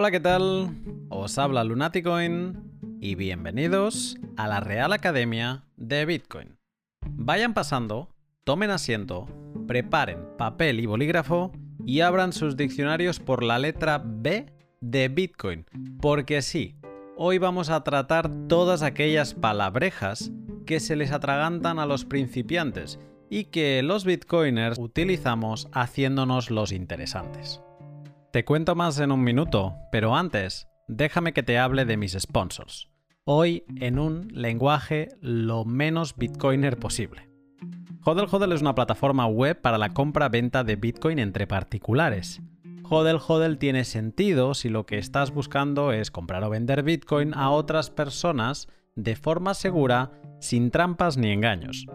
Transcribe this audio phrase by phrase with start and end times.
[0.00, 0.76] Hola, ¿qué tal?
[1.08, 2.56] Os habla Lunaticoin
[3.00, 6.56] y bienvenidos a la Real Academia de Bitcoin.
[7.04, 8.08] Vayan pasando,
[8.44, 9.26] tomen asiento,
[9.66, 11.50] preparen papel y bolígrafo
[11.84, 14.46] y abran sus diccionarios por la letra B
[14.80, 15.66] de Bitcoin,
[16.00, 16.76] porque sí,
[17.16, 20.30] hoy vamos a tratar todas aquellas palabrejas
[20.64, 23.00] que se les atragantan a los principiantes
[23.30, 27.60] y que los bitcoiners utilizamos haciéndonos los interesantes.
[28.30, 32.90] Te cuento más en un minuto, pero antes, déjame que te hable de mis sponsors.
[33.24, 37.30] Hoy en un lenguaje lo menos bitcoiner posible.
[38.04, 42.42] Hodel Hodel es una plataforma web para la compra-venta de Bitcoin entre particulares.
[42.82, 47.48] Hodel Hodel tiene sentido si lo que estás buscando es comprar o vender Bitcoin a
[47.48, 51.86] otras personas de forma segura, sin trampas ni engaños.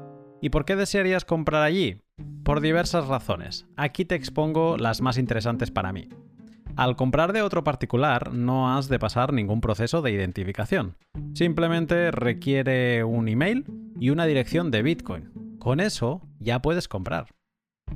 [0.41, 2.01] ¿Y por qué desearías comprar allí?
[2.43, 3.65] Por diversas razones.
[3.77, 6.09] Aquí te expongo las más interesantes para mí.
[6.75, 10.97] Al comprar de otro particular no has de pasar ningún proceso de identificación.
[11.35, 13.65] Simplemente requiere un email
[13.99, 15.57] y una dirección de Bitcoin.
[15.59, 17.27] Con eso ya puedes comprar.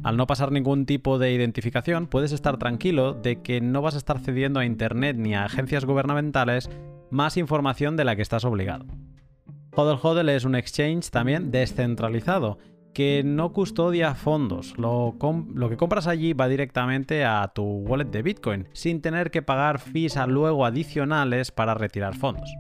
[0.04, 3.98] Al no pasar ningún tipo de identificación, puedes estar tranquilo de que no vas a
[3.98, 6.70] estar cediendo a Internet ni a agencias gubernamentales
[7.10, 8.86] más información de la que estás obligado.
[9.76, 12.58] Hodel Hodel es un exchange también descentralizado
[12.98, 14.74] que no custodia fondos.
[14.80, 15.14] Lo,
[15.70, 20.18] que compras allí va directamente a tu wallet de Bitcoin, sin tener que pagar fees
[20.28, 22.52] luego adicionales para retirar fondos.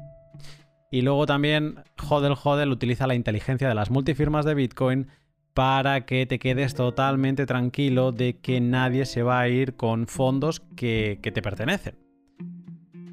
[0.91, 5.07] Y luego también Hodel Hodel utiliza la inteligencia de las multifirmas de Bitcoin
[5.55, 10.59] para que te quedes totalmente tranquilo de que nadie se va a ir con fondos
[10.59, 12.06] que te pertenecen.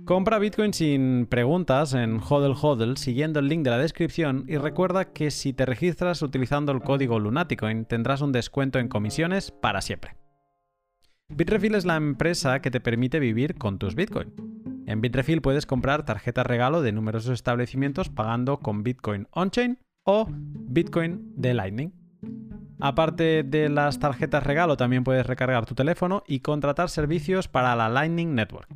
[0.04, 5.30] Compra Bitcoin sin preguntas en Hodel siguiendo el link de la descripción y recuerda que
[5.30, 10.16] si te registras utilizando el código Lunaticoin tendrás un descuento en comisiones para siempre.
[11.30, 14.34] Bitrefill es la empresa que te permite vivir con tus Bitcoin.
[14.86, 21.32] En Bitrefill puedes comprar tarjetas regalo de numerosos establecimientos pagando con Bitcoin on-chain o Bitcoin
[21.34, 21.92] de Lightning.
[22.78, 27.88] Aparte de las tarjetas regalo, también puedes recargar tu teléfono y contratar servicios para la
[27.88, 28.68] Lightning Network.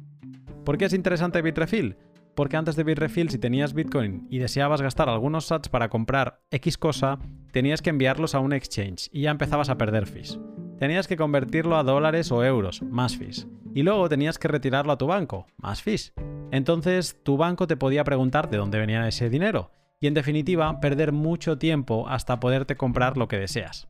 [0.68, 1.96] ¿Por qué es interesante Bitrefill?
[2.34, 6.76] Porque antes de Bitrefill, si tenías Bitcoin y deseabas gastar algunos sats para comprar X
[6.76, 7.18] cosa,
[7.52, 10.38] tenías que enviarlos a un exchange y ya empezabas a perder fees.
[10.78, 13.48] Tenías que convertirlo a dólares o euros, más fees.
[13.74, 16.12] Y luego tenías que retirarlo a tu banco, más fees.
[16.50, 19.70] Entonces tu banco te podía preguntar de dónde venía ese dinero.
[20.00, 23.88] Y en definitiva, perder mucho tiempo hasta poderte comprar lo que deseas.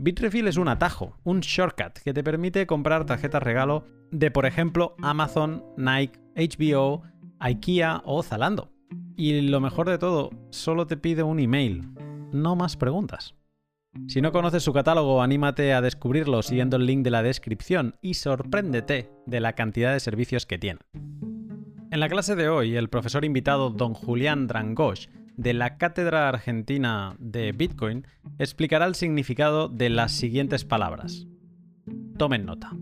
[0.00, 4.94] Bitrefill es un atajo, un shortcut que te permite comprar tarjetas regalo de, por ejemplo,
[5.02, 7.02] Amazon, Nike, HBO,
[7.40, 8.70] IKEA o Zalando.
[9.16, 11.82] Y lo mejor de todo, solo te pide un email,
[12.32, 13.34] no más preguntas.
[14.06, 18.14] Si no conoces su catálogo, anímate a descubrirlo siguiendo el link de la descripción y
[18.14, 20.78] sorpréndete de la cantidad de servicios que tiene.
[21.90, 27.14] En la clase de hoy, el profesor invitado don Julián Drangosh de la Cátedra Argentina
[27.20, 28.06] de Bitcoin
[28.38, 31.28] explicará el significado de las siguientes palabras.
[32.18, 32.72] Tomen nota.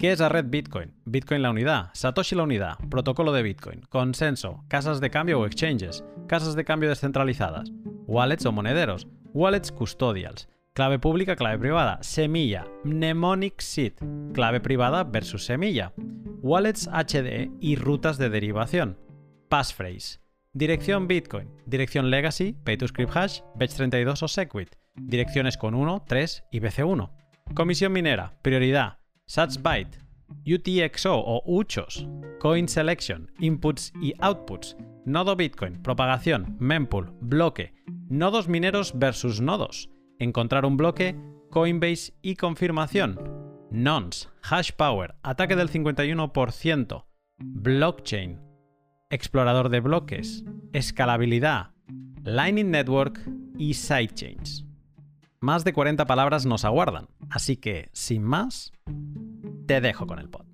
[0.00, 0.92] ¿Qué es la red Bitcoin?
[1.04, 6.04] Bitcoin la unidad, Satoshi la unidad, protocolo de Bitcoin, consenso, casas de cambio o exchanges,
[6.26, 7.70] casas de cambio descentralizadas,
[8.06, 13.92] wallets o monederos, wallets custodials, clave pública, clave privada, semilla, mnemonic seed,
[14.34, 15.92] clave privada versus semilla,
[16.42, 18.98] wallets HD y rutas de derivación,
[19.48, 20.23] passphrase,
[20.56, 26.44] Dirección Bitcoin, dirección Legacy, Pay to Script Hash, Batch32 o Segwit, direcciones con 1, 3
[26.52, 27.10] y BC1.
[27.54, 29.98] Comisión minera, prioridad, SatsByte,
[30.46, 32.06] UTXO o UCHOS,
[32.38, 37.74] Coin Selection, Inputs y Outputs, nodo Bitcoin, propagación, mempool, bloque,
[38.08, 41.16] nodos mineros versus nodos, encontrar un bloque,
[41.50, 43.18] Coinbase y confirmación,
[43.72, 47.06] nonce, hash power, ataque del 51%,
[47.38, 48.53] blockchain,
[49.14, 51.70] explorador de bloques, escalabilidad,
[52.24, 53.20] Lightning Network
[53.56, 54.66] y sidechains.
[55.38, 58.72] Más de 40 palabras nos aguardan, así que, sin más,
[59.68, 60.46] te dejo con el pod.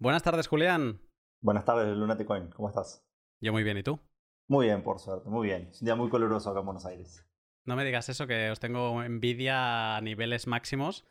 [0.00, 1.00] Buenas tardes, Julián.
[1.40, 2.48] Buenas tardes, Lunaticoin.
[2.48, 3.06] ¿Cómo estás?
[3.40, 4.00] Yo muy bien, ¿y tú?
[4.48, 5.68] Muy bien, por suerte, muy bien.
[5.70, 7.24] Es un día muy coloroso acá en Buenos Aires.
[7.64, 11.04] No me digas eso, que os tengo envidia a niveles máximos.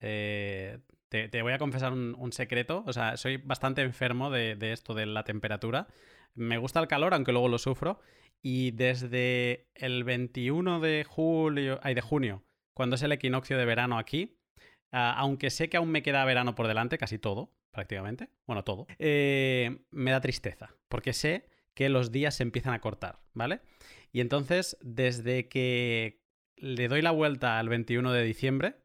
[0.00, 0.78] Eh,
[1.08, 2.84] te, voy a confesar un, secreto.
[2.86, 5.88] O sea, soy bastante enfermo de, esto de la temperatura.
[6.34, 8.00] Me gusta el calor, aunque luego lo sufro.
[8.42, 12.44] Y desde el 21 de julio, ay, de junio,
[12.74, 14.38] cuando es el equinoccio de verano aquí,
[14.92, 18.86] ah, aunque sé que aún me queda verano por delante, casi todo, prácticamente, bueno, todo,
[19.00, 23.60] eh, me da tristeza, porque sé que los días se empiezan a cortar, ¿vale?
[24.12, 26.22] Y entonces, desde que
[26.56, 28.76] le doy la vuelta al 21 de diciembre,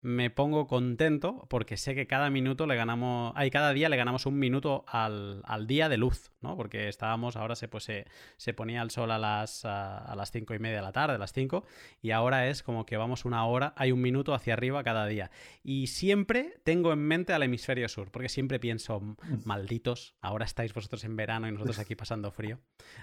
[0.00, 4.26] me pongo contento porque sé que cada minuto le ganamos, hay cada día le ganamos
[4.26, 6.56] un minuto al, día de luz, ¿no?
[6.56, 7.88] Porque estábamos, ahora se, pues,
[8.36, 11.18] se, ponía el sol a las, a, las cinco y media de la tarde, a
[11.18, 11.64] las 5,
[12.00, 15.30] y ahora es como que vamos una hora, hay un minuto hacia arriba cada día.
[15.62, 21.04] Y siempre tengo en mente al hemisferio sur, porque siempre pienso, malditos, ahora estáis vosotros
[21.04, 22.60] en verano y nosotros aquí pasando frío.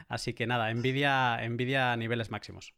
[0.07, 2.73] Así que nada, envidia, envidia a niveles máximos.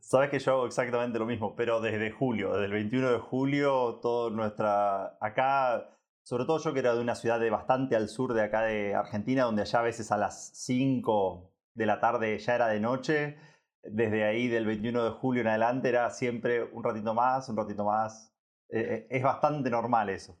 [0.00, 4.00] Sabes que yo hago exactamente lo mismo, pero desde julio, desde el 21 de julio,
[4.02, 5.16] toda nuestra.
[5.20, 5.88] Acá,
[6.22, 8.94] sobre todo yo que era de una ciudad de bastante al sur de acá de
[8.94, 13.38] Argentina, donde allá a veces a las 5 de la tarde ya era de noche.
[13.82, 17.84] Desde ahí, del 21 de julio en adelante, era siempre un ratito más, un ratito
[17.84, 18.34] más.
[18.70, 20.38] Eh, eh, es bastante normal eso.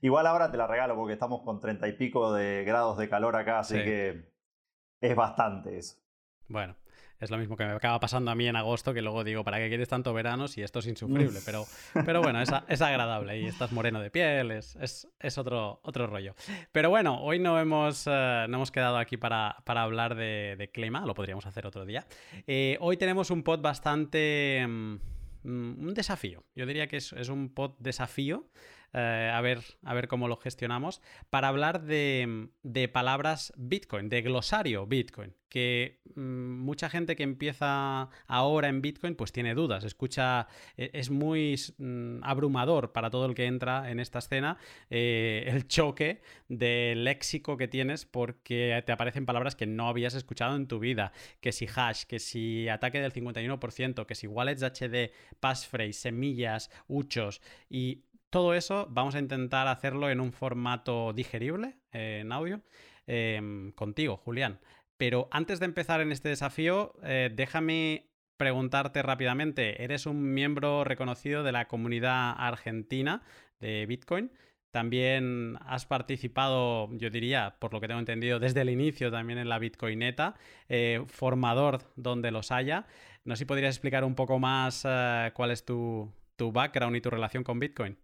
[0.00, 3.36] Igual ahora te la regalo porque estamos con 30 y pico de grados de calor
[3.36, 4.32] acá, así que
[5.00, 5.98] es bastante eso.
[6.48, 6.74] Bueno,
[7.20, 9.58] es lo mismo que me acaba pasando a mí en agosto, que luego digo, ¿para
[9.58, 11.40] qué quieres tanto verano si esto es insufrible?
[11.44, 11.66] Pero,
[12.04, 14.76] pero bueno, es, es agradable y estás moreno de piel, es,
[15.20, 16.34] es, otro, otro rollo.
[16.72, 21.04] Pero bueno, hoy no hemos, eh, no hemos quedado aquí para, para hablar de, clima,
[21.04, 22.06] lo podríamos hacer otro día.
[22.46, 24.64] Eh, hoy tenemos un pod bastante...
[24.66, 24.96] Mm,
[25.42, 26.44] un desafío.
[26.54, 28.46] Yo diría que es, es un pod desafío
[28.92, 31.00] eh, a, ver, a ver cómo lo gestionamos,
[31.30, 32.50] para hablar de,
[32.92, 39.30] palabras Bitcoin, de glosario Bitcoin, que mm, mucha gente que empieza ahora en Bitcoin pues
[39.30, 44.18] tiene dudas, escucha, e, es muy mm, abrumador para todo el que entra en esta
[44.18, 44.58] escena
[44.90, 50.56] eh, el choque del léxico que tienes porque te aparecen palabras que no habías escuchado
[50.56, 55.12] en tu vida, que si hash, que si ataque del 51%, que si wallets HD,
[55.38, 62.20] passphrase, semillas, huchos y todo eso vamos a intentar hacerlo en un formato digerible, eh,
[62.22, 62.62] en audio,
[63.06, 64.60] em, contigo, Julián.
[64.96, 68.06] Pero antes de empezar en este desafío, eh, déjame
[68.36, 73.22] preguntarte rápidamente, eres un miembro reconocido de la comunidad argentina
[73.58, 74.30] de Bitcoin.
[74.70, 79.48] También has participado, yo diría, por lo que tengo entendido, desde el inicio también en
[79.48, 80.36] la Bitcoineta,
[80.68, 82.86] eh, formador donde los haya.
[83.24, 84.82] No sé si podrías explicar un poco más
[85.34, 87.98] cuál es tu, tu background y tu relación con Bitcoin.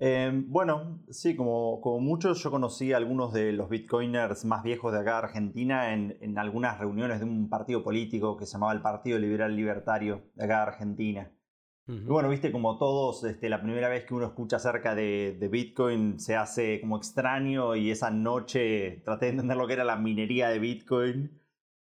[0.00, 4.92] Em, bueno, sí, como, como, muchos, yo conocí a algunos de los bitcoiners más viejos
[4.92, 8.80] de acá de Argentina en, algunas reuniones de un partido político que se llamaba el
[8.80, 11.32] Partido Liberal Libertario de acá de Argentina.
[11.88, 15.48] Y bueno, viste, como todos, este, la primera vez que uno escucha acerca de, de,
[15.48, 19.96] Bitcoin se hace como extraño y esa noche traté de entender lo que era la
[19.96, 21.40] minería de Bitcoin.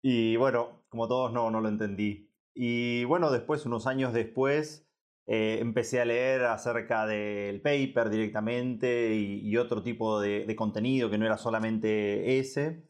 [0.02, 2.30] Y bueno, como todos no, no lo entendí.
[2.54, 4.85] Y bueno, después, unos años después,
[5.28, 11.26] eh, empecé a leer acerca del paper directamente y, otro tipo de, contenido que no
[11.26, 12.88] era solamente ese.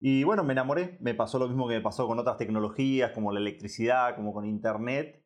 [0.00, 0.96] Y bueno, me enamoré.
[1.00, 4.46] Me pasó lo mismo que me pasó con otras tecnologías como la electricidad, como con
[4.46, 5.22] Internet.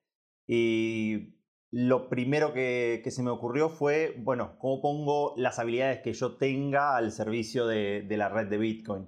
[0.48, 1.36] Y
[1.70, 6.96] lo primero que, se me ocurrió fue, bueno, ¿cómo pongo las habilidades que yo tenga
[6.96, 9.06] al servicio de, la red de Bitcoin?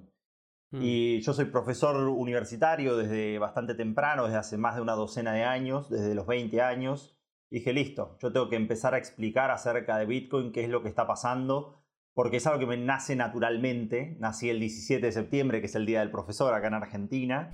[0.71, 0.83] Hmm.
[0.83, 5.43] Y yo soy profesor universitario desde bastante temprano, desde hace más de una docena de
[5.43, 7.20] años, desde los 20 años
[7.51, 10.89] dije, listo, yo tengo que empezar a explicar acerca de Bitcoin, qué es lo que
[10.89, 11.83] está pasando,
[12.15, 14.17] porque es algo que me nace naturalmente.
[14.21, 17.53] Nací el 17 de septiembre, que es el Día del Profesor acá en Argentina.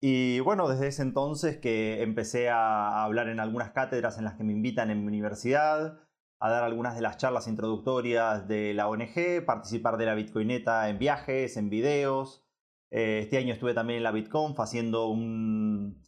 [0.00, 4.44] Y bueno, desde ese entonces que empecé a hablar en algunas cátedras en las que
[4.44, 6.00] me invitan en mi universidad,
[6.40, 10.98] a dar algunas de las charlas introductorias de la ONG, participar de la Bitcoineta en
[10.98, 12.44] viajes, en videos.
[12.90, 16.01] Eh, este año estuve también en la BitConf haciendo un,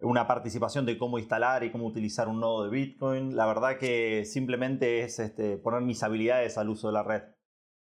[0.00, 3.36] una participación de cómo instalar y cómo utilizar un nodo de Bitcoin.
[3.36, 7.22] La verdad que simplemente es este, poner mis habilidades al uso de la red.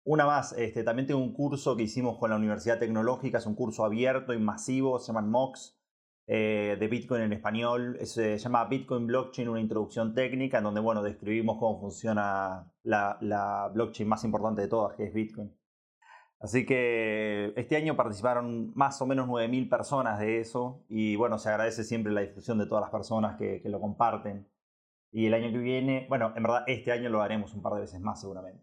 [0.05, 3.55] Una más, este, también tengo un curso que hicimos con la Universidad Tecnológica, es un
[3.55, 5.79] curso abierto y masivo, se llama MOX,
[6.27, 7.97] eh, de Bitcoin en español.
[8.03, 13.69] Se llama Bitcoin Blockchain, una introducción técnica, en donde bueno, describimos cómo funciona la, la
[13.73, 15.53] blockchain más importante de todas, que es Bitcoin.
[16.43, 21.47] Así que este año participaron más o menos 9.000 personas de eso y bueno, se
[21.47, 24.45] agradece siempre la difusión de todas las personas que, lo comparten.
[25.09, 27.79] Y el año que viene, bueno, en verdad este año lo haremos un par de
[27.79, 28.61] veces más seguramente.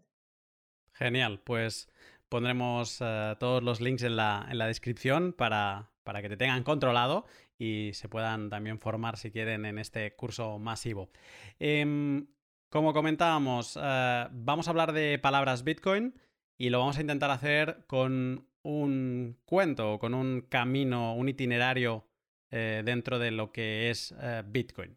[0.93, 1.89] Genial, pues
[2.29, 6.61] pondremos eh, todos los links en la, en la descripción para, para, que te tengan
[6.63, 7.25] controlado
[7.57, 11.09] y se puedan también formar si quieren en este curso masivo.
[11.57, 12.27] Em,
[12.69, 16.13] como comentábamos, eh, vamos a hablar de palabras Bitcoin
[16.61, 22.05] y lo vamos a intentar hacer con un cuento, con un camino, un itinerario
[22.51, 24.95] eh, dentro de lo que es eh, Bitcoin.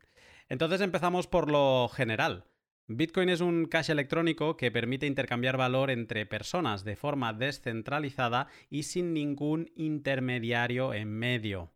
[0.51, 2.45] Entonces empezamos por lo general.
[2.87, 8.83] Bitcoin es un cash electrónico que permite intercambiar valor entre personas de forma descentralizada y
[8.83, 11.73] sin ningún intermediario en medio.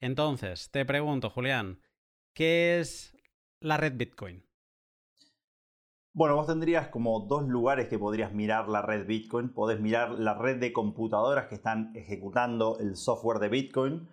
[0.00, 1.78] Entonces, te pregunto, Julián,
[2.34, 3.16] ¿qué es
[3.60, 4.49] la red Bitcoin?
[6.20, 9.54] Bueno, vos tendrías como dos lugares que podrías mirar la red Bitcoin.
[9.54, 14.06] Podés mirar la red de computadoras que están ejecutando el software de Bitcoin.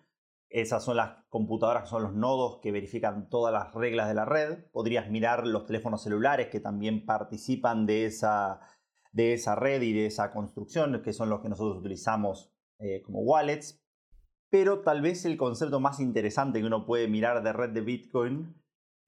[0.47, 4.71] Esas son las computadoras son los nodos que verifican todas las reglas de la red.
[4.71, 8.61] Podrías mirar los teléfonos celulares que también participan de esa,
[9.11, 13.19] de esa red y de esa construcción, que son los que nosotros utilizamos eh, como
[13.19, 13.83] wallets.
[14.49, 18.55] Pero tal vez el concepto más interesante que uno puede mirar de red de Bitcoin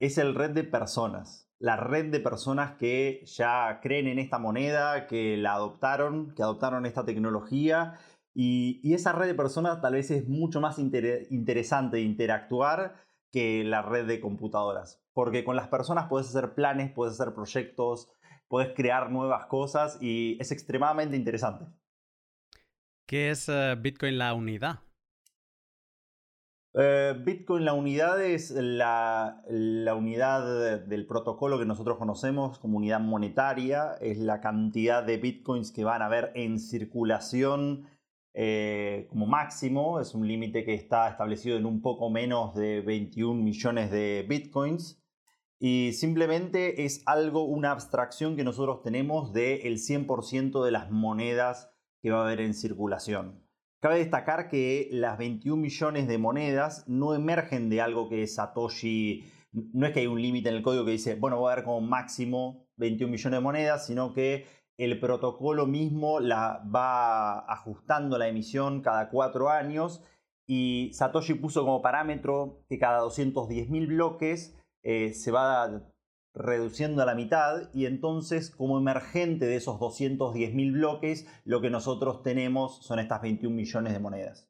[0.00, 5.06] es el red de personas la red de personas que ya creen en esta moneda,
[5.06, 7.98] que la adoptaron, que adoptaron esta tecnología.
[8.34, 12.94] Y, esa red de personas tal vez es mucho más interesante interactuar
[13.30, 15.04] que la red de computadoras.
[15.12, 18.08] Porque con las personas puedes hacer planes, puedes hacer proyectos,
[18.48, 21.66] puedes crear nuevas cosas y es extremadamente interesante.
[23.06, 24.80] ¿Qué es eh, Bitcoin la unidad?
[26.74, 29.42] Eh, Bitcoin, la unidad es la,
[29.96, 35.82] unidad del protocolo que nosotros conocemos como unidad monetaria, es la cantidad de Bitcoins que
[35.82, 37.88] van a haber en circulación
[38.34, 43.42] eh, como máximo, es un límite que está establecido en un poco menos de 21
[43.42, 45.02] millones de Bitcoins.
[45.58, 52.10] Y simplemente es algo, una abstracción que nosotros tenemos del 100% de las monedas que
[52.10, 53.49] va a haber en circulación.
[53.80, 59.86] Cabe destacar que las 21 millones de monedas no emergen de algo que Satoshi, no
[59.86, 61.80] es que hay un límite en el código que dice, bueno, voy a ver como
[61.80, 64.44] máximo 21 millones de monedas, sino que
[64.76, 70.02] el protocolo mismo la va ajustando la emisión cada cuatro años.
[70.46, 75.82] Y Satoshi puso como parámetro que cada 210.000 bloques eh, se va
[76.34, 82.22] reduciendo a la mitad y entonces como emergente de esos 210.000 bloques lo que nosotros
[82.22, 84.48] tenemos son estas 21 millones de monedas.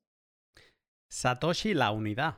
[1.09, 2.37] Satoshi la unidad.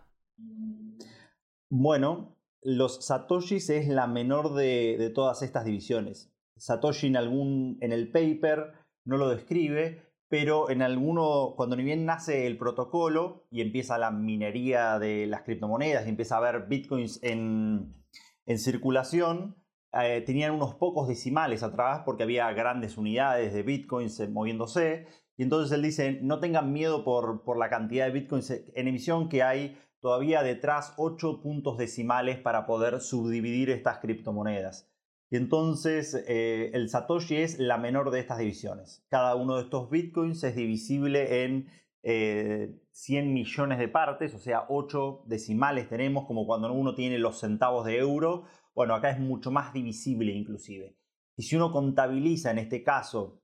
[1.68, 6.32] Bueno, los Satoshis es la menor de, todas estas divisiones.
[6.56, 8.72] Satoshi en, algún, en el paper
[9.04, 14.10] no lo describe, pero en alguno, cuando ni bien nace el protocolo y empieza la
[14.10, 18.01] minería de las criptomonedas y empieza a haber bitcoins en,
[18.46, 19.56] en circulación
[19.92, 25.06] eh, tenían unos pocos decimales atrás porque había grandes unidades de bitcoins eh, moviéndose.
[25.36, 29.28] Y entonces él dice, no tengan miedo por, por la cantidad de bitcoins en emisión
[29.28, 34.90] que hay todavía detrás 8 puntos decimales para poder subdividir estas criptomonedas.
[35.30, 39.02] Y entonces eh, el Satoshi es la menor de estas divisiones.
[39.08, 41.70] Cada uno de estos bitcoins es divisible en
[42.02, 47.86] 100 millones de partes, o sea, 8 decimales tenemos, como cuando uno tiene los centavos
[47.86, 48.44] de euro.
[48.74, 50.96] Bueno, acá es mucho más divisible inclusive.
[51.36, 53.42] Y si uno contabiliza en este caso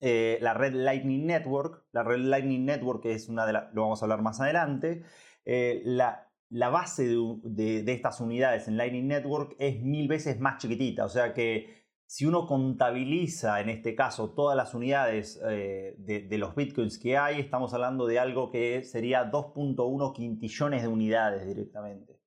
[0.00, 4.02] eh, la red Lightning Network, la red Lightning Network es una de las, lo vamos
[4.02, 5.02] a hablar más adelante,
[5.44, 10.58] eh, la, la, base de, de estas unidades en Lightning Network es mil veces más
[10.58, 16.38] chiquitita, o sea que si uno contabiliza en este caso todas las unidades eh, de,
[16.38, 22.20] los bitcoins que hay, estamos hablando de algo que sería 2.1 quintillones de unidades directamente.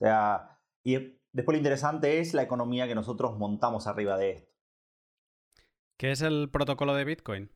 [0.00, 4.52] O sea, y después lo interesante es la economía que nosotros montamos arriba de esto.
[5.96, 7.50] ¿Qué es el protocolo de Bitcoin?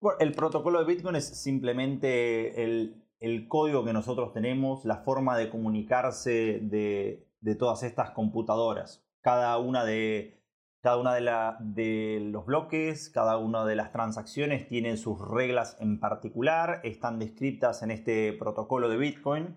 [0.00, 3.02] Bueno, el protocolo de Bitcoin es simplemente el,
[3.48, 10.40] código que nosotros tenemos, la forma de comunicarse de todas estas computadoras cada una de,
[10.80, 11.12] cada una
[11.58, 17.82] de, los bloques, cada una de las transacciones tienen sus reglas en particular, están descritas
[17.82, 19.56] en este protocolo de Bitcoin.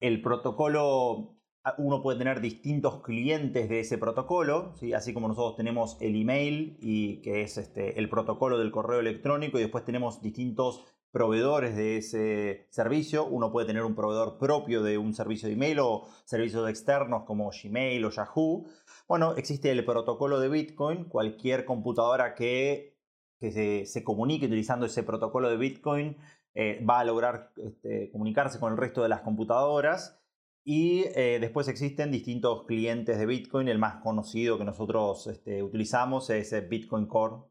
[0.00, 1.36] El protocolo,
[1.78, 4.92] uno puede tener distintos clientes de ese protocolo, ¿sí?
[4.94, 9.58] así como nosotros tenemos el email, y que es este, el protocolo del correo electrónico,
[9.58, 13.26] y después tenemos distintos proveedores de ese servicio.
[13.26, 17.50] Uno puede tener un proveedor propio de un servicio de email o servicios externos como
[17.50, 18.66] Gmail o Yahoo.
[19.08, 21.04] Bueno, existe el protocolo de Bitcoin.
[21.04, 22.96] Cualquier computadora que,
[23.40, 26.16] se, comunique utilizando ese protocolo de Bitcoin
[26.54, 30.19] eh, va a lograr este, comunicarse con el resto de las computadoras.
[30.64, 33.68] Y eh, después existen distintos clientes de Bitcoin.
[33.68, 37.44] El más conocido que nosotros este, utilizamos es Bitcoin Core,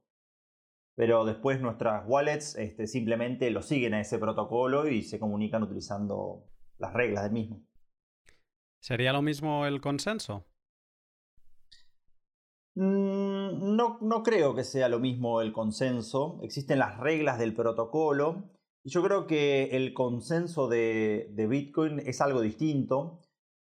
[0.96, 6.46] pero después nuestras wallets este, simplemente lo siguen a ese protocolo y se comunican utilizando
[6.78, 7.66] las reglas del mismo.
[8.82, 10.46] ¿Sería lo mismo el consenso?
[12.75, 16.39] Mm, no, no, creo que sea lo mismo el consenso.
[16.44, 18.50] Existen las reglas del protocolo.
[18.84, 23.20] Yo creo que el consenso de, de Bitcoin es algo distinto.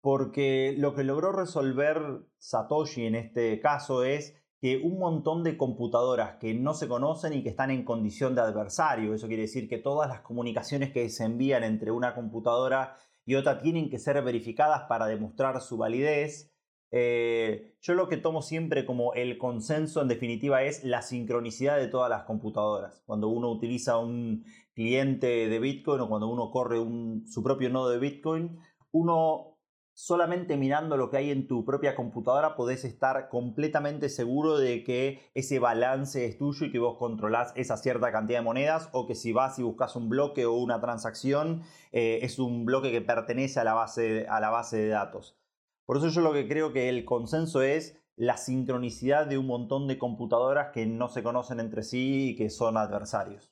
[0.01, 6.37] Porque lo que logró resolver Satoshi en este caso es que un montón de computadoras
[6.37, 9.13] que no se conocen y que están en condición de adversario.
[9.13, 13.59] Eso quiere decir que todas las comunicaciones que se envían entre una computadora y otra
[13.59, 16.53] tienen que ser verificadas para demostrar su validez.
[16.91, 21.87] Eh, yo lo que tomo siempre como el consenso en definitiva es la sincronicidad de
[21.87, 23.03] todas las computadoras.
[23.05, 24.45] Cuando uno utiliza un
[24.79, 26.77] cliente de Bitcoin o cuando uno corre
[27.25, 28.59] su propio nodo de Bitcoin,
[28.91, 29.57] uno
[29.91, 35.19] solamente mirando lo que hay en tu propia computadora podés estar completamente seguro de que
[35.33, 39.15] ese balance es tuyo y que vos controlás esa cierta cantidad de monedas o que
[39.15, 43.59] si vas y buscas un bloque o una transacción eh, es un bloque que pertenece
[43.59, 45.37] a la, base, a la base de datos.
[45.85, 49.89] Por eso yo lo que creo que el consenso es la sincronicidad de un montón
[49.89, 53.51] de computadoras que no se conocen entre sí y que son adversarios.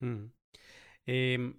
[0.00, 0.37] Mm.
[1.10, 1.58] Em,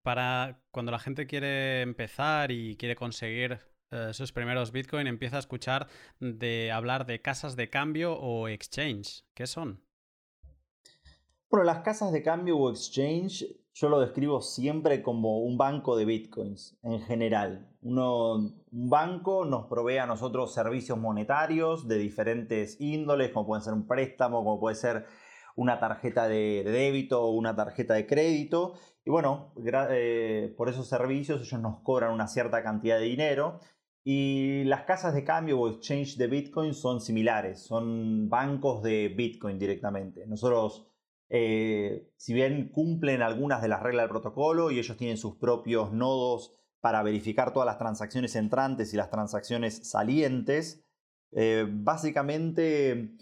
[0.00, 3.60] para cuando la gente quiere empezar y quiere conseguir
[3.90, 5.86] eh, sus primeros Bitcoin, empieza a escuchar
[6.18, 9.22] de hablar de casas de cambio o exchange.
[9.34, 9.82] ¿Qué son?
[11.50, 16.06] Bueno, las casas de cambio o exchange yo lo describo siempre como un banco de
[16.06, 17.68] bitcoins en general.
[17.82, 23.86] un banco nos provee a nosotros servicios monetarios de diferentes índoles, como puede ser un
[23.86, 25.04] préstamo, como puede ser
[25.56, 28.74] una tarjeta de, débito o una tarjeta de crédito.
[29.04, 29.52] Y bueno,
[29.90, 33.58] eh, por esos servicios ellos nos cobran una cierta cantidad de dinero.
[34.04, 39.58] Y las casas de cambio o exchange de Bitcoin son similares, son bancos de Bitcoin
[39.58, 40.28] directamente.
[40.28, 40.86] Nosotros,
[41.28, 45.92] eh, si bien cumplen algunas de las reglas del protocolo y ellos tienen sus propios
[45.92, 50.86] nodos para verificar todas las transacciones entrantes y las transacciones salientes,
[51.32, 53.16] eh, básicamente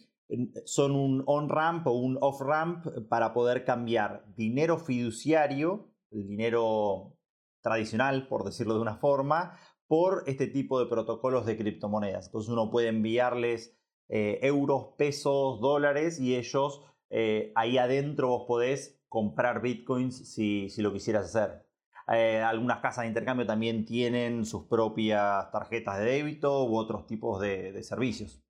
[0.64, 7.16] son un on-ramp o un off-ramp para poder cambiar dinero fiduciario, el dinero
[7.60, 12.26] tradicional, por decirlo de una forma, por este tipo de protocolos de criptomonedas.
[12.26, 13.76] Entonces uno puede enviarles
[14.08, 20.92] eh, euros, pesos, dólares y ellos eh, ahí adentro vos podés comprar bitcoins si, lo
[20.92, 21.66] quisieras hacer.
[22.08, 27.40] Eh, algunas casas de intercambio también tienen sus propias tarjetas de débito u otros tipos
[27.40, 28.44] de servicios.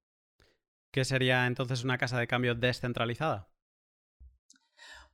[0.95, 3.49] ¿Qué sería entonces una casa de cambio descentralizada?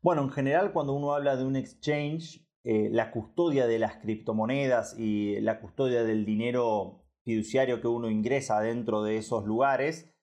[0.02, 4.98] Bueno, en general cuando uno habla de un exchange, eh, la custodia de las criptomonedas
[4.98, 10.14] y la custodia del dinero fiduciario que uno ingresa dentro de esos lugares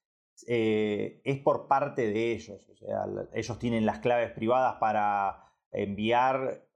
[0.48, 2.70] eh, es por parte de ellos.
[2.70, 6.68] O sea, ellos tienen las claves privadas para enviar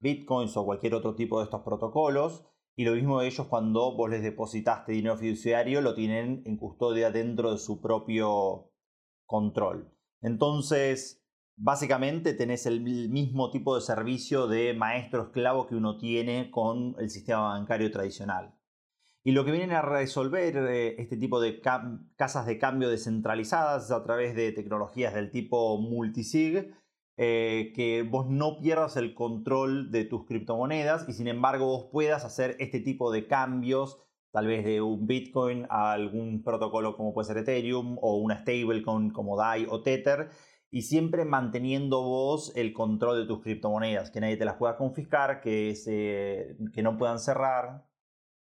[0.00, 4.22] bitcoins o cualquier otro tipo de estos protocolos y lo mismo ellos cuando vos les
[4.22, 8.70] depositaste dinero fiduciario, lo tienen en custodia dentro de su propio
[9.26, 9.92] control.
[10.22, 11.22] Entonces,
[11.56, 17.10] básicamente tenés el mismo tipo de servicio de maestro esclavo que uno tiene con el
[17.10, 18.54] sistema bancario tradicional.
[19.24, 24.02] Y lo que vienen a resolver eh, este tipo de casas de cambio descentralizadas a
[24.02, 26.74] través de tecnologías del tipo multisig
[27.16, 32.24] eh, que vos no pierdas el control de tus criptomonedas y sin embargo vos puedas
[32.24, 33.98] hacer este tipo de cambios,
[34.30, 39.10] tal vez de un Bitcoin a algún protocolo como puede ser Ethereum o una stablecoin
[39.10, 40.30] como DAI o Tether
[40.70, 45.42] y siempre manteniendo vos el control de tus criptomonedas, que nadie te las pueda confiscar,
[45.42, 45.74] que,
[46.72, 47.84] que no puedan cerrar.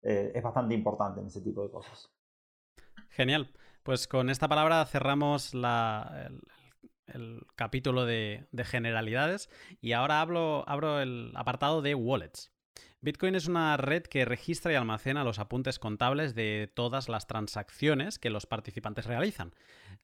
[0.02, 2.12] Eh, es bastante importante en ese tipo de cosas.
[3.10, 3.48] Genial.
[3.84, 6.28] Pues con esta palabra cerramos la,
[7.54, 9.48] capítulo de, generalidades
[9.80, 12.52] y ahora hablo, abro el apartado de wallets.
[13.00, 18.18] Bitcoin es una red que registra y almacena los apuntes contables de todas las transacciones
[18.18, 19.54] que los participantes realizan.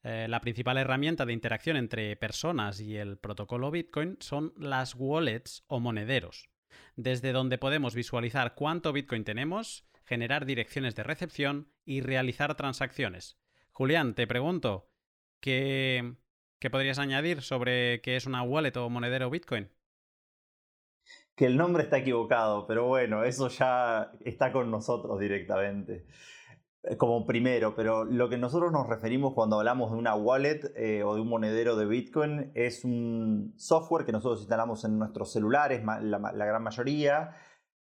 [0.03, 5.63] Eh, la principal herramienta de interacción entre personas y el protocolo Bitcoin son las wallets
[5.67, 6.49] o monederos,
[6.95, 13.37] desde donde podemos visualizar cuánto Bitcoin tenemos, generar direcciones de recepción y realizar transacciones.
[13.71, 14.91] Julián, te pregunto,
[15.39, 16.15] ¿qué,
[16.63, 19.69] ¿Qué podrías añadir sobre qué es una wallet o monedero Bitcoin?
[21.35, 26.05] Que el nombre está equivocado, pero bueno, eso ya está con nosotros directamente
[26.83, 31.03] eh, como primero, pero lo que nosotros nos referimos cuando hablamos de una wallet eh,
[31.03, 35.83] o de un monedero de Bitcoin es un software que nosotros instalamos en nuestros celulares,
[35.83, 37.35] la, gran mayoría,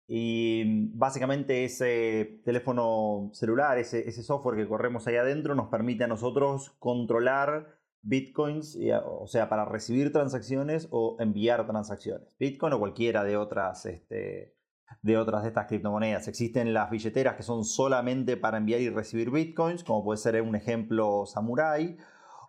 [0.06, 6.08] y básicamente ese teléfono celular, ese, ese software que corremos ahí adentro nos permite a
[6.08, 12.36] nosotros controlar bitcoins, o sea, para recibir transacciones o enviar transacciones.
[12.38, 14.54] Bitcoin o cualquiera de otras, este,
[15.02, 16.28] de otras de estas criptomonedas.
[16.28, 20.54] Existen las billeteras que son solamente para enviar y recibir bitcoins, como puede ser un
[20.54, 21.96] ejemplo Samurai,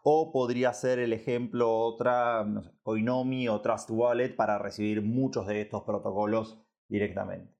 [0.03, 2.45] o podría ser el ejemplo otra,
[2.83, 7.55] Coinomi o Trust Wallet para recibir muchos de estos protocolos directamente.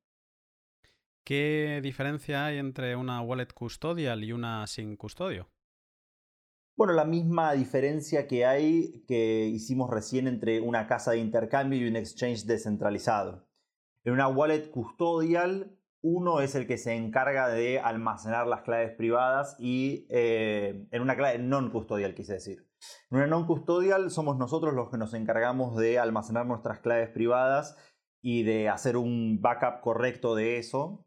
[1.24, 5.50] ¿Qué diferencia hay entre una wallet custodial y una sin custodio?
[6.78, 11.88] Bueno, la misma diferencia que hay que hicimos recién entre una casa de intercambio y
[11.88, 13.48] un exchange descentralizado.
[14.04, 19.56] En una wallet custodial, Uno es el que se encarga de almacenar las claves privadas
[19.58, 22.68] y eh, en una clave non-custodial, quise decir.
[23.10, 27.76] En una non-custodial somos nosotros los que nos encargamos de almacenar nuestras claves privadas
[28.22, 31.05] y de hacer un backup correcto de eso.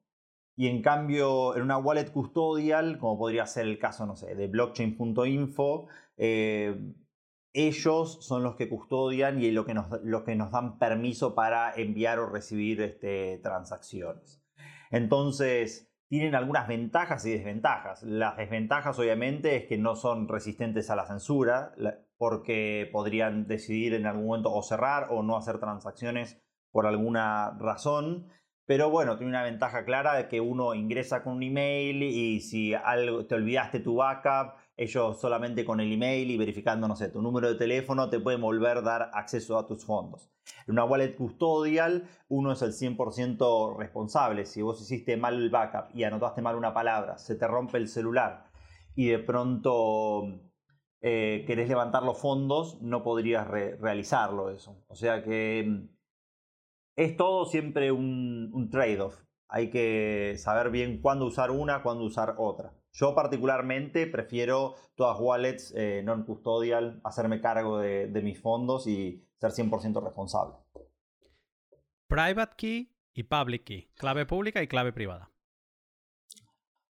[0.59, 4.49] Y en cambio, en una wallet custodial, como podría ser el caso, no sé, de
[4.49, 6.95] blockchain.info, eh,
[7.53, 9.87] ellos son los que custodian y lo que nos,
[10.25, 14.43] que nos dan permiso para enviar o recibir este, transacciones.
[14.91, 18.03] Entonces, tienen algunas ventajas y desventajas.
[18.03, 21.73] Las desventajas, obviamente, es que no son resistentes a la censura,
[22.17, 26.43] porque podrían decidir en algún momento o cerrar o no hacer transacciones
[26.73, 28.27] por alguna razón.
[28.69, 32.75] Pero bueno, tiene una ventaja clara de que uno ingresa con un email y si
[32.75, 37.23] algo, te olvidaste tu backup, ellos solamente con el email y verificando, no sé, tu
[37.23, 40.31] número de teléfono te pueden volver a dar acceso a tus fondos.
[40.67, 44.45] En una wallet custodial, uno es el 100% responsable.
[44.45, 47.89] Si vos hiciste mal el backup y anotaste mal una palabra, se te rompe el
[47.89, 48.51] celular
[48.95, 50.25] y de pronto
[51.01, 54.85] eh, querés levantar los fondos, no podrías realizarlo eso.
[54.89, 55.98] O sea que mm,
[56.99, 59.23] es todo siempre un, trade-off.
[59.49, 62.75] Hay que saber bien cuándo usar una, cuándo usar otra.
[62.93, 70.03] Yo particularmente prefiero todas wallets eh, non-custodial, hacerme cargo de, mis fondos y ser 100%
[70.03, 70.57] responsable.
[72.09, 75.31] Private key y public key, clave pública y clave privada.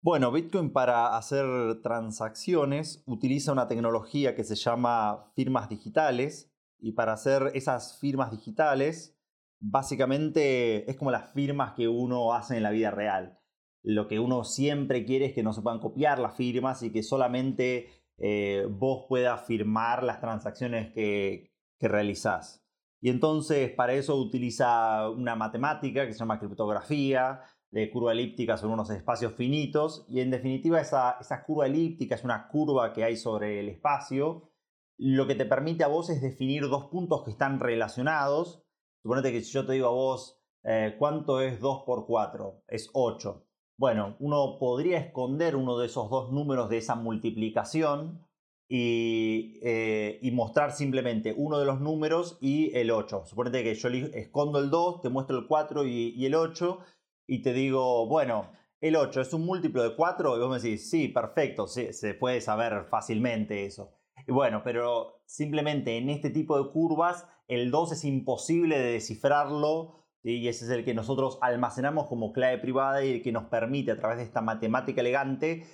[0.00, 7.12] Bueno, Bitcoin para hacer transacciones utiliza una tecnología que se llama firmas digitales y para
[7.12, 9.16] hacer esas firmas digitales
[9.62, 13.38] básicamente es como las firmas que uno hace en la vida real.
[13.82, 17.02] Lo que uno siempre quiere es que no se puedan copiar las firmas y que
[17.02, 22.66] solamente eh, vos puedas firmar las transacciones que, que realizás.
[23.00, 28.74] Y entonces para eso utiliza una matemática que se llama criptografía, de curva elíptica sobre
[28.74, 30.04] unos espacios finitos.
[30.08, 34.50] Y en definitiva esa, esa curva elíptica es una curva que hay sobre el espacio.
[34.98, 38.62] Lo que te permite a vos es definir dos puntos que están relacionados
[39.02, 42.62] Suponete que si yo te digo a vos, eh, ¿cuánto es 2 por 4?
[42.68, 43.44] Es 8.
[43.76, 48.24] Bueno, uno podría esconder uno de esos dos números de esa multiplicación
[48.68, 53.24] y, eh, mostrar simplemente uno de los números y el 8.
[53.26, 56.78] Suponete que yo escondo el 2, te muestro el 4 y, el 8
[57.26, 60.88] y te digo, bueno, el 8 es un múltiplo de 4 y vos me decís,
[60.88, 63.92] sí, perfecto, se puede saber fácilmente eso.
[64.28, 70.46] Bueno, pero simplemente en este tipo de curvas el 2 es imposible de descifrarlo y
[70.46, 73.96] ese es el que nosotros almacenamos como clave privada y el que nos permite a
[73.96, 75.64] través de esta matemática elegante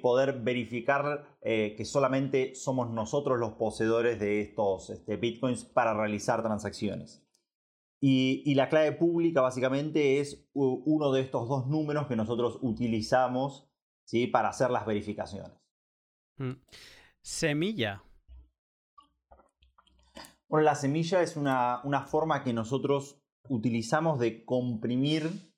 [0.00, 6.42] poder verificar eh, que solamente somos nosotros los poseedores de estos este, bitcoins para realizar
[6.42, 7.24] transacciones.
[8.00, 13.68] Y, la clave pública básicamente es uno de estos dos números que nosotros utilizamos
[14.04, 14.28] ¿sí?
[14.28, 15.52] para hacer las verificaciones.
[16.36, 16.52] Mm.
[17.22, 18.02] Semilla.
[20.48, 25.52] Bueno, la semilla es una, forma que nosotros utilizamos de comprimir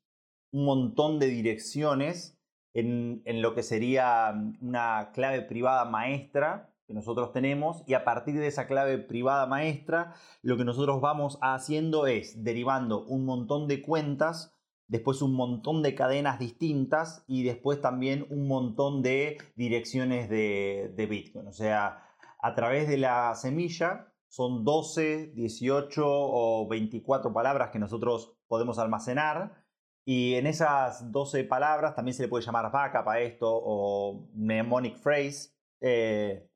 [0.53, 2.37] un montón de direcciones
[2.75, 8.49] en, lo que sería una clave privada maestra que nosotros tenemos y a partir de
[8.49, 14.60] esa clave privada maestra lo que nosotros vamos haciendo es derivando un montón de cuentas,
[14.91, 21.47] después un montón de cadenas distintas y después también un montón de direcciones de, Bitcoin.
[21.47, 22.03] O sea,
[22.43, 29.65] a través de la semilla son 12, 18 o 24 palabras que nosotros podemos almacenar.
[30.05, 34.97] Y en esas 12 palabras también se le puede llamar backup a esto o mnemonic
[34.97, 35.51] phrase.
[35.81, 36.50] Eh,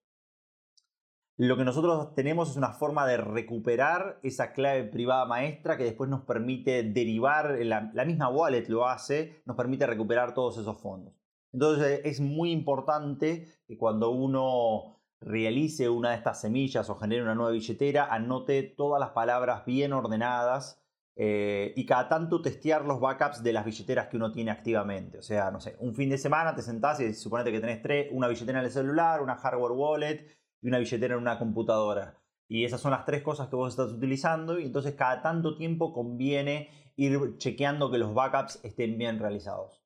[1.37, 6.09] lo que nosotros tenemos es una forma de recuperar esa clave privada maestra que después
[6.09, 11.15] nos permite derivar, la, misma wallet lo hace, nos permite recuperar todos esos fondos.
[11.53, 17.35] Entonces es muy importante que cuando uno realice una de estas semillas o genere una
[17.35, 20.81] nueva billetera, anote todas las palabras bien ordenadas
[21.17, 25.19] eh, y cada tanto testear los backups de las billeteras que uno tiene activamente.
[25.19, 28.09] O sea, no sé, un fin de semana te sentás y suponete que tenés tres,
[28.13, 32.19] una billetera en el celular, una hardware wallet y una billetera en una computadora.
[32.49, 35.93] Y esas son las tres cosas que vos estás utilizando y entonces cada tanto tiempo
[35.93, 39.83] conviene ir chequeando que los backups estén bien realizados.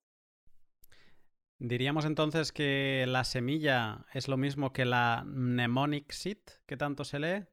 [1.58, 7.18] Diríamos entonces que la semilla es lo mismo que la mnemonic seed que tanto se
[7.18, 7.46] lee.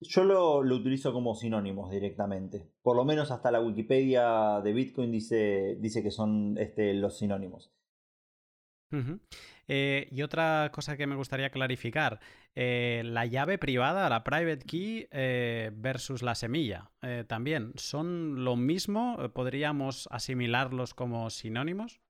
[0.00, 2.68] Yo lo, utilizo como sinónimos directamente.
[2.82, 7.72] Por lo menos hasta la Wikipedia de Bitcoin dice, dice que son este, los sinónimos.
[9.74, 12.20] Eh, y otra cosa que me gustaría clarificar,
[12.54, 16.90] eh, la llave privada, la private key eh, versus la semilla,
[17.26, 19.16] también, ¿son lo mismo?
[19.32, 22.02] ¿Podríamos asimilarlos como sinónimos?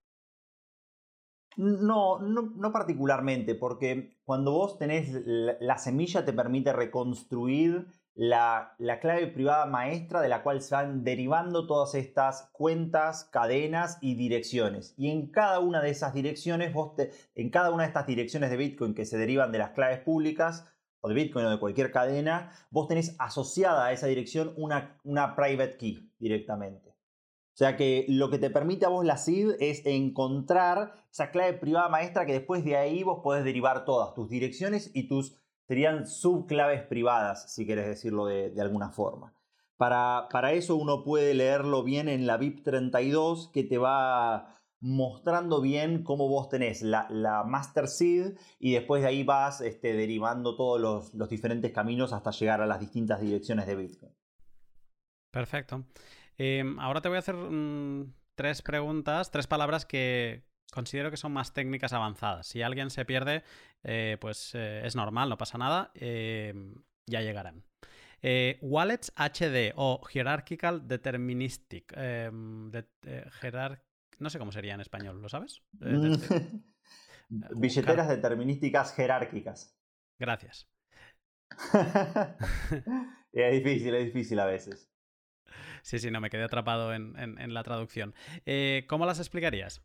[1.57, 9.66] No, no, particularmente, porque cuando vos tenés la semilla te permite reconstruir la, clave privada
[9.66, 14.94] maestra de la cual se van derivando todas estas cuentas, cadenas y direcciones.
[14.96, 16.92] Y en cada una de esas direcciones, vos
[17.35, 20.66] en cada una de estas direcciones de Bitcoin que se derivan de las claves públicas,
[21.01, 25.35] o de Bitcoin o de cualquier cadena, vos tenés asociada a esa dirección una, una
[25.35, 26.90] private key directamente.
[27.55, 31.53] O sea que lo que te permite a vos la SID es encontrar esa clave
[31.55, 36.07] privada maestra que después de ahí vos podés derivar todas tus direcciones y tus serían
[36.07, 39.35] subclaves privadas, si quieres decirlo de, alguna forma.
[39.77, 45.61] Para, para, eso uno puede leerlo bien en la VIP 32 que te va mostrando
[45.61, 47.07] bien cómo vos tenés la,
[47.46, 52.61] Master Seed y después de ahí vas este, derivando todos los, diferentes caminos hasta llegar
[52.61, 54.12] a las distintas direcciones de Bitcoin.
[55.31, 55.85] Perfecto.
[56.37, 61.32] Em, ahora te voy a hacer mm, tres preguntas, tres palabras que, considero que son
[61.32, 62.46] más técnicas avanzadas.
[62.46, 63.44] Si alguien se pierde,
[63.85, 66.54] eh, pues eh, es normal, no pasa nada, eh,
[67.06, 67.62] ya llegarán.
[68.62, 71.94] wallets HD o Hierarchical Deterministic.
[71.94, 72.70] no
[74.30, 75.62] sé cómo sería en español, ¿lo sabes?
[77.28, 79.78] Billeteras determinísticas jerárquicas.
[80.18, 80.68] Gracias.
[83.32, 84.90] es difícil, es difícil a veces.
[85.82, 88.14] Sí, sí, no, me quedé atrapado en, la traducción.
[88.87, 89.82] ¿Cómo las explicarías?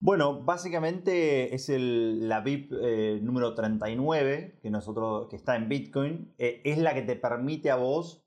[0.00, 6.34] Bueno, básicamente es el, la VIP eh, número 39 que, nosotros, que está en Bitcoin.
[6.38, 8.24] Eh, es la que te permite a vos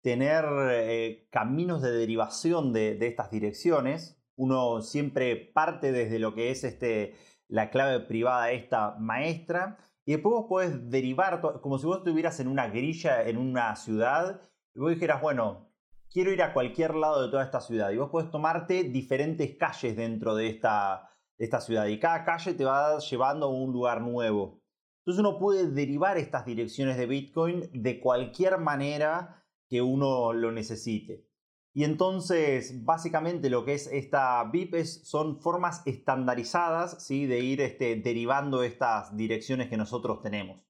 [0.00, 4.20] tener eh, caminos de derivación de, estas direcciones.
[4.34, 7.14] Uno siempre parte desde lo que es este,
[7.46, 9.78] la clave privada esta maestra.
[10.04, 14.40] Y después vos podés derivar, como si vos estuvieras en una grilla en una ciudad
[14.74, 15.70] y vos dijeras, bueno,
[16.10, 17.90] quiero ir a cualquier lado de toda esta ciudad.
[17.90, 21.11] Y vos podés tomarte diferentes calles dentro de esta,
[21.44, 24.60] esta ciudad y cada calle te va llevando a un lugar nuevo.
[25.00, 31.26] Entonces uno puede derivar estas direcciones de Bitcoin de cualquier manera que uno lo necesite.
[31.74, 37.26] Y entonces, básicamente lo que es esta VIP son formas estandarizadas ¿sí?
[37.26, 40.64] de ir este, derivando estas direcciones que nosotros tenemos.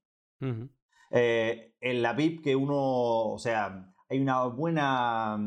[1.11, 5.39] Eh, en la VIP que uno, o sea, hay una buena,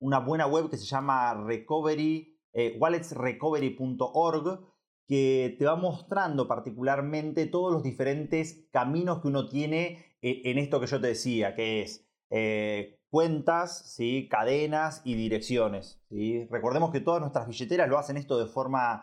[0.00, 4.60] una buena web que se llama Recovery eh, walletsrecovery.org,
[5.06, 10.80] que te va mostrando particularmente todos los diferentes caminos que uno tiene eh, en esto
[10.80, 14.28] que yo te decía, que es eh, cuentas, ¿sí?
[14.30, 16.00] cadenas y direcciones.
[16.08, 16.46] ¿sí?
[16.46, 19.02] Recordemos que todas nuestras billeteras lo hacen esto de forma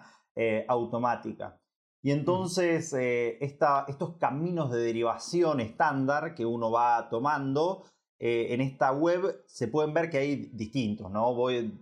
[0.69, 1.59] automática.
[2.01, 7.83] Y entonces estos caminos de derivación estándar que uno va tomando
[8.23, 11.35] eh, en esta web se pueden ver que hay distintos, ¿no?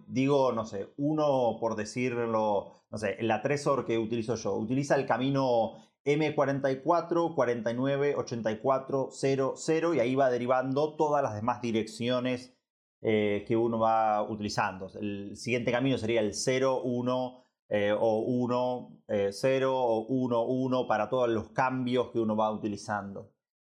[0.08, 5.06] Digo, no sé, uno por decirlo, no sé, la Tresor que utilizo yo, utiliza el
[5.06, 5.74] camino
[6.06, 12.56] M44, 49, 84, 00 y ahí va derivando todas las demás direcciones
[13.02, 14.90] eh, que uno va utilizando.
[14.98, 21.10] El siguiente camino sería el 0, 1 eh, o 1, 0 o 1, 1 para
[21.10, 23.34] todos los cambios que uno va utilizando.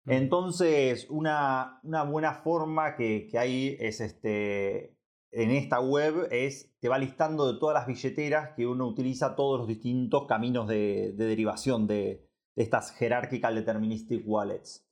[0.10, 4.98] Entonces, una, buena forma que, hay es este,
[5.32, 9.60] en esta web es, te va listando de todas las billeteras que uno utiliza, todos
[9.60, 14.84] los distintos caminos de, derivación de, estas Hierarchical Deterministic Wallets.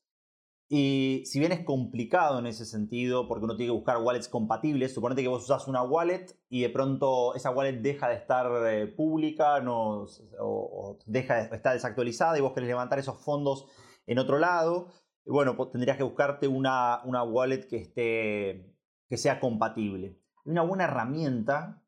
[0.69, 4.93] Y si bien es complicado en ese sentido, porque uno tiene que buscar wallets compatibles,
[4.93, 8.85] suponete que vos usas una wallet y de pronto esa wallet deja de estar eh,
[8.85, 13.65] pública o, deja de estar desactualizada y vos querés levantar esos fondos
[14.05, 14.87] en otro lado
[15.27, 18.73] bueno, tendrías que buscarte una, una wallet que, esté,
[19.09, 20.19] que sea compatible.
[20.45, 21.83] Hay una buena herramienta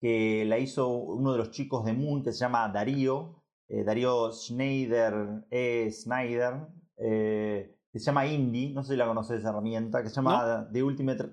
[0.00, 4.30] que la hizo uno de los chicos de Moon que se llama Darío, eh, Darío
[4.32, 5.90] Schneider, E.
[5.90, 10.16] Schneider, eh, que se llama Indie, no sé si la conoces esa herramienta, que se
[10.16, 11.30] llama, The, Ultimate,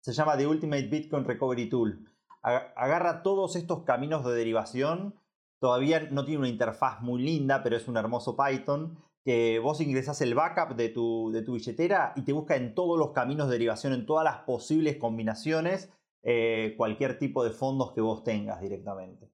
[0.00, 2.08] se llama The Ultimate Bitcoin Recovery Tool.
[2.42, 5.14] Agarra todos estos caminos de derivación,
[5.60, 10.20] todavía no tiene una interfaz muy linda, pero es un hermoso Python que vos ingresás
[10.20, 13.54] el backup de tu, de tu billetera y te busca en todos los caminos de
[13.54, 15.90] derivación, en todas las posibles combinaciones,
[16.22, 19.30] eh, cualquier tipo de fondos que vos tengas directamente.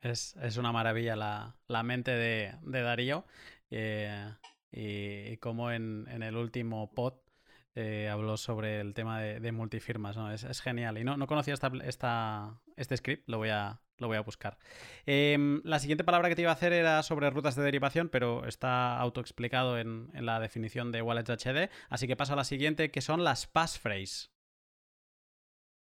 [0.00, 3.24] Es, una maravilla la, mente de, Darío.
[3.70, 4.32] Eh,
[4.70, 7.14] y, como en, el último pod
[7.74, 10.16] eh, habló sobre el tema de, multifirmas.
[10.16, 10.30] ¿no?
[10.30, 10.98] Es, genial.
[10.98, 14.58] Y no, no conocía esta, esta, este script, lo voy, a, lo voy a buscar.
[15.06, 18.46] Em, la siguiente palabra que te iba a hacer era sobre rutas de derivación, pero
[18.46, 21.70] está autoexplicado en, la definición de Wallets HD.
[21.88, 24.28] Así que paso a la siguiente, que son las passphrase.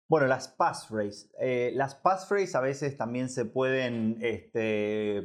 [0.09, 1.31] Bueno, las passphrase.
[1.41, 5.23] Eh, las passphrase a veces también se pueden este,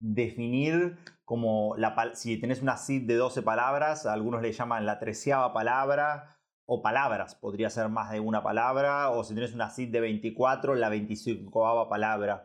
[0.00, 0.96] definir
[1.28, 1.76] como
[2.14, 6.37] si tenés una seed de 12 palabras, algunos le llaman la treceava palabra
[6.70, 10.74] o palabras, podría ser más de una palabra, o si tienes una seed de 24,
[10.74, 12.44] la 25 palabra.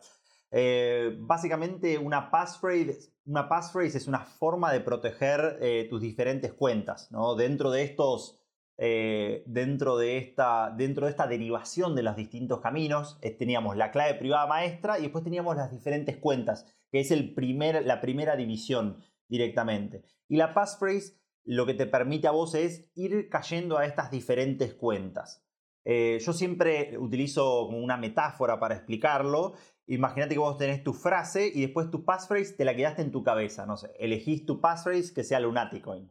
[0.50, 7.12] Eh, básicamente una passphrase, una passphrase es una forma de proteger eh, tus diferentes cuentas.
[7.12, 7.36] ¿no?
[7.36, 8.40] Dentro de estos
[8.78, 14.14] eh, dentro, de esta, dentro de esta derivación de los distintos caminos, teníamos la clave
[14.14, 19.04] privada maestra y después teníamos las diferentes cuentas, que es el primer, la primera división
[19.28, 20.06] directamente.
[20.30, 24.74] Y la passphrase lo que te permite a vos es ir cayendo a estas diferentes
[24.74, 25.44] cuentas.
[25.86, 29.54] Eh, yo siempre utilizo como una metáfora para explicarlo.
[29.88, 33.24] Imagínate que vos tenés tu frase y después tu passphrase te la quedaste en tu
[33.24, 33.66] cabeza.
[33.66, 36.10] No sé, elegís tu passphrase que sea Lunaticoin.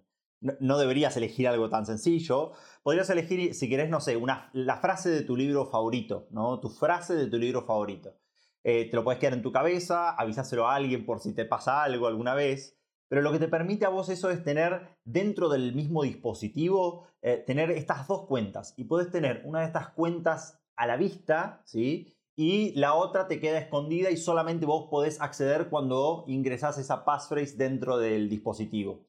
[0.59, 2.53] No, deberías elegir algo tan sencillo.
[2.83, 6.59] Podrías elegir, si querés, no sé, una, la frase de tu libro favorito, ¿no?
[6.59, 8.17] Tu frase de tu libro favorito.
[8.65, 11.85] Eh, te lo puedes quedar en tu cabeza, avisáselo a alguien por si te pasa
[11.85, 12.77] algo alguna vez.
[13.13, 17.45] Pero lo que te permite a vos eso es tener dentro del mismo dispositivo, eh,
[17.47, 18.73] tener estas dos cuentas.
[18.79, 22.17] Y puedes tener una de estas cuentas a la vista, ¿sí?
[22.37, 27.59] Y la otra te queda escondida y solamente vos podés acceder cuando ingresás esa passphrase
[27.59, 29.05] dentro del dispositivo.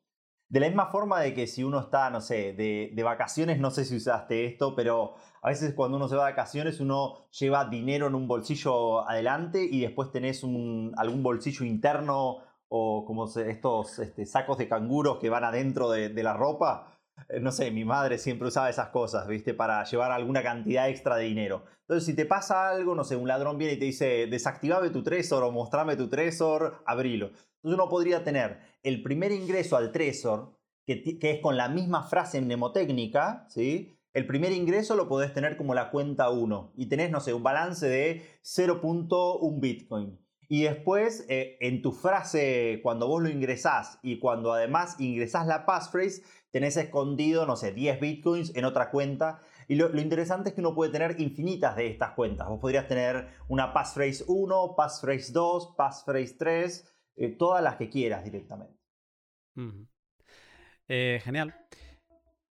[0.49, 3.85] De la misma forma de que si uno está, no sé, de, vacaciones, no sé
[3.85, 8.07] si usaste esto, pero a veces cuando uno se va de vacaciones uno lleva dinero
[8.07, 12.39] en un bolsillo adelante y después tenés un, algún bolsillo interno
[12.75, 16.97] o como estos este, sacos de canguros que van adentro de, la ropa.
[17.29, 19.53] Eh, no sé, mi madre siempre usaba esas cosas, ¿viste?
[19.53, 21.65] Para llevar alguna cantidad extra de dinero.
[21.81, 25.03] Entonces, si te pasa algo, no sé, un ladrón viene y te dice, desactivame tu
[25.03, 27.27] Trezor o mostrame tu Trezor, abrilo.
[27.27, 30.57] Entonces uno podría tener el primer ingreso al Trezor,
[30.87, 33.95] que, que es con la misma frase mnemotécnica, ¿sí?
[34.13, 37.43] El primer ingreso lo podés tener como la cuenta 1 y tenés, no sé, un
[37.43, 40.23] balance de 0.1 Bitcoin.
[40.47, 45.65] Y después, eh, en tu frase, cuando vos lo ingresás y cuando además ingresás la
[45.65, 49.41] passphrase, tenés escondido, no sé, 10 bitcoins en otra cuenta.
[49.67, 52.47] Y lo, interesante es que uno puede tener infinitas de estas cuentas.
[52.47, 58.23] Vos podrías tener una passphrase 1, passphrase 2, passphrase 3, eh, todas las que quieras
[58.23, 58.77] directamente.
[60.87, 61.55] Eh, genial.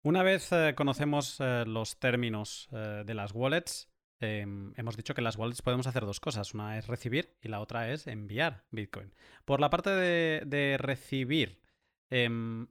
[0.02, 5.62] Una vez conocemos los términos de las wallets, Em, hemos dicho que en las wallets
[5.62, 6.54] podemos hacer dos cosas.
[6.54, 9.12] Una es recibir y la otra es enviar Bitcoin.
[9.44, 11.60] Por la parte de, recibir,
[12.10, 12.68] em,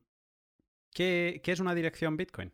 [0.92, 2.52] ¿qué, es una dirección Bitcoin?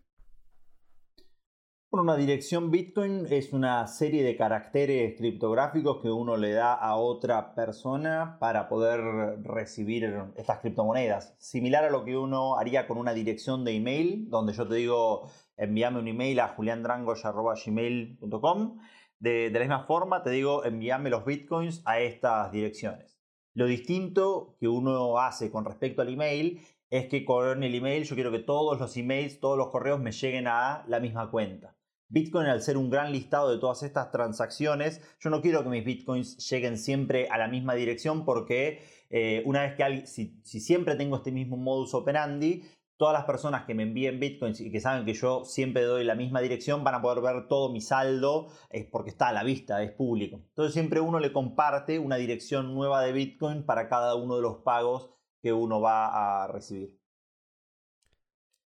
[1.89, 6.95] Bueno, una dirección Bitcoin es una serie de caracteres criptográficos que uno le da a
[6.95, 9.01] otra persona para poder
[9.43, 10.06] recibir
[10.38, 11.36] estas criptomonedas.
[11.38, 15.30] Similar a lo que uno haría con una dirección de email, donde yo te digo,
[15.62, 18.80] envíame un email a juliandrangoy.gmail.com.
[19.19, 23.21] De, la misma forma, te digo, envíame los bitcoins a estas direcciones.
[23.54, 28.15] Lo distinto que uno hace con respecto al email es que con el email yo
[28.15, 31.78] quiero que todos los emails, todos los correos me lleguen a la misma cuenta.
[32.10, 35.86] Bitcoin, al ser un gran listado de todas estas transacciones, yo no quiero que mis
[35.86, 41.17] bitcoins lleguen siempre a la misma dirección porque eh, una vez que si, siempre tengo
[41.17, 42.63] este mismo modus operandi,
[43.02, 46.14] todas las personas que me envíen bitcoins y que saben que yo siempre doy la
[46.14, 49.82] misma dirección van a poder ver todo mi saldo es porque está a la vista,
[49.82, 50.36] es público.
[50.50, 54.58] Entonces siempre uno le comparte una dirección nueva de bitcoin para cada uno de los
[54.58, 55.10] pagos
[55.42, 57.02] que uno va a recibir.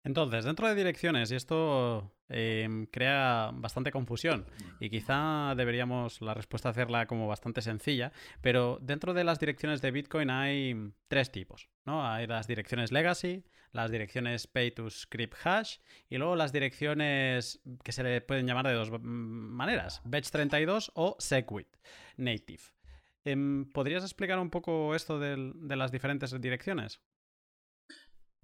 [0.05, 4.47] Entonces, dentro de direcciones, y esto em, crea bastante confusión,
[4.81, 9.91] y quizá deberíamos la respuesta hacerla como bastante sencilla, pero dentro de las direcciones de
[9.91, 12.07] Bitcoin hay tres tipos, ¿no?
[12.07, 17.93] Hay las direcciones legacy, las direcciones pay to script hash y luego las direcciones que
[17.93, 21.69] se le pueden llamar de dos maneras, batch32 o segwit
[22.17, 22.63] native.
[23.25, 27.01] Em, ¿Podrías explicar un poco esto de las diferentes direcciones?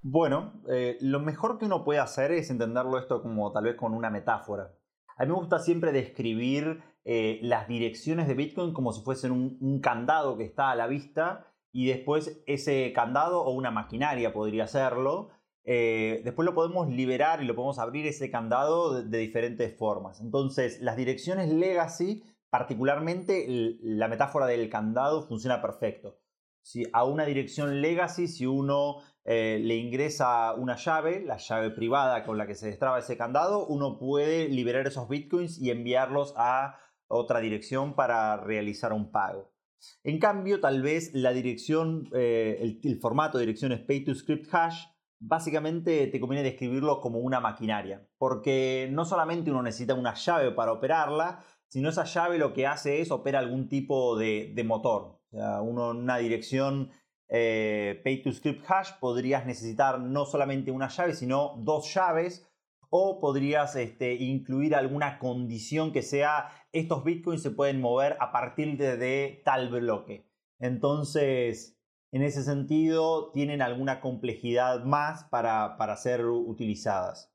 [0.06, 3.94] Bueno, eh, lo mejor que uno puede hacer es entenderlo esto como tal vez con
[3.94, 4.70] una metáfora.
[5.16, 9.80] A mí me gusta siempre describir eh, las direcciones de Bitcoin como si fuesen un,
[9.80, 15.30] candado que está a la vista y después ese candado o una maquinaria podría serlo.
[15.64, 20.20] Eh, después lo podemos liberar y lo podemos abrir ese candado de, de diferentes formas.
[20.20, 23.46] Entonces, las direcciones legacy, particularmente
[23.80, 26.18] la metáfora del candado, funciona perfecto.
[26.60, 32.24] Si a una dirección legacy, si uno eh, le ingresa una llave, la llave privada
[32.24, 36.78] con la que se destraba ese candado, uno puede liberar esos bitcoins y enviarlos a
[37.08, 39.54] otra dirección para realizar un pago.
[40.02, 44.86] En cambio, tal vez la dirección, eh, el, formato de direcciones pay to script hash,
[45.18, 50.72] básicamente te conviene describirlo como una maquinaria, porque no solamente uno necesita una llave para
[50.72, 55.20] operarla, sino esa llave lo que hace es opera algún tipo de, de motor.
[55.32, 56.90] O sea, uno en una dirección
[57.28, 62.46] eh, pay to script hash podrías necesitar no solamente una llave, sino dos llaves
[62.90, 68.76] o podrías este, incluir alguna condición que sea estos bitcoins se pueden mover a partir
[68.76, 70.28] de, tal bloque.
[70.60, 71.76] Entonces,
[72.12, 77.34] en ese sentido, tienen alguna complejidad más para, para ser utilizadas.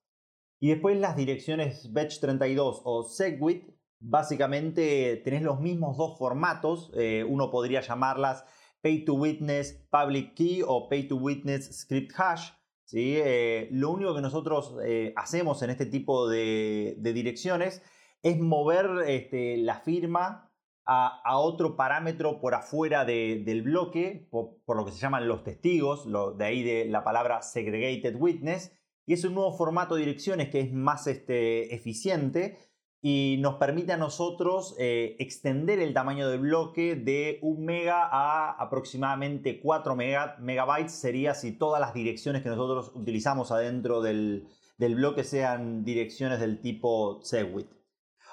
[0.61, 3.69] Y después las direcciones Batch32 o Segwit,
[3.99, 6.91] básicamente tenés los mismos dos formatos.
[6.95, 8.45] Eh, uno podría llamarlas
[8.81, 12.51] Pay to Witness Public Key o Pay to Witness Script Hash.
[12.85, 13.15] ¿sí?
[13.17, 17.81] Eh, lo único que nosotros eh, hacemos en este tipo de, direcciones
[18.21, 20.51] es mover este, la firma
[20.91, 26.07] a, otro parámetro por afuera del bloque, por, lo que se llaman los testigos,
[26.37, 28.75] de ahí de la palabra segregated witness,
[29.05, 32.57] y es un nuevo formato de direcciones que es más este, eficiente
[33.01, 38.51] y nos permite a nosotros eh, extender el tamaño del bloque de 1 mega a
[38.51, 44.47] aproximadamente 4 megabytes sería si todas las direcciones que nosotros utilizamos adentro del,
[44.77, 47.69] bloque sean direcciones del tipo Segwit.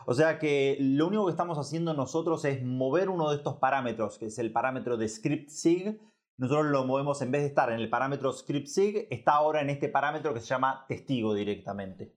[0.04, 4.18] O sea que lo único que estamos haciendo nosotros es mover uno de estos parámetros,
[4.18, 6.00] que es el parámetro de script sig.
[6.38, 9.70] Nosotros lo movemos en vez de estar en el parámetro script sig, está ahora en
[9.70, 12.14] este parámetro que se llama testigo directamente.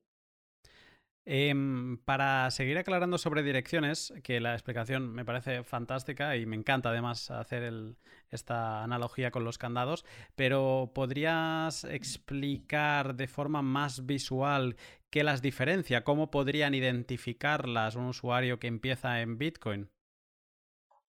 [1.32, 6.90] Em, para seguir aclarando sobre direcciones, que la explicación me parece fantástica y me encanta
[6.90, 7.72] además hacer
[8.32, 10.06] esta analogía con los candados,
[10.36, 14.76] pero ¿podrías explicar de forma más visual
[15.12, 16.04] qué las diferencia?
[16.04, 19.92] ¿Cómo podrían identificarlas un usuario que empieza en Bitcoin?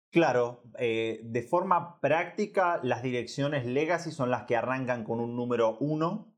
[0.09, 5.77] Claro, eh, de forma práctica las direcciones legacy son las que arrancan con un número
[5.79, 6.36] 1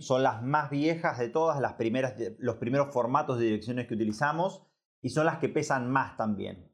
[0.00, 4.62] son las más viejas de todas, las primeras, los primeros formatos de direcciones que utilizamos
[5.00, 6.70] y son las que pesan más también.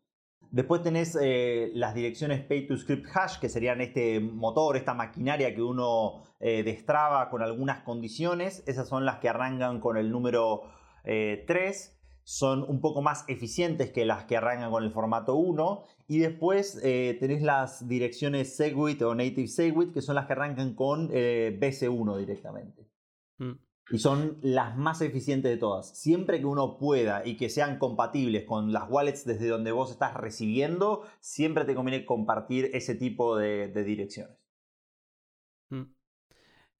[0.50, 5.54] Después tenés eh, las direcciones Pay to Script Hash, que serían este motor, esta maquinaria
[5.54, 8.64] que uno eh, destraba con algunas condiciones.
[8.66, 10.62] Esas son las que arrancan con el número
[11.04, 11.99] 3.
[12.30, 15.82] Son un poco más eficientes que las que arrancan con el formato 1.
[16.06, 20.74] Y después eh, tenés las direcciones Segwit o Native Segwit, que son las que arrancan
[20.76, 22.88] con eh, BC1 directamente.
[23.38, 23.54] Mm.
[23.90, 25.98] Y son las más eficientes de todas.
[25.98, 30.14] Siempre que uno pueda y que sean compatibles con las wallets desde donde vos estás
[30.14, 34.39] recibiendo, siempre te conviene compartir ese tipo de, direcciones.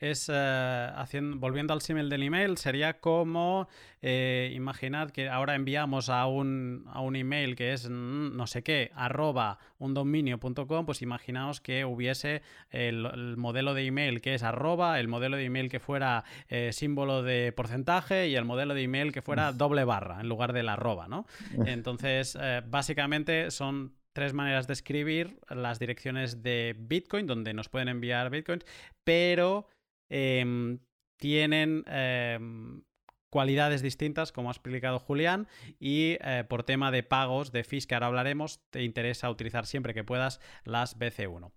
[0.01, 3.69] Es eh, haciendo, volviendo al símil del email, sería como
[4.01, 8.63] eh, imaginar que ahora enviamos a un, a un email que es mm, no sé
[8.63, 12.41] qué, arroba un dominio.com, pues imaginaos que hubiese
[12.71, 17.23] el, modelo de email que es arroba, el modelo de email que fuera eh, símbolo
[17.23, 21.09] de porcentaje y el modelo de email que fuera doble barra en lugar del arroba,
[21.09, 21.27] ¿no?
[21.67, 22.39] Entonces,
[22.69, 28.65] básicamente son tres maneras de escribir las direcciones de Bitcoin, donde nos pueden enviar Bitcoins,
[29.05, 29.67] pero
[30.11, 30.81] Em,
[31.19, 32.83] tienen em,
[33.31, 35.47] cualidades distintas, como ha explicado Julián,
[35.79, 39.95] y eh, por tema de pagos de fees que ahora hablaremos, te interesa utilizar siempre
[39.95, 41.53] que puedas las BC1.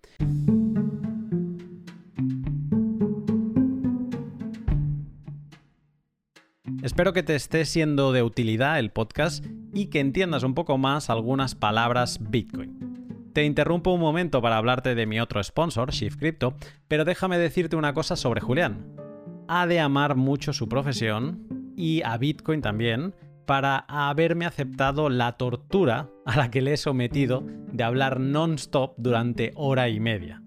[6.84, 9.44] Espero que te esté siendo de utilidad el podcast
[9.74, 12.83] y que entiendas un poco más algunas palabras Bitcoin.
[13.34, 16.56] Te interrumpo un momento para hablarte de mi otro sponsor, Shift Crypto,
[16.88, 18.96] pero déjame decirte una cosa sobre Julián.
[19.48, 23.16] Ha de amar mucho su profesión y a Bitcoin también
[23.48, 29.52] para haberme aceptado la tortura a la que le he sometido de hablar non-stop durante
[29.56, 30.44] hora y media.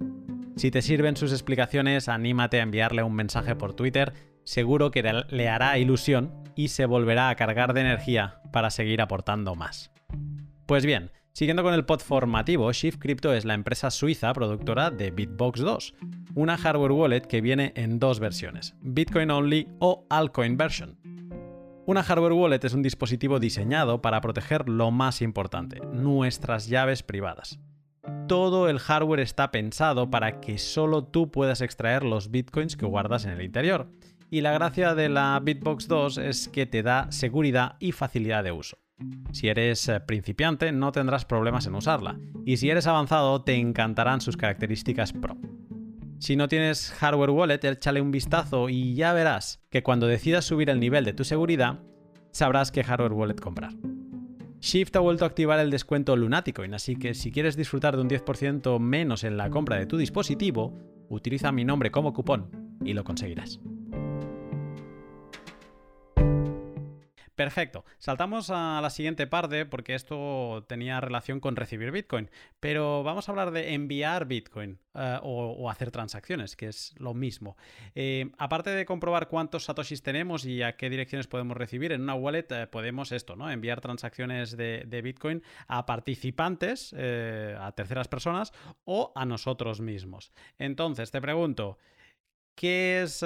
[0.55, 4.13] Si te sirven sus explicaciones, anímate a enviarle un mensaje por Twitter,
[4.45, 9.57] seguro que le hará ilusión y se volverá a cargar de energía para seguir aportando
[9.57, 9.91] más.
[10.65, 15.11] Pues bien, Siguiendo con el pod formativo, Shift Crypto es la empresa suiza productora de
[15.11, 15.95] Bitbox 2,
[16.35, 20.97] una hardware wallet que viene en dos versiones, Bitcoin Only o Altcoin Version.
[21.85, 27.59] Una hardware wallet es un dispositivo diseñado para proteger lo más importante, nuestras llaves privadas.
[28.29, 33.27] Todo el hardware está pensado para que solo tú puedas extraer los bitcoins que guardas
[33.27, 33.91] en el interior.
[34.31, 38.53] Y la gracia de la Bitbox 2 es que te da seguridad y facilidad de
[38.53, 38.79] uso.
[39.33, 44.21] Si eres eh, principiante no tendrás problemas en usarla, y si eres avanzado te encantarán
[44.21, 45.37] sus características Pro.
[46.19, 50.71] Si no tienes hardware wallet, échale un vistazo y ya verás que cuando decidas subir
[50.71, 51.81] el nivel de tu seguridad,
[52.33, 53.75] sabrás qué hardware wallet comprar.
[54.61, 58.09] Shift ha vuelto a activar el descuento Lunaticoin, así que si quieres disfrutar de un
[58.09, 60.73] 10% menos en la compra de tu dispositivo,
[61.11, 63.61] utiliza mi nombre como cupón y lo conseguirás.
[67.37, 67.85] Perfecto.
[67.99, 72.31] Saltamos a la siguiente parte porque esto tenía relación con recibir Bitcoin.
[72.61, 77.59] Pero vamos a hablar de enviar Bitcoin eh, o, hacer transacciones, que es lo mismo.
[77.95, 82.15] Eh, aparte de comprobar cuántos satoshis tenemos y a qué direcciones podemos recibir, en una
[82.15, 83.51] wallet eh, podemos esto, ¿no?
[83.51, 88.55] Enviar transacciones de, de Bitcoin a participantes, a terceras personas
[88.87, 90.33] o a nosotros mismos.
[90.59, 91.77] Entonces, te pregunto,
[92.55, 93.23] ¿qué es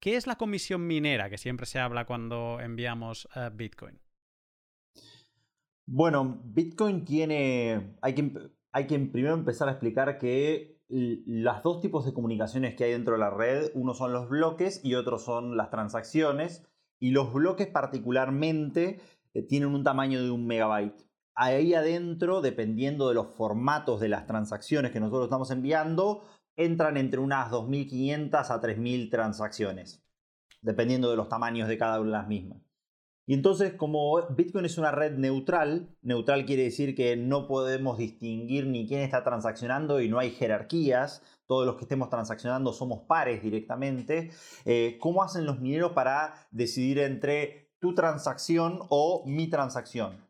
[0.00, 3.98] ¿Qué es la comisión minera que siempre se habla cuando enviamos eh, Bitcoin?
[5.86, 7.96] Bueno, Bitcoin tiene.
[8.02, 8.32] Hay que,
[8.72, 13.14] hay que primero empezar a explicar que los dos tipos de comunicaciones que hay dentro
[13.14, 16.64] de la red, uno son los bloques y otro son las transacciones.
[17.00, 19.00] Y los bloques particularmente
[19.34, 21.06] eh, tienen un tamaño de un megabyte.
[21.34, 26.22] Ahí adentro, dependiendo de los formatos de las transacciones que nosotros estamos enviando,
[26.58, 30.04] entran entre unas 2.500 a 3.000 transacciones,
[30.60, 32.60] dependiendo de los tamaños de cada una de las mismas.
[33.26, 38.66] Y entonces, como Bitcoin es una red neutral, neutral quiere decir que no podemos distinguir
[38.66, 43.42] ni quién está transaccionando y no hay jerarquías, todos los que estemos transaccionando somos pares
[43.42, 44.30] directamente,
[44.64, 50.27] eh, ¿cómo hacen los mineros para decidir entre tu transacción o mi transacción?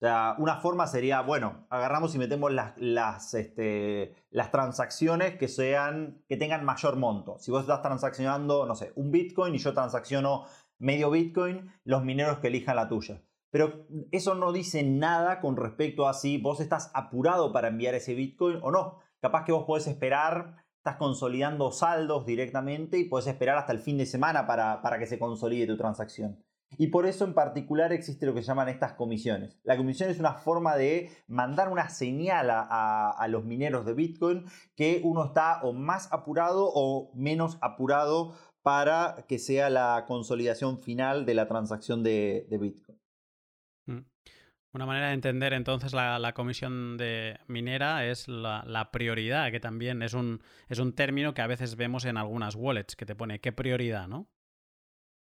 [0.00, 6.36] Una forma sería, bueno, agarramos y metemos las, las, este, las transacciones que, sean, que
[6.36, 7.38] tengan mayor monto.
[7.38, 10.46] Si vos estás transaccionando, no sé, un Bitcoin y yo transacciono
[10.78, 13.22] medio Bitcoin, los mineros que elijan la tuya.
[13.50, 18.14] Pero eso no dice nada con respecto a si vos estás apurado para enviar ese
[18.14, 18.98] Bitcoin o no.
[19.20, 23.96] Capaz que vos podés esperar, estás consolidando saldos directamente y podés esperar hasta el fin
[23.96, 26.44] de semana para, para que se consolide tu transacción.
[26.78, 29.58] Y por eso en particular existe lo que se llaman estas comisiones.
[29.64, 34.44] La comisión es una forma de mandar una señal a, los mineros de Bitcoin
[34.76, 41.26] que uno está o más apurado o menos apurado para que sea la consolidación final
[41.26, 42.98] de la transacción de, Bitcoin.
[43.86, 44.06] Mm.
[44.72, 50.14] Una manera de entender entonces la, comisión de minera es la, prioridad, que también es
[50.14, 53.52] un, es un término que a veces vemos en algunas wallets, que te pone qué
[53.52, 54.28] prioridad, ¿no?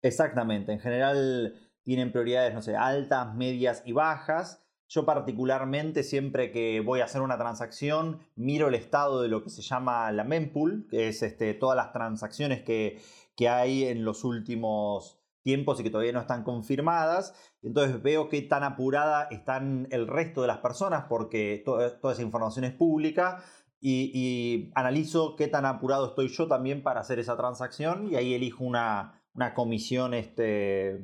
[0.02, 4.64] Exactamente, en general tienen prioridades, no sé, altas, medias y bajas.
[4.88, 9.50] Yo particularmente siempre que voy a hacer una transacción miro el estado de lo que
[9.50, 13.00] se llama la mempool, que es este, todas las transacciones que,
[13.48, 17.34] hay en los últimos tiempos y que todavía no están confirmadas.
[17.62, 22.66] Entonces veo qué tan apurada están el resto de las personas porque toda esa información
[22.66, 23.42] es pública.
[23.80, 28.62] Y, analizo qué tan apurado estoy yo también para hacer esa transacción y ahí elijo
[28.62, 31.00] una, una comisión, este,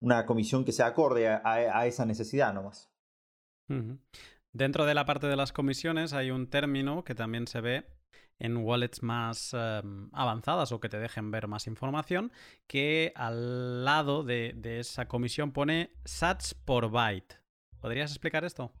[0.00, 2.90] una comisión que se acorde a, esa necesidad nomás.
[4.52, 7.86] Dentro de la parte de las comisiones hay un término que también se ve
[8.40, 12.32] en wallets más em, avanzadas o que te dejen ver más información,
[12.66, 17.38] que al lado de, esa comisión pone sats por byte.
[17.80, 18.72] ¿Podrías explicar esto?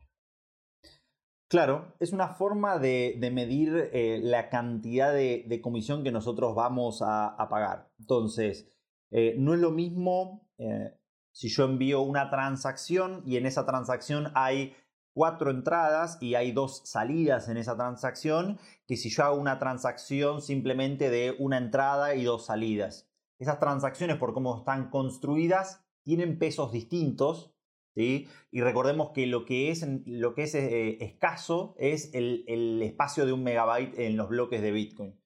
[1.50, 7.36] Claro, es una forma de, medir eh, la cantidad de, comisión que nosotros vamos a,
[7.50, 7.90] pagar.
[7.98, 8.68] Entonces,
[9.10, 10.96] eh, no es lo mismo eh,
[11.32, 14.76] si yo envío una transacción y en esa transacción hay
[15.12, 20.42] cuatro entradas y hay dos salidas en esa transacción, que si yo hago una transacción
[20.42, 23.10] simplemente de una entrada y dos salidas.
[23.40, 27.52] Esas transacciones, por cómo están construidas, tienen pesos distintos
[27.94, 33.32] y recordemos que lo que es, lo que es eh, escaso es el, espacio de
[33.32, 35.20] un megabyte en los bloques de Bitcoin.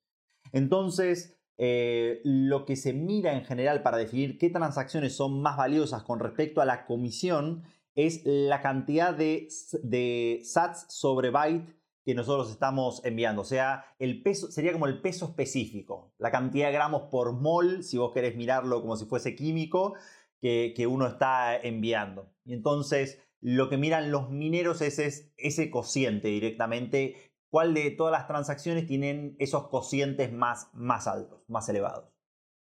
[0.52, 6.02] Entonces, eh, lo que se mira en general para definir qué transacciones son más valiosas
[6.02, 7.62] con respecto a la comisión
[7.94, 9.48] es la cantidad de,
[9.82, 13.42] de sats sobre byte que nosotros estamos enviando.
[13.42, 17.82] O sea, el peso sería como el peso específico, la cantidad de gramos por mol,
[17.82, 19.94] si vos querés mirarlo como si fuese químico,
[20.40, 22.32] que, uno está enviando.
[22.44, 28.26] Y entonces lo que miran los mineros es, ese cociente directamente, cuál de todas las
[28.26, 32.13] transacciones tienen esos cocientes más, más altos, más elevados.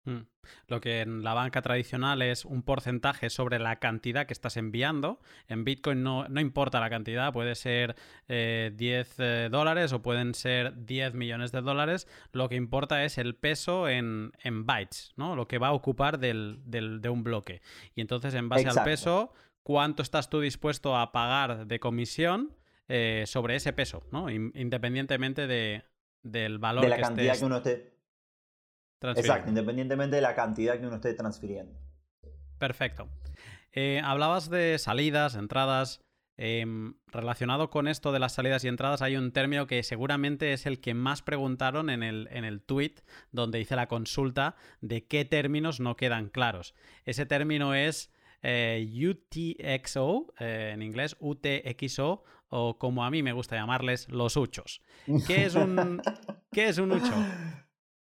[0.05, 0.21] Mm.
[0.67, 5.21] Lo que en la banca tradicional es un porcentaje sobre la cantidad que estás enviando.
[5.49, 8.75] En Bitcoin no, importa la cantidad, puede ser 10 eh,
[9.19, 12.09] eh, dólares o pueden ser 10 millones de dólares.
[12.33, 15.37] Lo que importa es el peso en, bytes, ¿no?
[15.37, 17.63] Lo que va a ocupar de un bloque.
[17.95, 19.33] Y entonces, en base al peso,
[19.63, 22.57] ¿cuánto estás tú dispuesto a pagar de comisión
[22.89, 24.29] eh, sobre ese peso, ¿no?
[24.29, 25.85] Independientemente de,
[26.23, 27.92] del valor de la cantidad que uno esté
[29.03, 31.79] Exacto, independientemente de la cantidad que uno esté transfiriendo.
[32.59, 33.09] Perfecto.
[34.03, 36.01] hablabas de salidas, entradas.
[36.39, 40.65] Em, relacionado con esto de las salidas y entradas, hay un término que seguramente es
[40.65, 42.95] el que más preguntaron en el, en el tweet
[43.33, 46.75] donde hice la consulta de qué términos no quedan claros.
[47.05, 48.11] Ese término es
[48.43, 54.83] eh, UTXO, eh, en inglés UTXO, o como a mí me gusta llamarles, los uchos.
[55.27, 56.03] ¿Qué es un,
[56.53, 57.15] ¿qué es un ucho?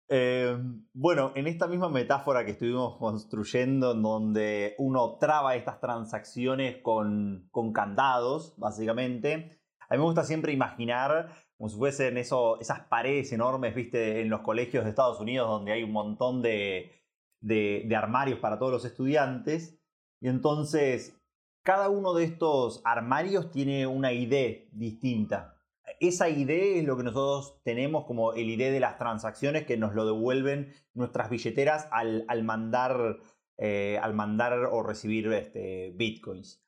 [0.08, 0.56] Eh,
[0.92, 7.48] bueno, en esta misma metáfora que estuvimos construyendo, en donde uno traba estas transacciones con,
[7.72, 14.20] candados, básicamente, a mí me gusta siempre imaginar como si fuesen esas paredes enormes, viste,
[14.20, 16.92] en los colegios de Estados Unidos, donde hay un montón de,
[17.40, 19.78] de, armarios para todos los estudiantes.
[20.20, 21.18] Y entonces,
[21.62, 25.53] cada uno de estos armarios tiene una ID distinta
[26.08, 29.94] esa idea es lo que nosotros tenemos como el ID de las transacciones que nos
[29.94, 33.18] lo devuelven nuestras billeteras al, mandar,
[33.58, 36.62] eh, al mandar o recibir este, bitcoins.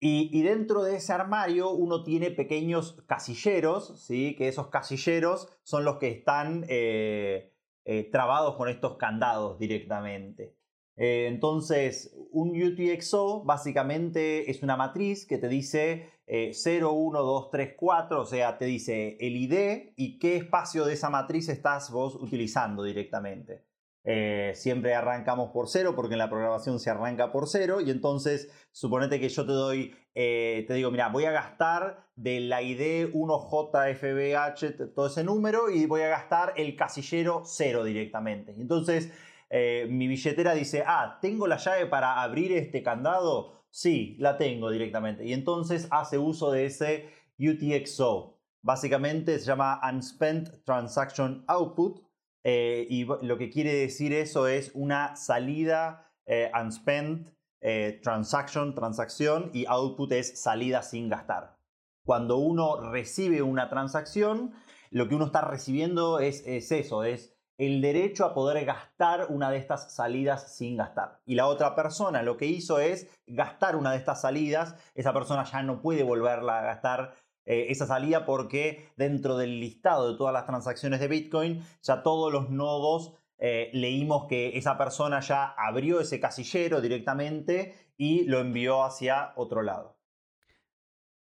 [0.00, 4.36] Y, dentro de ese armario uno tiene pequeños casilleros, ¿sí?
[4.36, 7.52] que esos casilleros son los que están eh,
[7.84, 10.56] eh, trabados con estos candados directamente.
[10.96, 18.20] entonces, un UTXO básicamente es una matriz que te dice 0, 1, 2, 3, 4,
[18.20, 22.82] o sea, te dice el ID y qué espacio de esa matriz estás vos utilizando
[22.82, 23.68] directamente.
[24.10, 28.50] Eh, siempre arrancamos por 0 porque en la programación se arranca por 0 y entonces
[28.72, 33.12] suponete que yo te doy, eh, te digo, mira, voy a gastar de la ID
[33.12, 38.54] 1JFBH todo ese número y voy a gastar el casillero 0 directamente.
[38.56, 39.12] Entonces
[39.50, 44.70] eh, mi billetera dice, ah, tengo la llave para abrir este candado Sí, la tengo
[44.70, 45.24] directamente.
[45.24, 48.38] Y entonces hace uso de ese UTXO.
[48.62, 52.00] Básicamente se llama Unspent Transaction Output.
[52.44, 57.28] Eh, y lo que quiere decir eso es una salida eh, unspent
[57.60, 61.56] eh, transaction, transacción, y output es salida sin gastar.
[62.04, 64.52] Cuando uno recibe una transacción,
[64.90, 69.50] lo que uno está recibiendo es, es eso, es el derecho a poder gastar una
[69.50, 71.20] de estas salidas sin gastar.
[71.26, 75.44] Y la otra persona lo que hizo es gastar una de estas salidas, esa persona
[75.44, 80.32] ya no puede volverla a gastar eh, esa salida porque dentro del listado de todas
[80.32, 86.00] las transacciones de Bitcoin, ya todos los nodos eh, leímos que esa persona ya abrió
[86.00, 89.98] ese casillero directamente y lo envió hacia otro lado.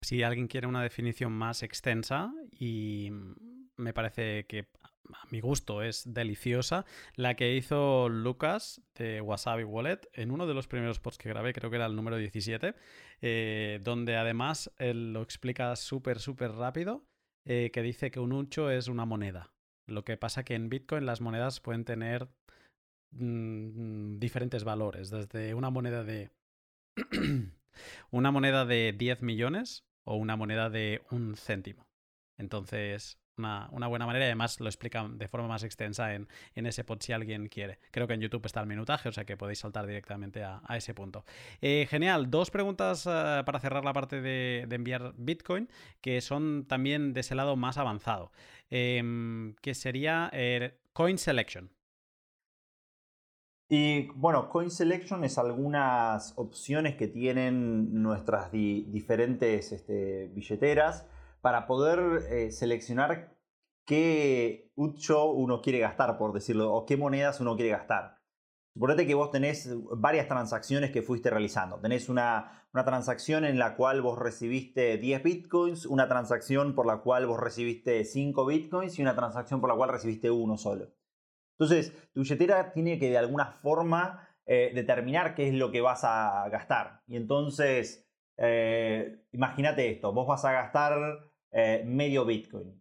[0.03, 3.11] Si alguien quiere una definición más extensa y
[3.77, 4.67] me parece que
[5.15, 6.85] a mi gusto es deliciosa,
[7.15, 11.53] la que hizo Lucas de Wasabi Wallet en uno de los primeros posts que grabé,
[11.53, 12.75] creo que era el número 17,
[13.23, 17.05] eh, donde además él lo explica súper, súper rápido,
[17.47, 19.53] eh, que dice que un ucho es una moneda.
[19.87, 22.29] Lo que pasa que en Bitcoin las monedas pueden tener
[23.13, 26.31] mm, diferentes valores, desde una moneda de...
[28.11, 31.87] una moneda de 10 millones o una moneda de un céntimo.
[32.39, 37.01] Entonces, una, buena manera y además lo explican de forma más extensa en, ese pod
[37.01, 37.79] si alguien quiere.
[37.91, 40.95] Creo que en YouTube está el minutaje, o sea que podéis saltar directamente a, ese
[40.95, 41.25] punto.
[41.61, 45.69] Eh, genial, dos preguntas eh, para cerrar la parte de, enviar Bitcoin,
[46.01, 48.33] que son también de ese lado más avanzado,
[48.71, 51.71] em, que sería eh, Coin Selection.
[53.73, 61.07] Y bueno, Coin Selection es algunas opciones que tienen nuestras diferentes este, billeteras
[61.41, 63.37] para poder eh, seleccionar
[63.87, 68.19] qué ucho uno quiere gastar, por decirlo, o qué monedas uno quiere gastar.
[68.73, 71.81] Suponete que vos tenés varias transacciones que fuiste realizando.
[71.81, 76.99] Tenés una, una, transacción en la cual vos recibiste 10 bitcoins, una transacción por la
[76.99, 80.93] cual vos recibiste 5 bitcoins y una transacción por la cual recibiste uno solo.
[81.59, 86.05] Entonces, tu billetera tiene que de alguna forma eh, determinar qué es lo que vas
[86.05, 87.03] a gastar.
[87.07, 92.81] Y entonces, eh, imagínate esto, vos vas a gastar eh, medio Bitcoin.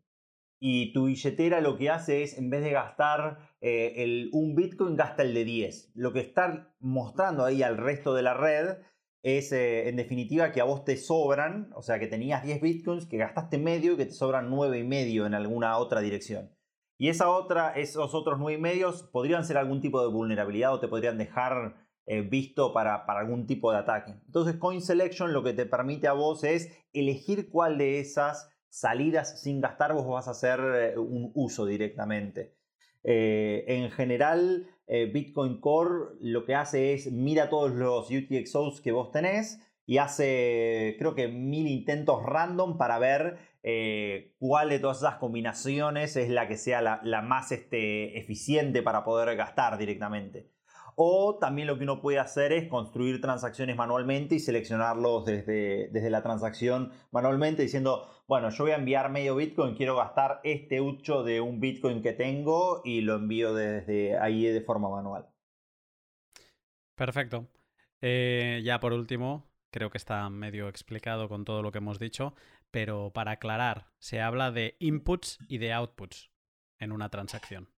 [0.61, 4.95] Y tu billetera lo que hace es, en vez de gastar eh, el, un Bitcoin,
[4.95, 5.93] gasta el de 10.
[5.95, 8.77] Lo que está mostrando ahí al resto de la red
[9.23, 13.05] es, eh, en definitiva, que a vos te sobran, o sea, que tenías 10 Bitcoins,
[13.07, 16.51] que gastaste medio y que te sobran 9 y medio en alguna otra dirección.
[16.97, 20.79] Y esa otra, esos otros 9 y medios podrían ser algún tipo de vulnerabilidad o
[20.79, 21.87] te podrían dejar
[22.27, 24.15] visto para, para, algún tipo de ataque.
[24.25, 29.41] Entonces, Coin Selection lo que te permite a vos es elegir cuál de esas salidas
[29.41, 32.55] sin gastar, vos vas a hacer eh, un uso directamente.
[33.03, 38.91] Eh, en general, eh, Bitcoin Core lo que hace es mira todos los UTXOs que
[38.91, 43.37] vos tenés y hace creo que mil intentos random para ver
[44.39, 49.35] cuál de todas esas combinaciones es la que sea la, más este, eficiente para poder
[49.35, 50.49] gastar directamente.
[51.01, 56.09] O también lo que uno puede hacer es construir transacciones manualmente y seleccionarlos desde, desde
[56.09, 61.23] la transacción manualmente diciendo, bueno, yo voy a enviar medio Bitcoin, quiero gastar este 8
[61.23, 65.29] de un Bitcoin que tengo y lo envío desde ahí de forma manual.
[66.95, 67.47] Perfecto.
[68.01, 72.33] Eh, ya por último, creo que está medio explicado con todo lo que hemos dicho,
[72.71, 76.29] pero para aclarar, se habla de inputs y de outputs
[76.77, 77.69] en una transacción.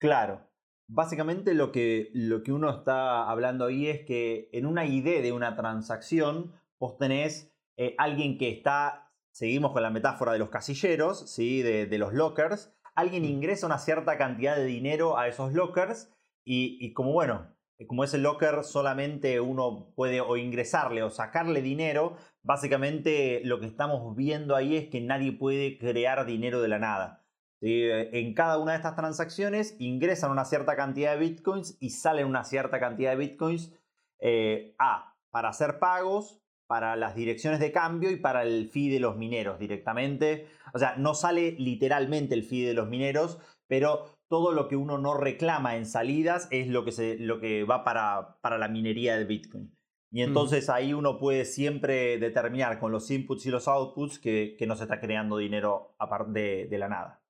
[0.00, 0.51] Claro.
[0.94, 5.32] Básicamente lo que, lo que uno está hablando ahí es que en una ID de
[5.32, 11.30] una transacción vos tenés eh, alguien que está, seguimos con la metáfora de los casilleros,
[11.30, 11.62] ¿sí?
[11.62, 16.12] de, de los lockers, alguien ingresa una cierta cantidad de dinero a esos lockers
[16.44, 17.46] y, y como bueno,
[17.78, 23.66] eh, como ese locker solamente uno puede o ingresarle o sacarle dinero, básicamente lo que
[23.66, 27.21] estamos viendo ahí es que nadie puede crear dinero de la nada.
[27.62, 32.44] En cada una de estas transacciones ingresan una cierta cantidad de bitcoins y salen una
[32.44, 33.72] cierta cantidad de bitcoins
[34.18, 39.00] eh, A, para hacer pagos, para las direcciones de cambio y para el fee de
[39.00, 40.46] los mineros directamente.
[40.74, 43.38] O sea, no sale literalmente el fee de los mineros,
[43.68, 47.64] pero todo lo que uno no reclama en salidas es lo que, se, lo que
[47.64, 49.76] va para, para la minería de Bitcoin.
[50.10, 54.76] Y entonces ahí uno puede siempre determinar con los inputs y los outputs que, no
[54.76, 57.21] se está creando dinero aparte de, la nada.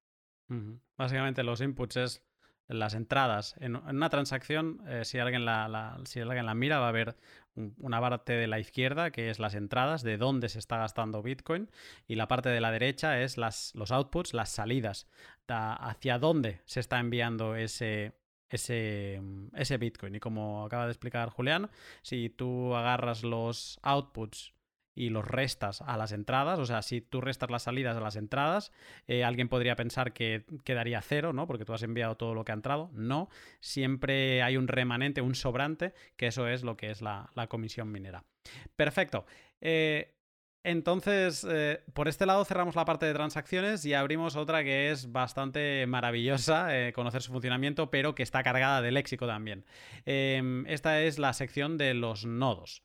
[0.97, 2.23] Básicamente los inputs es
[2.69, 3.55] las entradas.
[3.59, 7.17] En, una transacción, eh, si, alguien la, la mira, va a ver
[7.55, 11.71] una parte de la izquierda que es las entradas, de dónde se está gastando Bitcoin,
[12.07, 15.07] y la parte de la derecha es los outputs, las salidas,
[15.49, 18.15] hacia dónde se está enviando ese,
[18.49, 20.15] ese Bitcoin.
[20.15, 21.71] Y como acaba de explicar Julián,
[22.03, 24.52] si tú agarras los outputs
[24.95, 28.17] y los restas a las entradas, o sea, si tú restas las salidas a las
[28.17, 28.73] entradas,
[29.07, 31.47] eh, alguien podría pensar que quedaría cero, ¿no?
[31.47, 32.91] Porque tú has enviado todo lo que ha entrado.
[32.93, 33.29] No,
[33.61, 38.25] siempre hay un remanente, un sobrante, que eso es lo que es la, comisión minera.
[38.77, 39.27] Perfecto.
[39.61, 40.15] Eh,
[40.65, 45.11] entonces, eh, por este lado cerramos la parte de transacciones y abrimos otra que es
[45.11, 49.65] bastante maravillosa, conocer su funcionamiento, pero que está cargada de léxico también.
[50.05, 52.85] Esta es la sección de los nodos.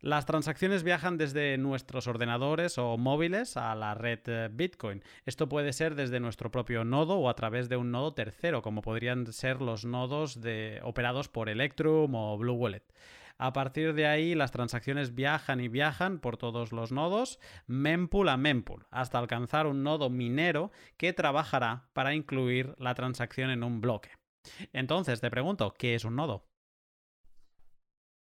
[0.00, 5.02] Las transacciones viajan desde nuestros ordenadores o móviles a la red eh, Bitcoin.
[5.26, 8.80] Esto puede ser desde nuestro propio nodo o a través de un nodo tercero, como
[8.80, 10.38] podrían ser los nodos
[10.82, 12.84] operados por Electrum o Blue Wallet.
[13.38, 18.36] A partir de ahí, las transacciones viajan y viajan por todos los nodos, mempool a
[18.36, 24.10] mempool, hasta alcanzar un nodo minero que trabajará para incluir la transacción en un bloque.
[24.72, 26.47] Entonces, te pregunto, ¿qué es un nodo?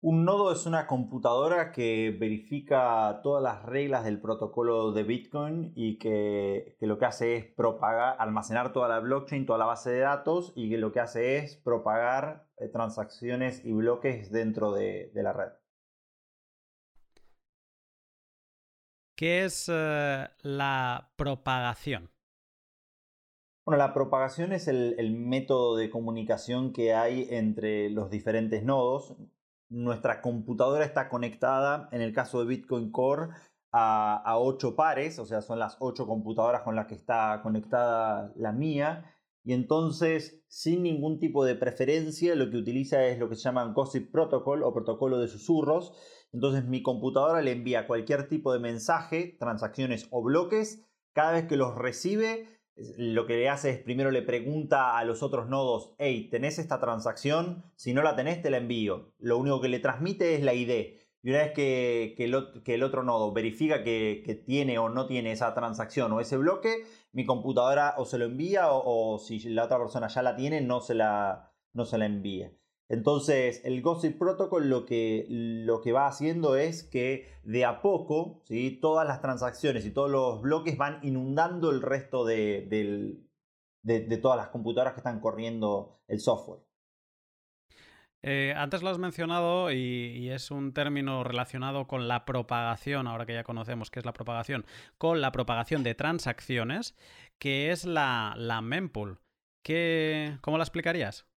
[0.01, 5.97] Un nodo es una computadora que verifica todas las reglas del protocolo de Bitcoin y
[5.99, 10.53] que, lo que hace es propagar, almacenar toda la blockchain, toda la base de datos
[10.55, 15.51] y que lo que hace es propagar eh, transacciones y bloques dentro de, la red.
[19.17, 22.09] ¿Qué es eh, la propagación?
[23.65, 29.17] Bueno, la propagación es el método de comunicación que hay entre los diferentes nodos
[29.69, 33.29] nuestra computadora está conectada, en el caso de Bitcoin Core,
[33.71, 38.51] a, ocho pares, o sea, son las ocho computadoras con las que está conectada la
[38.51, 39.15] mía.
[39.43, 43.71] Y entonces, sin ningún tipo de preferencia, lo que utiliza es lo que se llama
[43.73, 45.93] Gossip Protocol o protocolo de susurros.
[46.33, 50.85] Entonces, mi computadora le envía cualquier tipo de mensaje, transacciones o bloques.
[51.13, 52.58] Cada vez que los recibe,
[52.97, 56.79] lo que le hace es primero le pregunta a los otros nodos, hey, ¿tenés esta
[56.79, 57.63] transacción?
[57.75, 59.13] Si no la tenés, te la envío.
[59.19, 60.97] Lo único que le transmite es la ID.
[61.21, 66.11] Y una vez que, el, otro nodo verifica que, tiene o no tiene esa transacción
[66.13, 70.07] o ese bloque, mi computadora o se lo envía o, o si la otra persona
[70.07, 72.51] ya la tiene, no se la, no se la envía.
[72.89, 78.41] Entonces, el Gossip Protocol lo que, lo que va haciendo es que de a poco,
[78.45, 78.79] ¿sí?
[78.81, 83.21] todas las transacciones y todos los bloques van inundando el resto de,
[84.23, 86.61] todas las computadoras que están corriendo el software.
[88.23, 93.35] Eh, antes lo has mencionado y, es un término relacionado con la propagación, ahora que
[93.35, 94.65] ya conocemos qué es la propagación,
[94.97, 96.95] con la propagación de transacciones,
[97.37, 99.19] que es la, la mempool.
[100.41, 101.28] ¿Cómo la explicarías?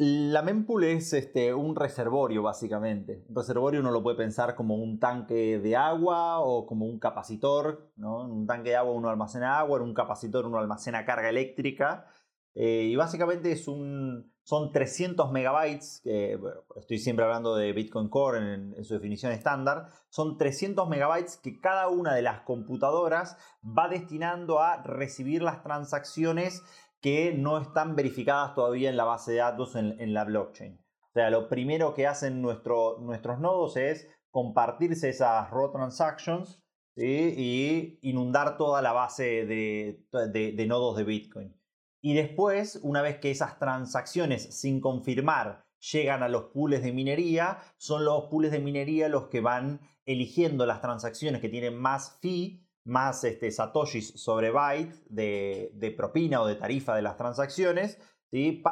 [0.00, 3.24] La mempool es este, un reservorio, básicamente.
[3.28, 7.90] Un reservorio uno lo puede pensar como un tanque de agua o como un capacitor.
[7.96, 12.06] En un tanque de agua uno almacena agua, en un capacitor uno almacena carga eléctrica.
[12.54, 16.38] Eh, y básicamente es un, son 300 megabytes, que,
[16.76, 21.60] estoy siempre hablando de Bitcoin Core en, en, su definición estándar, son 300 megabytes que
[21.60, 26.62] cada una de las computadoras va destinando a recibir las transacciones
[27.00, 30.80] que no están verificadas todavía en la base de datos en, la blockchain.
[31.10, 36.62] O sea, lo primero que hacen nuestros nodos es compartirse esas raw transactions
[36.96, 41.56] y inundar toda la base de, nodos de Bitcoin.
[42.00, 47.58] Y después, una vez que esas transacciones sin confirmar llegan a los pools de minería,
[47.76, 52.67] son los pools de minería los que van eligiendo las transacciones que tienen más fee,
[52.88, 57.98] más este, satoshis sobre byte de, propina o de tarifa de las transacciones,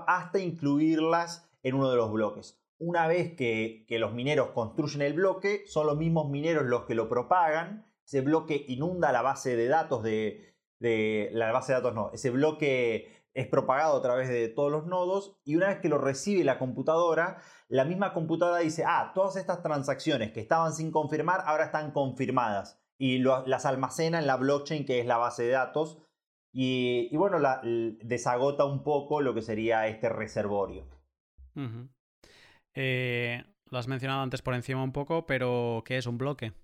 [0.07, 2.59] hasta incluirlas en uno de los bloques.
[2.79, 7.09] Una vez que, los mineros construyen el bloque, son los mismos mineros los que lo
[7.09, 7.87] propagan.
[8.05, 12.31] Ese bloque inunda la base de datos de, de la base de datos no, ese
[12.31, 16.43] bloque es propagado a través de todos los nodos y una vez que lo recibe
[16.43, 21.67] la computadora, la misma computadora dice, ah, todas estas transacciones que estaban sin confirmar ahora
[21.67, 25.99] están confirmadas y las almacena en la blockchain que es la base de datos
[26.59, 27.39] y, bueno,
[28.03, 30.87] desagota un poco lo que sería este reservorio.
[32.75, 36.55] Eh, lo has mencionado antes por encima un poco, pero ¿qué es un bloque?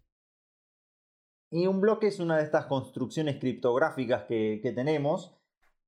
[1.51, 5.37] Y un bloque es una de estas construcciones criptográficas que, tenemos.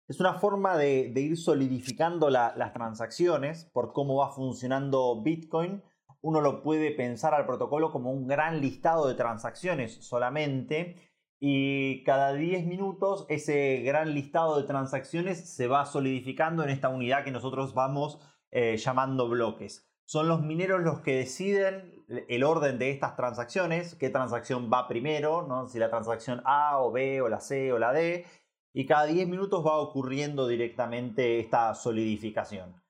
[0.07, 5.83] Es una forma de, ir solidificando las transacciones por cómo va funcionando Bitcoin.
[6.25, 10.97] Uno lo puede pensar al protocolo como un gran listado de transacciones solamente
[11.39, 17.25] y cada 10 minutos ese gran listado de transacciones se va solidificando en esta unidad
[17.25, 18.21] que nosotros vamos
[18.51, 24.11] eh, llamando bloques son los mineros los que deciden el orden de estas transacciones, qué
[24.11, 25.67] transacción va primero, ¿no?
[25.67, 28.27] si la transacción A o B o la C o la D,
[28.73, 32.84] y cada 10 minutos va ocurriendo directamente esta solidificación.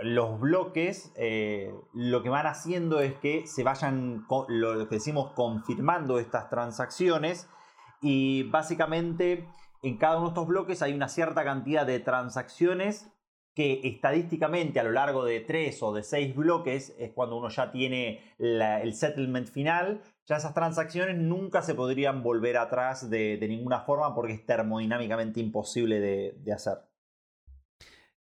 [0.00, 6.18] Los bloques eh, lo que van haciendo es que se vayan, lo que decimos, confirmando
[6.18, 7.48] estas transacciones
[8.00, 9.48] y básicamente
[9.82, 13.10] en cada uno de estos bloques hay una cierta cantidad de transacciones
[13.58, 17.72] que estadísticamente a lo largo de tres o de seis bloques es cuando uno ya
[17.72, 24.14] tiene el settlement final, ya esas transacciones nunca se podrían volver atrás de, ninguna forma
[24.14, 26.78] porque es termodinámicamente imposible de, hacer.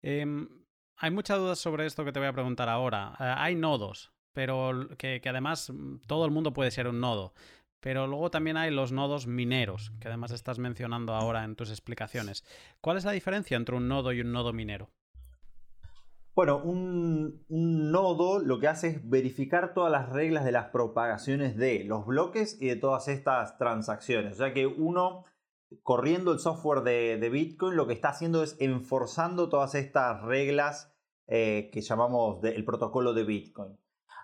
[0.03, 0.49] Em,
[0.97, 3.15] hay muchas dudas sobre esto que te voy a preguntar ahora.
[3.19, 7.35] Eh, hay nodos, pero que, además mm, todo el mundo puede ser un nodo.
[7.81, 12.45] Pero luego también hay los nodos mineros, que además estás mencionando ahora en tus explicaciones.
[12.81, 14.91] ¿Cuál es la diferencia entre un nodo y un nodo minero?
[16.35, 21.85] Bueno, un, nodo lo que hace es verificar todas las reglas de las propagaciones de
[21.85, 24.33] los bloques y de todas estas transacciones.
[24.33, 25.27] O sea que uno,
[25.83, 30.95] corriendo el software de, Bitcoin, lo que está haciendo es enforzando todas estas reglas
[31.27, 33.79] eh, que llamamos el protocolo de Bitcoin.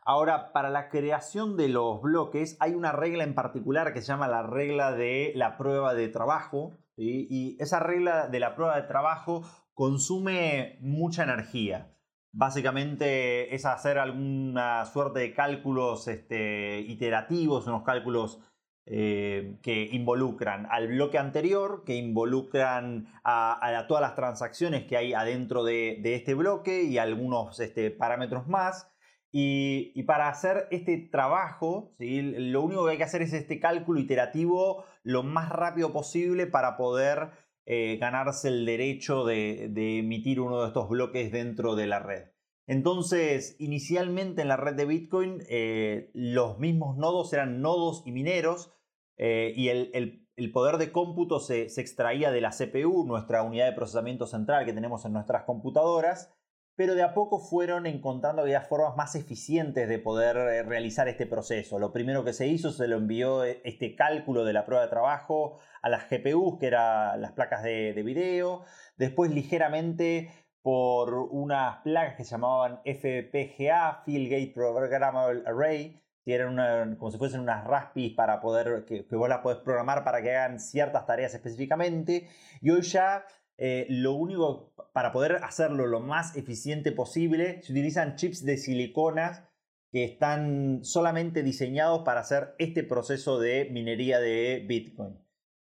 [0.04, 4.28] Ahora, para la creación de los bloques hay una regla en particular que se llama
[4.28, 6.72] la regla de la prueba de trabajo.
[6.96, 9.42] Y esa regla de la prueba de trabajo
[9.72, 11.96] consume mucha energía.
[12.32, 18.40] Básicamente es hacer alguna suerte de cálculos este, iterativos, unos cálculos
[18.86, 25.62] eh, que involucran al bloque anterior, que involucran a, todas las transacciones que hay adentro
[25.64, 28.90] de, este bloque y algunos este, parámetros más.
[29.32, 34.84] Y, para hacer este trabajo, lo único que hay que hacer es este cálculo iterativo
[35.04, 37.30] lo más rápido posible para poder
[37.66, 42.24] eh, ganarse el derecho de, emitir uno de estos bloques dentro de la red.
[42.70, 48.72] Entonces, inicialmente en la red de Bitcoin, eh, los mismos nodos eran nodos y mineros,
[49.16, 54.24] eh, y el, poder de cómputo se, extraía de la CPU, nuestra unidad de procesamiento
[54.24, 56.32] central que tenemos en nuestras computadoras,
[56.76, 61.80] pero de a poco fueron encontrando aquellas formas más eficientes de poder realizar este proceso.
[61.80, 65.58] Lo primero que se hizo, se lo envió este cálculo de la prueba de trabajo
[65.82, 68.62] a las GPUs, que eran las placas de, video.
[68.96, 70.30] Después ligeramente
[70.62, 77.18] por unas placas que se llamaban FPGA, Field Gate Programmable Array, que eran como si
[77.18, 81.34] fuesen unas Raspis para poder, que, vos las podés programar para que hagan ciertas tareas
[81.34, 82.28] específicamente.
[82.60, 83.24] Y hoy ya
[83.56, 89.44] eh, lo único, para poder hacerlo lo más eficiente posible, se utilizan chips de siliconas
[89.92, 95.18] que están solamente diseñados para hacer este proceso de minería de Bitcoin.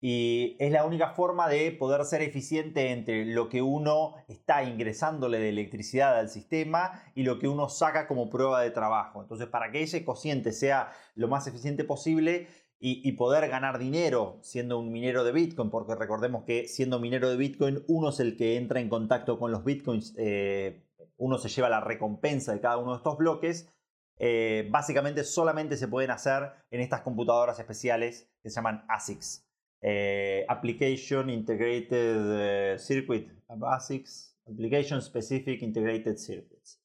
[0.06, 5.38] Y es la única forma de poder ser eficiente entre lo que uno está ingresándole
[5.38, 9.22] de electricidad al sistema y lo que uno saca como prueba de trabajo.
[9.22, 12.48] Entonces, para que ese cociente sea lo más eficiente posible
[12.78, 17.38] y, poder ganar dinero siendo un minero de Bitcoin, porque recordemos que siendo minero de
[17.38, 20.84] Bitcoin, uno es el que entra en contacto con los Bitcoins, eh,
[21.16, 23.72] uno se lleva la recompensa de cada uno de estos bloques.
[24.18, 29.43] Eh, básicamente solamente se pueden hacer en estas computadoras especiales que se llaman ASICs.
[29.86, 36.80] Eh, Application Integrated Circuit, Basics, Application Specific Integrated Circuits.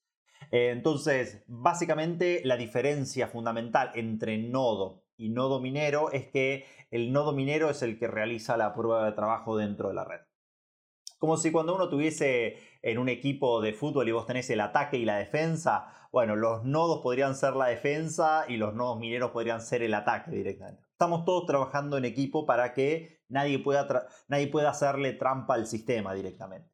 [0.51, 7.69] entonces, básicamente la diferencia fundamental entre nodo y nodo minero es que el nodo minero
[7.69, 10.19] es el que realiza la prueba de trabajo dentro de la red.
[11.19, 14.97] Como si cuando uno tuviese en un equipo de fútbol y vos tenés el ataque
[14.97, 19.61] y la defensa, bueno, los nodos podrían ser la defensa y los nodos mineros podrían
[19.61, 20.88] ser el ataque directamente.
[20.99, 23.87] Estamos todos trabajando en equipo para que nadie pueda,
[24.27, 26.69] nadie pueda hacerle trampa al sistema directamente.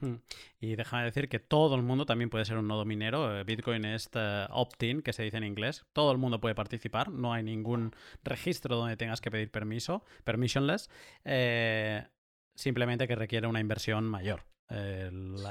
[0.00, 0.16] Hmm.
[0.58, 3.38] Y déjame decir que todo el mundo también puede ser un nodo minero.
[3.38, 5.86] Eh, Bitcoin es eh, opt-in, que se dice en inglés.
[5.92, 7.12] Todo el mundo puede participar.
[7.12, 10.90] No hay ningún registro donde tengas que pedir permiso, permissionless.
[11.24, 12.04] Eh,
[12.56, 14.42] simplemente que requiere una inversión mayor.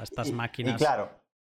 [0.04, 0.82] estas máquinas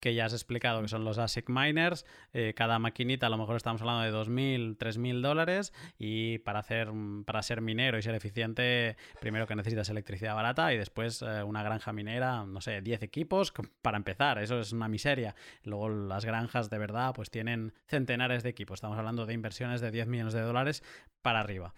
[0.07, 3.57] que ya has explicado, que son los ASIC miners, eh, cada maquinita a lo mejor
[3.57, 6.93] estamos hablando de 2.000, 3.000 dólares y para, hacer,
[7.25, 11.65] para ser minero y ser eficiente, primero que necesitas electricidad barata y después eh, una
[11.65, 13.53] granja minera, no sé, 10 equipos
[13.83, 15.35] para empezar, eso es una miseria.
[15.65, 19.91] Luego las granjas de verdad pues tienen centenares de equipos, estamos hablando de inversiones de
[19.91, 20.85] 10 millones de dólares
[21.21, 21.75] para arriba.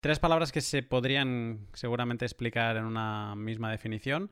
[0.00, 4.30] Tres palabras que se podrían seguramente explicar en una misma definición,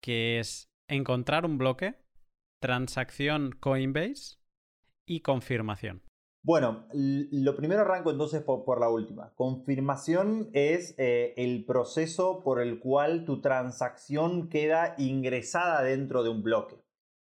[0.00, 1.96] que es encontrar un bloque,
[2.60, 4.38] transacción Coinbase
[5.06, 6.02] y confirmación.
[6.42, 9.34] Bueno, lo primero arranco entonces por, la última.
[9.34, 16.42] Confirmación es eh, el proceso por el cual tu transacción queda ingresada dentro de un
[16.42, 16.82] bloque.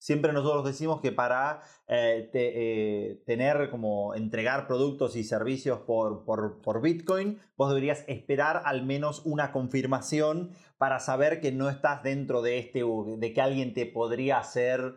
[0.05, 6.81] Siempre nosotros decimos que para eh, eh, tener como entregar productos y servicios por, por,
[6.81, 12.59] Bitcoin, vos deberías esperar al menos una confirmación para saber que no estás dentro de
[12.59, 12.83] este,
[13.17, 14.93] de que alguien te podría hacer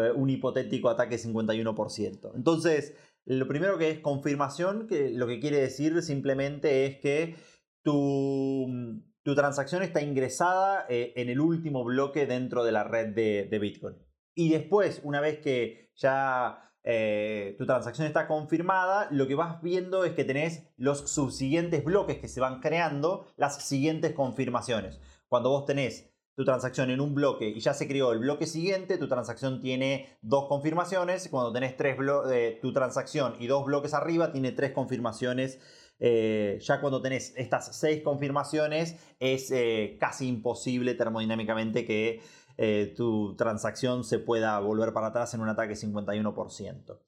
[0.00, 2.32] eh, un hipotético ataque 51%.
[2.34, 7.36] Entonces, lo primero que es confirmación, que lo que quiere decir simplemente es que
[7.82, 8.66] tu,
[9.22, 13.96] tu transacción está ingresada en el último bloque dentro de la red de Bitcoin.
[14.34, 20.04] Y después, una vez que ya eh, tu transacción está confirmada, lo que vas viendo
[20.04, 25.00] es que tenés los subsiguientes bloques que se van creando, las siguientes confirmaciones.
[25.28, 28.96] Cuando vos tenés tu transacción en un bloque y ya se creó el bloque siguiente,
[28.96, 31.28] tu transacción tiene dos confirmaciones.
[31.28, 31.96] Cuando tenés tres
[32.30, 35.58] eh, tu transacción y dos bloques arriba, tiene tres confirmaciones.
[35.98, 39.52] Eh, ya cuando tenés estas seis confirmaciones, es
[39.98, 42.20] casi imposible termodinámicamente que
[42.60, 46.98] eh, tu transacción se pueda volver para atrás en un ataque 51%.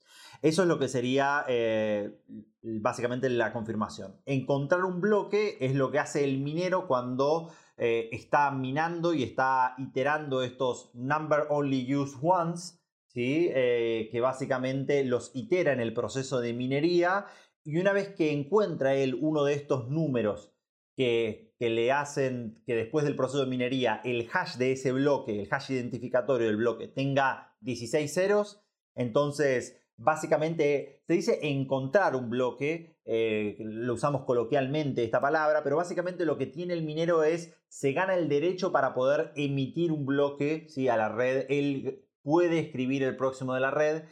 [0.43, 2.18] Eso es lo que sería eh,
[2.62, 4.14] básicamente la confirmación.
[4.26, 7.51] Encontrar un bloque es lo que hace el minero cuando
[7.81, 12.78] eh, está minando y está iterando estos number only use once,
[13.09, 13.51] ¿sí?
[13.53, 17.26] que básicamente los itera en el proceso de minería
[17.64, 20.55] y una vez que encuentra él uno de estos números
[20.97, 25.49] que, le hacen que después del proceso de minería el hash de ese bloque, el
[25.51, 28.62] hash identificatorio del bloque, tenga 16 ceros,
[28.95, 36.24] entonces básicamente se dice encontrar un bloque, eh, lo usamos coloquialmente esta palabra, pero básicamente
[36.24, 40.66] lo que tiene el minero es, se gana el derecho para poder emitir un bloque
[40.68, 40.88] ¿sí?
[40.88, 44.05] a la red, él puede escribir el próximo de la red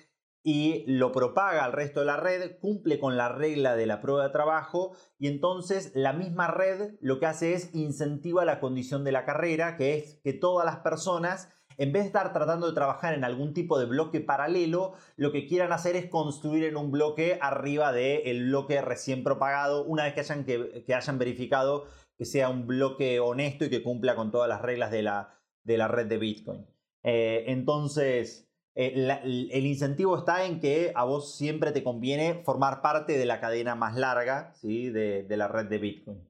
[0.43, 4.25] y lo propaga al resto de la red, cumple con la regla de la prueba
[4.25, 9.13] de trabajo y entonces la misma red lo que hace es incentiva la condición de
[9.13, 11.49] la carrera, que es que todas las personas,
[11.79, 15.47] en vez de estar tratando de trabajar en algún tipo de bloque paralelo, lo que
[15.47, 20.21] quieran hacer es construir en un bloque arriba del bloque recién propagado, una vez que
[20.21, 24.61] hayan, que, hayan verificado que sea un bloque honesto y que cumpla con todas las
[24.61, 26.67] reglas de la, de la red de Bitcoin.
[27.05, 28.93] Eh, entonces, eh,
[29.31, 33.77] el incentivo está en que a vos siempre te conviene formar parte de la cadena
[33.77, 34.91] más larga ¿sí?
[34.91, 36.29] de, la red de Bitcoin.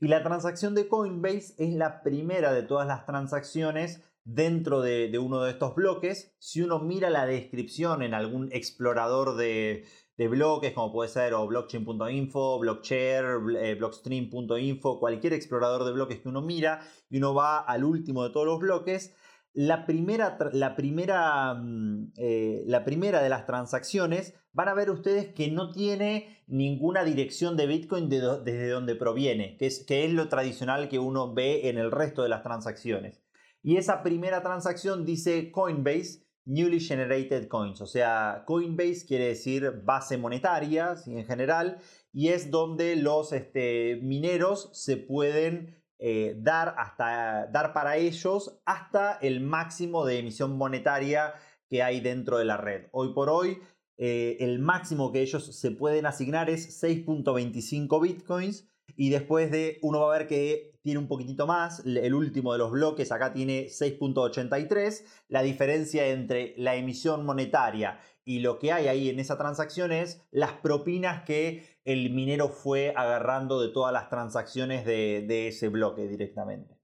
[0.00, 5.40] Y la transacción de Coinbase es la primera de todas las transacciones dentro de, uno
[5.42, 6.34] de estos bloques.
[6.38, 9.84] Si uno mira la descripción en algún explorador de,
[10.18, 13.24] bloques, como puede ser blockchain.info, blockchair,
[13.58, 18.30] eh, blockstream.info, cualquier explorador de bloques que uno mira y uno va al último de
[18.30, 19.14] todos los bloques,
[19.54, 27.04] la primera, mm, eh, de las transacciones van a ver ustedes que no tiene ninguna
[27.04, 31.90] dirección de Bitcoin desde donde proviene, que es lo tradicional que uno ve en el
[31.90, 33.25] resto de las transacciones.
[33.62, 40.16] Y esa primera transacción dice Coinbase Newly Generated Coins, o sea, Coinbase quiere decir base
[40.16, 41.78] monetaria en general,
[42.12, 49.18] y es donde los este, mineros se pueden eh, dar, hasta, dar para ellos hasta
[49.22, 51.34] el máximo de emisión monetaria
[51.68, 52.86] que hay dentro de la red.
[52.92, 53.58] Hoy por hoy,
[53.98, 60.00] eh, el máximo que ellos se pueden asignar es 6.25 bitcoins Y después de, uno
[60.00, 61.84] va a ver que tiene un poquitito más.
[61.84, 65.04] El último de los bloques acá tiene 6.83.
[65.26, 70.24] La diferencia entre la emisión monetaria y lo que hay ahí en esa transacción es
[70.30, 76.78] las propinas que el minero fue agarrando de todas las transacciones de, ese bloque directamente.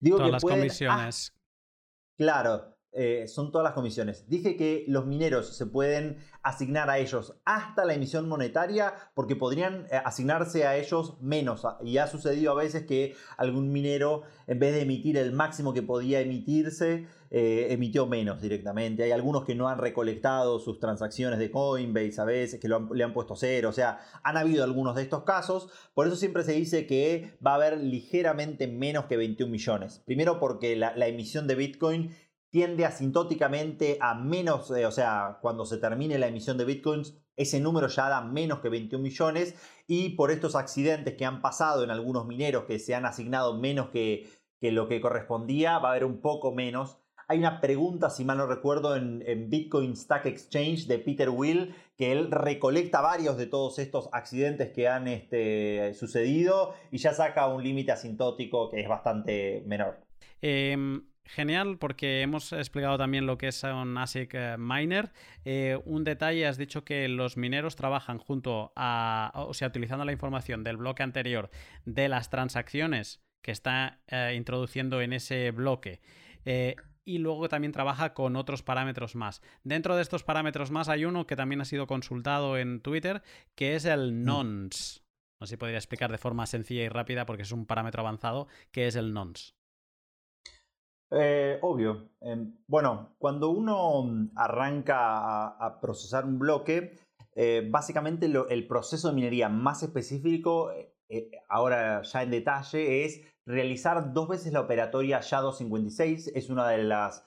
[0.00, 1.32] Digo todas las comisiones.
[2.16, 4.28] claro, eh, son todas las comisiones.
[4.28, 9.86] Dije que los mineros se pueden asignar a ellos hasta la emisión monetaria porque podrían
[9.90, 11.66] eh, asignarse a ellos menos.
[11.84, 15.82] Y ha sucedido a veces que algún minero, en vez de emitir el máximo que
[15.82, 19.02] podía emitirse, eh, emitió menos directamente.
[19.02, 23.12] Hay algunos que no han recolectado sus transacciones de Coinbase a veces, que le han
[23.12, 23.68] puesto cero.
[23.68, 25.70] O sea, han habido algunos de estos casos.
[25.92, 30.02] Por eso siempre se dice que va a haber ligeramente menos que 21 millones.
[30.06, 32.10] Primero porque la emisión de Bitcoin
[32.50, 37.60] tiende asintóticamente a menos, eh, o sea, cuando se termine la emisión de bitcoins, ese
[37.60, 39.54] número ya da menos que 21 millones
[39.86, 43.90] y por estos accidentes que han pasado en algunos mineros que se han asignado menos
[43.90, 44.28] que,
[44.60, 46.98] que lo que correspondía, va a haber un poco menos.
[47.30, 52.10] Hay una pregunta, si mal no recuerdo, en, Bitcoin Stack Exchange de Peter Will, que
[52.10, 57.62] él recolecta varios de todos estos accidentes que han este, sucedido y ya saca un
[57.62, 60.00] límite asintótico que es bastante menor.
[60.40, 65.12] Em, Genial, porque hemos explicado también lo que es un ASIC eh, miner.
[65.44, 70.12] Eh, un detalle, has dicho que los mineros trabajan junto a, o sea, utilizando la
[70.12, 71.50] información del bloque anterior
[71.84, 76.00] de las transacciones que está eh, introduciendo en ese bloque.
[77.04, 79.42] y luego también trabaja con otros parámetros más.
[79.64, 83.22] Dentro de estos parámetros más hay uno que también ha sido consultado en Twitter,
[83.54, 84.24] que es el mm.
[84.24, 85.00] nonce.
[85.40, 88.48] No sé si podría explicar de forma sencilla y rápida porque es un parámetro avanzado,
[88.72, 89.57] que es el nonce.
[91.10, 92.10] Eh, obvio.
[92.20, 96.98] Em, bueno, cuando uno mm, arranca a, procesar un bloque,
[97.34, 100.70] eh, básicamente el proceso de minería más específico,
[101.08, 106.32] eh, ahora ya en detalle, es realizar dos veces la operatoria SHA-256.
[106.34, 107.24] Es una de las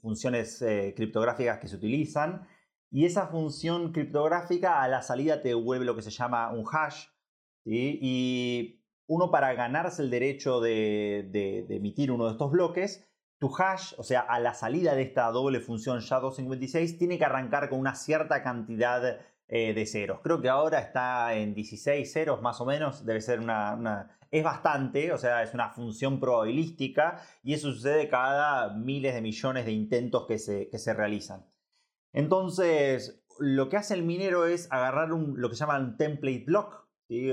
[0.00, 0.64] funciones
[0.96, 2.46] criptográficas que se utilizan.
[2.90, 7.04] Y esa función criptográfica a la salida te devuelve lo que se llama un hash.
[7.66, 8.79] Y
[9.10, 14.20] uno para ganarse el derecho de, emitir uno de estos bloques, tu hash, o sea,
[14.20, 19.18] a la salida de esta doble función SHA-256, tiene que arrancar con una cierta cantidad
[19.48, 20.20] eh, de ceros.
[20.22, 25.12] Creo que ahora está en 16 ceros más o menos, debe ser una, Es bastante,
[25.12, 30.24] o sea, es una función probabilística y eso sucede cada miles de millones de intentos
[30.28, 31.44] que se, que se realizan.
[32.12, 36.44] Entonces, lo que hace el minero es agarrar un, lo que se llama un template
[36.46, 36.89] block,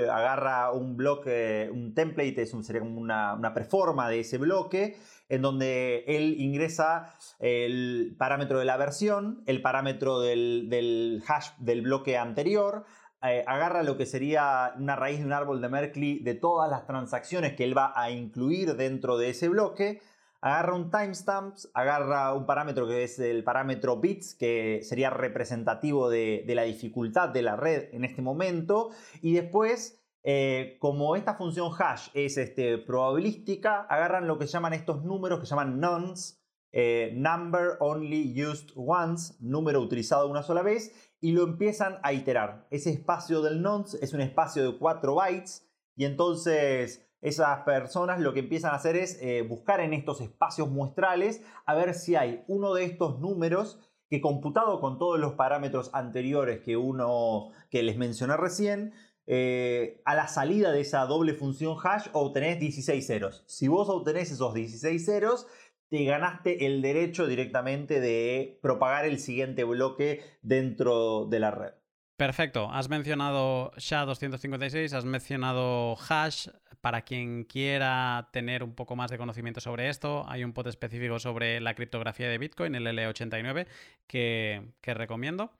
[0.09, 4.97] agarra un bloque, un template, es sería como una, una preforma de ese bloque,
[5.29, 12.17] en donde él ingresa el parámetro de la versión, el parámetro del, hash del bloque
[12.17, 12.85] anterior,
[13.23, 16.85] eh, agarra lo que sería una raíz de un árbol de Merkle de todas las
[16.85, 20.01] transacciones que él va a incluir dentro de ese bloque,
[20.41, 26.43] agarra un timestamp, agarra un parámetro que es el parámetro bits, que sería representativo de,
[26.47, 32.09] la dificultad de la red en este momento, y después, eh, como esta función hash
[32.13, 36.37] es este, probabilística, agarran lo que llaman estos números que llaman nonce,
[36.71, 42.67] eh, number only used once, número utilizado una sola vez, y lo empiezan a iterar.
[42.69, 48.33] Ese espacio del nonce es un espacio de 4 bytes, y entonces esas personas lo
[48.33, 52.43] que empiezan a hacer es eh, buscar en estos espacios muestrales a ver si hay
[52.47, 57.97] uno de estos números que computado con todos los parámetros anteriores que uno que les
[57.97, 58.93] mencioné recién,
[59.25, 63.43] eh, a la salida de esa doble función hash obtenés 16 ceros.
[63.45, 65.47] Si vos obtenés esos 16 ceros,
[65.89, 71.73] te ganaste el derecho directamente de propagar el siguiente bloque dentro de la red.
[72.17, 72.67] Perfecto.
[72.71, 76.49] Has mencionado SHA-256, has mencionado hash.
[76.81, 81.19] Para quien quiera tener un poco más de conocimiento sobre esto, hay un pod específico
[81.19, 83.67] sobre la criptografía de Bitcoin, el L89,
[84.05, 85.51] que, recomiendo.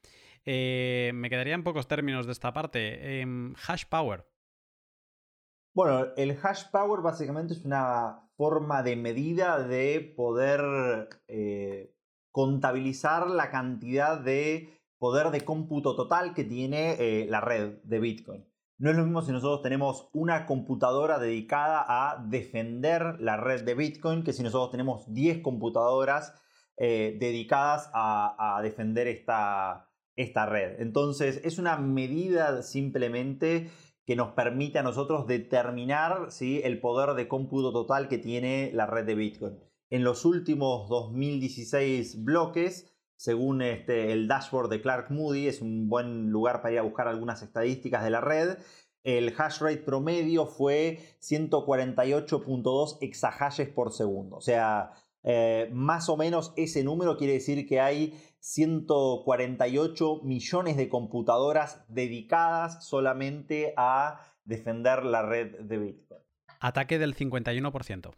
[0.45, 3.19] Eh, me quedaría en pocos términos de esta parte.
[3.19, 4.25] Em, hash power.
[5.75, 11.93] Bueno, el hash power básicamente es una forma de medida de poder eh,
[12.31, 18.45] contabilizar la cantidad de poder de cómputo total que tiene eh, la red de Bitcoin.
[18.79, 23.73] No es lo mismo si nosotros tenemos una computadora dedicada a defender la red de
[23.73, 26.35] Bitcoin que si nosotros tenemos 10 computadoras
[26.77, 30.79] eh, dedicadas a, defender esta, esta red.
[30.79, 33.71] Entonces es una medida simplemente
[34.05, 36.61] que nos permite a nosotros determinar ¿sí?
[36.63, 39.59] el poder de cómputo total que tiene la red de Bitcoin.
[39.89, 46.29] En los últimos 2016 bloques, según este, el dashboard de Clark Moody, es un buen
[46.29, 48.57] lugar para ir a buscar algunas estadísticas de la red.
[49.03, 54.37] el hash rate promedio fue 148.2 exahashes por segundo.
[54.37, 54.91] O sea,
[55.23, 62.87] eh, más o menos ese número quiere decir que hay 148 millones de computadoras dedicadas
[62.87, 66.21] solamente a defender la red de Bitcoin.
[66.59, 68.13] Ataque del 51%.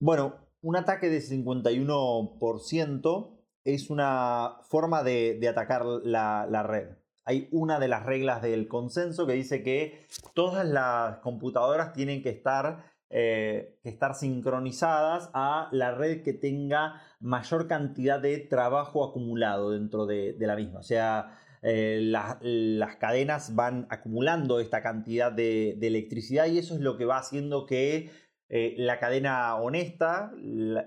[0.00, 3.30] Bueno, un ataque del 51%
[3.64, 6.90] es una forma de, atacar la, red.
[7.24, 10.00] Hay una de las reglas del consenso que dice que
[10.34, 13.78] todas las computadoras tienen que estar, eh,
[14.14, 20.80] sincronizadas a la red que tenga mayor cantidad de trabajo acumulado dentro de, la misma.
[20.80, 26.96] O sea, eh, las cadenas van acumulando esta cantidad de, electricidad y eso es lo
[26.96, 28.10] que va haciendo que
[28.54, 30.30] eh, la cadena honesta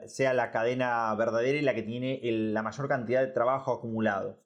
[0.06, 4.40] sea la cadena verdadera y la que tiene la mayor cantidad de trabajo acumulado.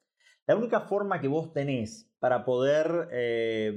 [0.46, 3.76] La única forma que vos tenés para poder, eh,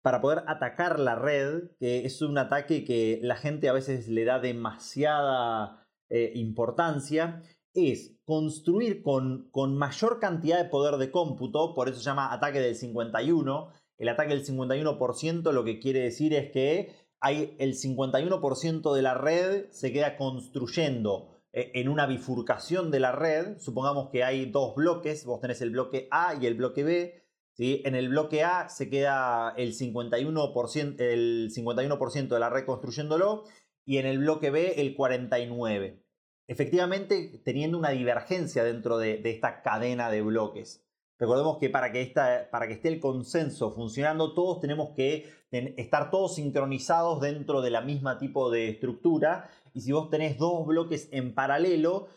[0.00, 4.24] para poder atacar la red, que es un ataque que la gente a veces le
[4.24, 7.42] da demasiada eh, importancia,
[7.74, 12.60] es construir con, con mayor cantidad de poder de cómputo, por eso se llama ataque
[12.60, 13.68] del 51.
[13.98, 19.14] El ataque del 51% lo que quiere decir es que hay el 51% de la
[19.14, 23.58] red se queda construyendo eh, en una bifurcación de la red.
[23.58, 27.22] Supongamos que hay dos bloques, vos tenés el bloque A y el bloque B.
[27.52, 27.82] ¿sí?
[27.84, 31.98] En el bloque A se queda el 51%, el 51
[32.28, 33.44] de la red construyéndolo
[33.84, 36.02] y en el bloque B el 49%.
[36.46, 40.84] Efectivamente, teniendo una divergencia dentro de esta cadena de bloques.
[41.20, 42.14] Recordemos que para que,
[42.50, 47.82] para que esté el consenso funcionando, todos tenemos que estar todos sincronizados dentro de la
[47.82, 49.50] misma tipo de estructura.
[49.74, 52.08] Y si vos tenés dos bloques en paralelo,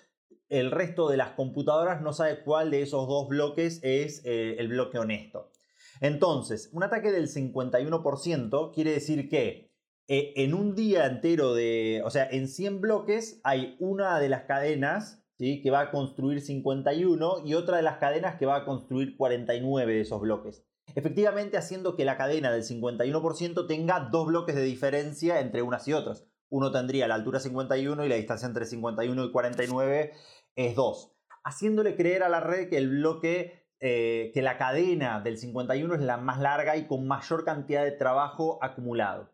[0.48, 4.70] el resto de las computadoras no sabe cuál de esos dos bloques es eh, el
[4.70, 5.52] bloque honesto.
[6.00, 9.74] Entonces, un ataque del 51% quiere decir que
[10.08, 14.44] eh, en un día entero de, o sea, en 100 bloques hay una de las
[14.44, 19.18] cadenas que va a construir 51 y otra de las cadenas que va a construir
[19.18, 20.64] 49 de esos bloques.
[20.96, 25.94] Efectivamente haciendo que la cadena del 51% tenga dos bloques de diferencia entre unas y
[25.94, 26.28] otras.
[26.50, 30.14] Uno tendría la altura 51 y la distancia entre 51 y 49
[30.56, 31.12] es 2.
[31.44, 36.02] Haciéndole creer a la red que el bloque, eh, que la cadena del 51 es
[36.02, 39.32] la más larga y con mayor cantidad de trabajo acumulado.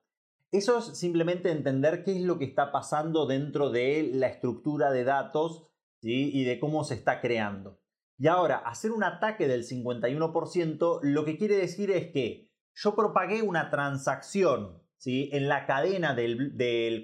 [0.51, 5.03] Eso es simplemente entender qué es lo que está pasando dentro de la estructura de
[5.03, 5.68] datos
[6.01, 7.79] y de cómo se está creando.
[8.19, 13.41] Y ahora, hacer un ataque del 51% lo que quiere decir es que yo propagué
[13.43, 15.29] una transacción ¿sí?
[15.31, 16.53] en la cadena del,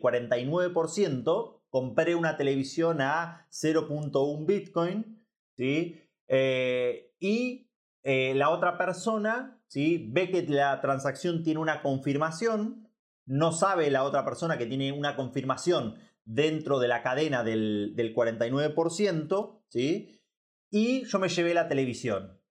[0.01, 6.01] 49%, compré una televisión a 0.1 Bitcoin ¿sí?
[6.27, 7.71] Eh, y
[8.03, 10.09] eh, la otra persona ¿sí?
[10.11, 12.89] ve que la transacción tiene una confirmación,
[13.25, 15.95] no sabe la otra persona que tiene una confirmación
[16.25, 20.19] dentro de la cadena del, 49%, ¿sí?
[20.71, 22.41] Y yo me llevé la televisión.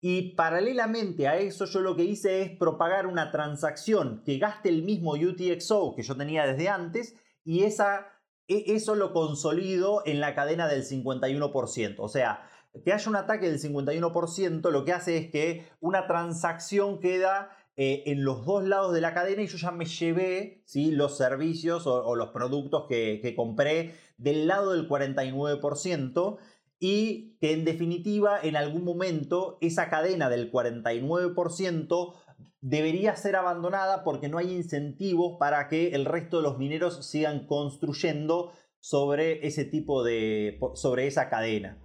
[0.00, 4.82] Y paralelamente a eso yo lo que hice es propagar una transacción que gaste el
[4.82, 8.06] mismo UTXO que yo tenía desde antes y esa,
[8.46, 11.96] e, eso lo consolido en la cadena del 51%.
[11.98, 12.48] O sea,
[12.84, 18.04] que haya un ataque del 51% lo que hace es que una transacción queda eh,
[18.06, 20.90] en los dos lados de la cadena y yo ya me llevé ¿sí?
[20.90, 26.38] los servicios o, los productos que, que, compré del lado del 49%
[26.78, 32.14] y que en definitiva en algún momento esa cadena del 49%
[32.60, 37.46] debería ser abandonada porque no hay incentivos para que el resto de los mineros sigan
[37.46, 41.78] construyendo sobre ese tipo de sobre esa cadena.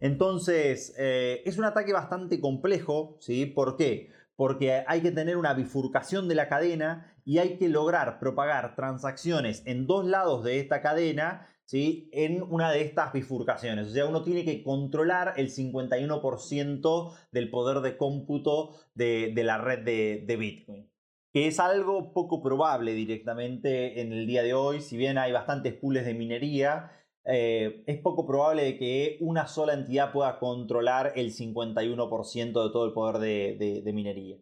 [0.00, 3.46] Entonces, eh, es un ataque bastante complejo, ¿sí?
[3.46, 4.10] ¿Por qué?
[4.36, 9.62] Porque hay que tener una bifurcación de la cadena y hay que lograr propagar transacciones
[9.66, 12.08] en dos lados de esta cadena ¿sí?
[12.12, 13.88] en una de estas bifurcaciones.
[13.88, 19.80] O sea, uno tiene que controlar el 51% del poder de cómputo de, la red
[19.84, 20.90] de, Bitcoin
[21.32, 25.74] que es algo poco probable directamente en el día de hoy, si bien hay bastantes
[25.74, 26.90] pools de minería,
[27.28, 32.92] eh, es poco probable que una sola entidad pueda controlar el 51% de todo el
[32.92, 34.38] poder de, minería.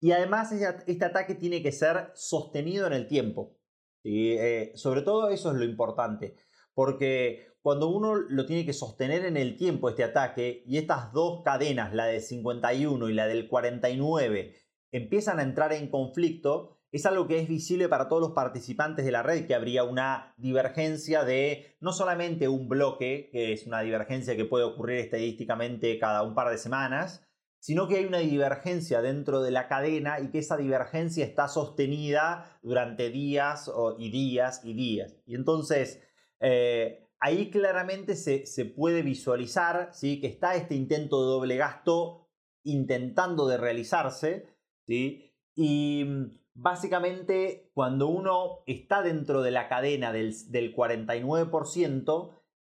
[0.00, 3.56] Y además este ataque tiene que ser sostenido en el tiempo.
[4.04, 6.36] Eh, sobre todo eso es lo importante,
[6.72, 11.42] porque cuando uno lo tiene que sostener en el tiempo este ataque y estas dos
[11.44, 14.54] cadenas, la del 51 y la del 49,
[14.92, 19.12] empiezan a entrar en conflicto, es algo que es visible para todos los participantes de
[19.12, 24.36] la red, que habría una divergencia de no solamente un bloque, que es una divergencia
[24.36, 27.28] que puede ocurrir estadísticamente cada un par de semanas,
[27.60, 32.58] sino que hay una divergencia dentro de la cadena y que esa divergencia está sostenida
[32.62, 35.16] durante días y días y días.
[35.26, 36.00] Y entonces,
[36.40, 40.20] eh, ahí claramente se, puede visualizar ¿sí?
[40.20, 42.28] que está este intento de doble gasto
[42.62, 44.46] intentando de realizarse,
[44.86, 45.32] ¿sí?
[45.54, 52.30] y mm, básicamente cuando uno está dentro de la cadena del, del 49%,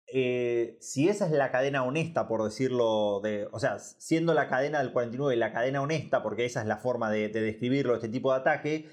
[0.07, 4.79] eh, si esa es la cadena honesta, por decirlo, de, o sea, siendo la cadena
[4.79, 8.39] del 49 la cadena honesta, porque esa es la forma de, describirlo, este tipo de
[8.39, 8.89] ataque,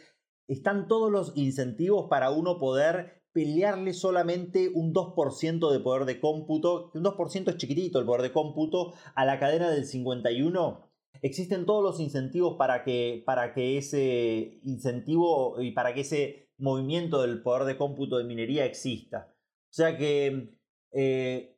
[0.48, 6.90] están todos los incentivos para uno poder pelearle solamente un 2% de poder de cómputo,
[6.94, 10.89] un 2% es chiquitito el poder de cómputo, a la cadena del 51.
[11.22, 17.22] Existen todos los incentivos para que, para que ese incentivo y para que ese movimiento
[17.22, 19.34] del poder de cómputo de minería exista.
[19.70, 20.54] O sea que
[20.92, 21.56] eh,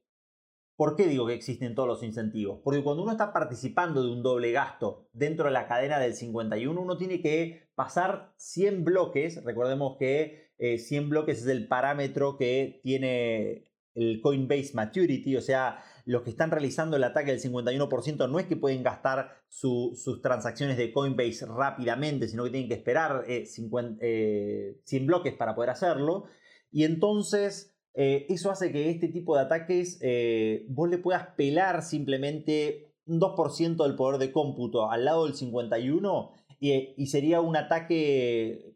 [0.83, 2.61] ¿Por qué digo que existen todos los incentivos?
[2.65, 6.81] Porque cuando uno está participando de un doble gasto dentro de la cadena del 51,
[6.81, 9.45] uno tiene que pasar 100 bloques.
[9.45, 15.85] Recordemos que 100 eh, bloques es el parámetro que tiene el Coinbase Maturity, o sea,
[16.05, 20.77] los que están realizando el ataque del 51% no es que pueden gastar sus transacciones
[20.77, 26.25] de Coinbase rápidamente, sino que tienen que esperar 100 eh, bloques para poder hacerlo.
[26.71, 31.83] Y entonces eh, eso hace que este tipo de ataques eh, vos le puedas pelar
[31.83, 38.72] simplemente un 2% del poder de cómputo al lado del 51 y, sería un ataque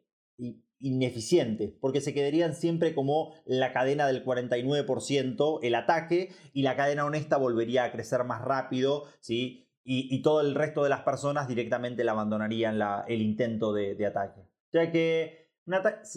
[0.79, 7.05] ineficiente, porque se quedarían siempre como la cadena del 49% el ataque y la cadena
[7.05, 9.63] honesta volvería a crecer más rápido, ¿sí?
[9.89, 14.41] Y, todo el resto de las personas directamente le abandonarían el intento de, de ataque.
[14.41, 15.47] O sea que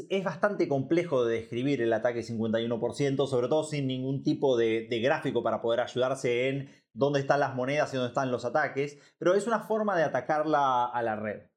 [0.09, 5.41] es bastante complejo de describir el ataque 51%, sobre todo sin ningún tipo de, gráfico
[5.41, 9.47] para poder ayudarse en dónde están las monedas y dónde están los ataques, pero es
[9.47, 11.48] una forma de atacarla a la red.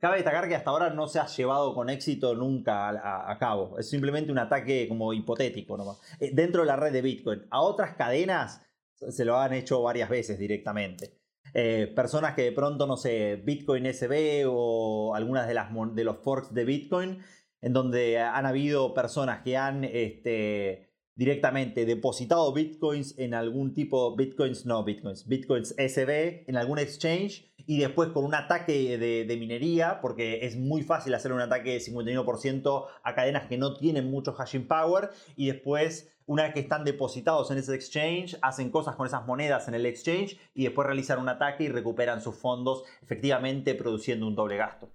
[0.00, 2.88] Cabe destacar que hasta ahora no se ha llevado con éxito nunca
[3.30, 7.46] a, cabo, es simplemente un ataque como hipotético eh, dentro de la red de Bitcoin.
[7.50, 8.62] A otras cadenas
[8.94, 11.18] se lo han hecho varias veces directamente.
[11.52, 16.16] Eh, personas que de pronto, no sé, Bitcoin SB o algunas de, las, de los
[16.18, 17.22] forks de Bitcoin,
[17.60, 24.66] en donde han habido personas que han este, directamente depositado Bitcoins en algún tipo, Bitcoins
[24.66, 30.44] no Bitcoins, Bitcoins SB en algún exchange y después con un ataque de, minería, porque
[30.44, 34.66] es muy fácil hacer un ataque de 51% a cadenas que no tienen mucho hashing
[34.66, 39.26] power y después una vez que están depositados en ese exchange, hacen cosas con esas
[39.26, 44.26] monedas en el exchange y después realizan un ataque y recuperan sus fondos, efectivamente produciendo
[44.26, 44.90] un doble gasto.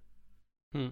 [0.72, 0.90] Hmm.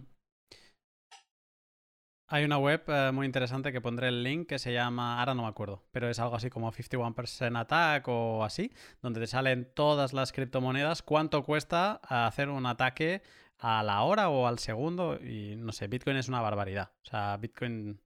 [2.30, 5.44] Hay una web eh, muy interesante que pondré el link que se llama, ahora no
[5.44, 8.70] me acuerdo, pero es algo así como 51% Attack o así,
[9.02, 13.22] donde te salen todas las criptomonedas, cuánto cuesta hacer un ataque
[13.60, 16.92] a la hora o al segundo y no sé, Bitcoin es una barbaridad.
[17.04, 18.02] O sea, Bitcoin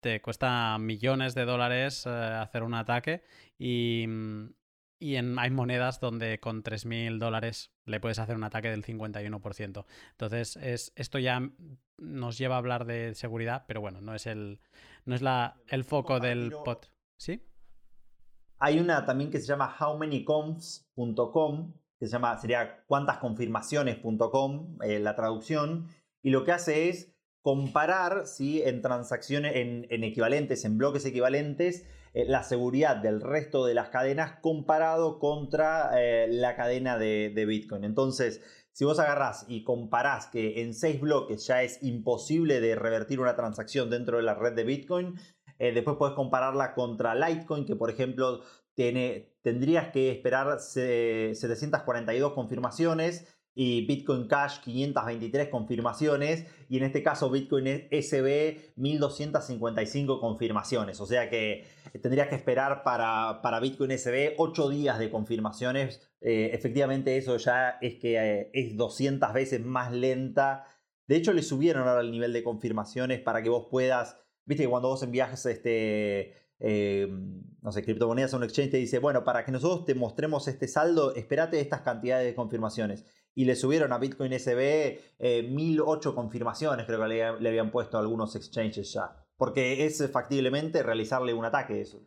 [0.00, 3.22] te cuesta millones de dólares eh, hacer un ataque
[3.58, 4.06] y,
[4.98, 9.84] y hay monedas donde con 3.000 dólares le puedes hacer un ataque del 51%.
[10.12, 11.50] Entonces, es, esto ya
[11.98, 14.60] nos lleva a hablar de seguridad, pero bueno, no es el,
[15.04, 16.90] no es la, el foco del pot.
[17.18, 17.46] ¿Sí?
[18.58, 25.88] Hay una también que se llama howmanyconfs.com, que se llama, sería cuántasconfirmaciones.com, eh, la traducción,
[26.22, 28.62] y lo que hace es comparar ¿sí?
[28.62, 34.38] en transacciones, en, equivalentes, en bloques equivalentes, eh, la seguridad del resto de las cadenas
[34.40, 37.84] comparado contra eh, la cadena de, Bitcoin.
[37.84, 38.42] Entonces,
[38.72, 43.36] si vos agarrás y comparás que en seis bloques ya es imposible de revertir una
[43.36, 45.14] transacción dentro de la red de Bitcoin,
[45.58, 48.40] eh, después puedes compararla contra Litecoin, que por ejemplo
[48.74, 57.28] tiene, tendrías que esperar 742 confirmaciones y Bitcoin Cash 523 confirmaciones y en este caso
[57.28, 60.98] Bitcoin SB 1255 confirmaciones.
[60.98, 61.66] O sea que
[62.00, 66.00] tendrías que esperar para, para Bitcoin SB 8 días de confirmaciones.
[66.22, 70.64] Eh, efectivamente eso ya es que eh, es 200 veces más lenta.
[71.06, 74.16] De hecho le subieron ahora el nivel de confirmaciones para que vos puedas,
[74.46, 76.34] viste que cuando vos envías este...
[76.62, 77.08] Eh,
[77.62, 80.68] no sé, criptomonedas a un exchange te dice, bueno, para que nosotros te mostremos este
[80.68, 85.00] saldo, espérate estas cantidades de confirmaciones y le subieron a Bitcoin SB
[85.48, 89.16] 1008 confirmaciones, creo que le, habían puesto algunos exchanges ya.
[89.36, 92.02] Porque es factiblemente realizarle un ataque eso.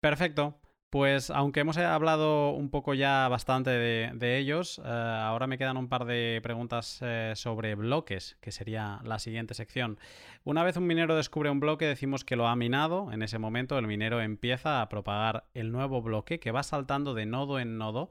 [0.00, 0.60] Perfecto.
[0.90, 5.88] Pues aunque hemos hablado un poco ya bastante de, ellos, eh, ahora me quedan un
[5.88, 10.00] par de preguntas eh, sobre bloques, que sería la siguiente sección.
[10.42, 13.12] Una vez un minero descubre un bloque, decimos que lo ha minado.
[13.12, 17.24] En ese momento el minero empieza a propagar el nuevo bloque que va saltando de
[17.24, 18.10] nodo en nodo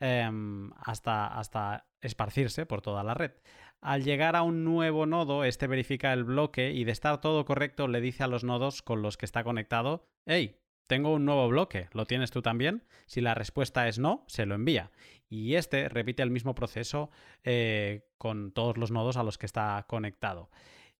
[0.00, 3.32] em, hasta, hasta esparcirse por toda la red.
[3.80, 7.86] Al llegar a un nuevo nodo, este verifica el bloque y de estar todo correcto
[7.86, 10.58] le dice a los nodos con los que está conectado, hey,
[10.88, 12.82] tengo un nuevo bloque, ¿lo tienes tú también?
[13.06, 14.90] Si la respuesta es no, se lo envía.
[15.28, 17.10] Y este repite el mismo proceso
[17.44, 20.50] eh, con todos los nodos a los que está conectado.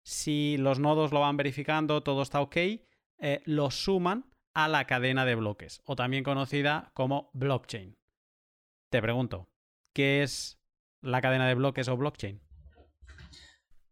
[0.03, 5.25] Si los nodos lo van verificando, todo está ok, eh, lo suman a la cadena
[5.25, 7.97] de bloques, o también conocida como blockchain.
[8.91, 9.49] Te pregunto,
[9.93, 10.59] ¿qué es
[11.03, 12.41] la cadena de bloques o blockchain?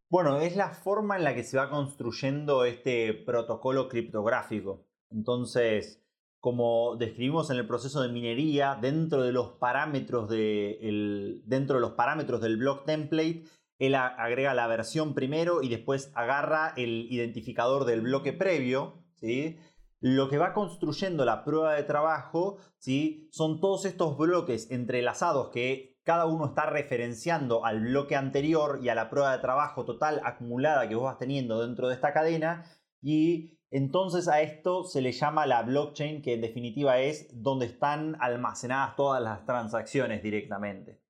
[0.08, 4.86] Bueno, es la forma en la que se va construyendo este protocolo criptográfico.
[5.10, 6.02] Entonces,
[6.40, 12.40] como describimos en el proceso de minería, dentro de los parámetros, dentro de los parámetros
[12.40, 13.42] del block template,
[13.78, 19.02] él agrega la versión primero y después agarra el identificador del bloque previo.
[19.16, 19.58] ¿sí?
[20.00, 23.28] Lo que va construyendo la prueba de trabajo ¿sí?
[23.32, 28.94] son todos estos bloques entrelazados que cada uno está referenciando al bloque anterior y a
[28.94, 32.64] la prueba de trabajo total acumulada que vos vas teniendo dentro de esta cadena
[33.02, 38.16] y entonces a esto se le llama la blockchain, que en definitiva es donde están
[38.20, 41.00] almacenadas todas las transacciones directamente.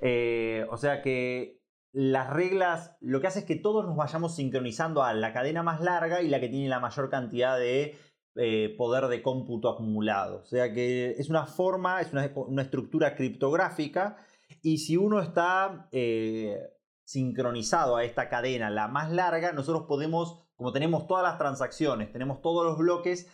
[0.00, 5.04] Eh, o sea que las reglas lo que hace es que todos nos vayamos sincronizando
[5.04, 7.96] a la cadena más larga y la que tiene la mayor cantidad de
[8.36, 10.42] eh, poder de cómputo acumulado.
[10.42, 14.16] O sea que es una forma, es una, estructura criptográfica
[14.62, 16.58] y si uno está eh,
[17.04, 22.40] sincronizado a esta cadena, la más larga, nosotros podemos como tenemos todas las transacciones, tenemos
[22.40, 23.28] todos los bloques,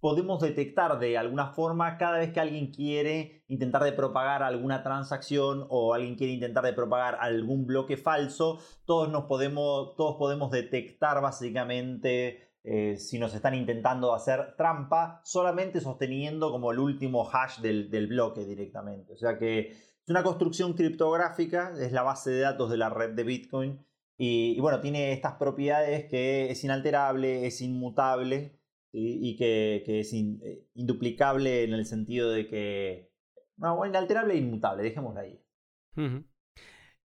[0.00, 5.66] podemos detectar de alguna forma cada vez que alguien quiere intentar de propagar alguna transacción
[5.70, 11.20] o alguien quiere intentar de propagar algún bloque falso, todos, nos podemos, todos podemos detectar
[11.20, 18.06] básicamente eh, si nos están intentando hacer trampa, solamente sosteniendo como el último hash del,
[18.08, 19.14] bloque directamente.
[19.14, 23.14] O sea que es una construcción criptográfica, es la base de datos de la red
[23.14, 23.86] de Bitcoin
[24.18, 28.60] y, bueno, tiene estas propiedades que es inalterable, es inmutable
[28.92, 33.12] y que, es eh, induplicable en el sentido de que...
[33.56, 35.42] No, inalterable e inmutable, dejémoslo ahí.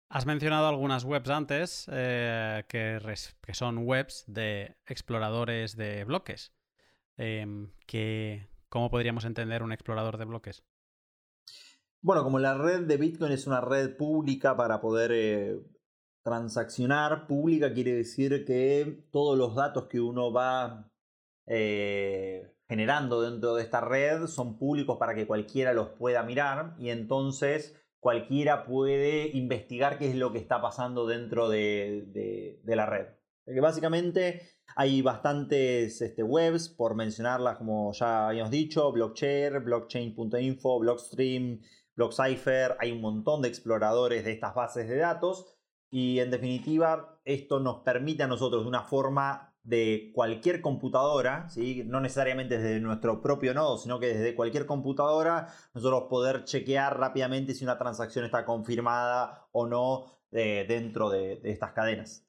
[0.08, 3.00] Has mencionado algunas webs antes eh, que,
[3.52, 6.52] son webs de exploradores de bloques.
[7.16, 10.64] Que, ¿Cómo podríamos entender un explorador de bloques?
[12.02, 15.60] Bueno, como la red de Bitcoin es una red pública para poder eh,
[16.26, 20.90] transaccionar pública quiere decir que todos los datos que uno va
[21.46, 26.90] eh, generando dentro de esta red son públicos para que cualquiera los pueda mirar y
[26.90, 27.76] entonces
[28.06, 33.06] cualquiera puede investigar qué es lo que está pasando dentro de, la red.
[33.44, 34.42] Porque básicamente
[34.76, 41.60] hay bastantes este, webs, por mencionarlas como ya habíamos dicho, Blockchain, Blockchain.info, Blockstream,
[41.96, 45.44] Blockcipher, hay un montón de exploradores de estas bases de datos
[45.90, 51.82] y en definitiva, esto nos permite a nosotros de una forma de cualquier computadora, ¿sí?
[51.84, 57.52] no necesariamente desde nuestro propio nodo, sino que desde cualquier computadora, nosotros poder chequear rápidamente
[57.52, 62.22] si una transacción está confirmada o no eh, dentro de estas cadenas.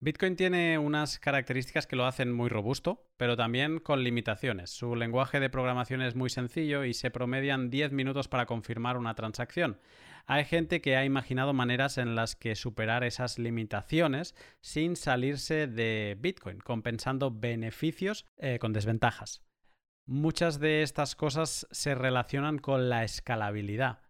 [0.00, 4.70] Bitcoin tiene unas características que lo hacen muy robusto, pero también con limitaciones.
[4.70, 9.16] Su lenguaje de programación es muy sencillo y se promedian 10 minutos para confirmar una
[9.16, 9.80] transacción.
[10.30, 16.18] Hay gente que ha imaginado maneras en las que superar esas limitaciones sin salirse de
[16.20, 19.42] Bitcoin, compensando beneficios eh, con desventajas.
[20.06, 24.00] Muchas de estas cosas se relacionan con la escalabilidad.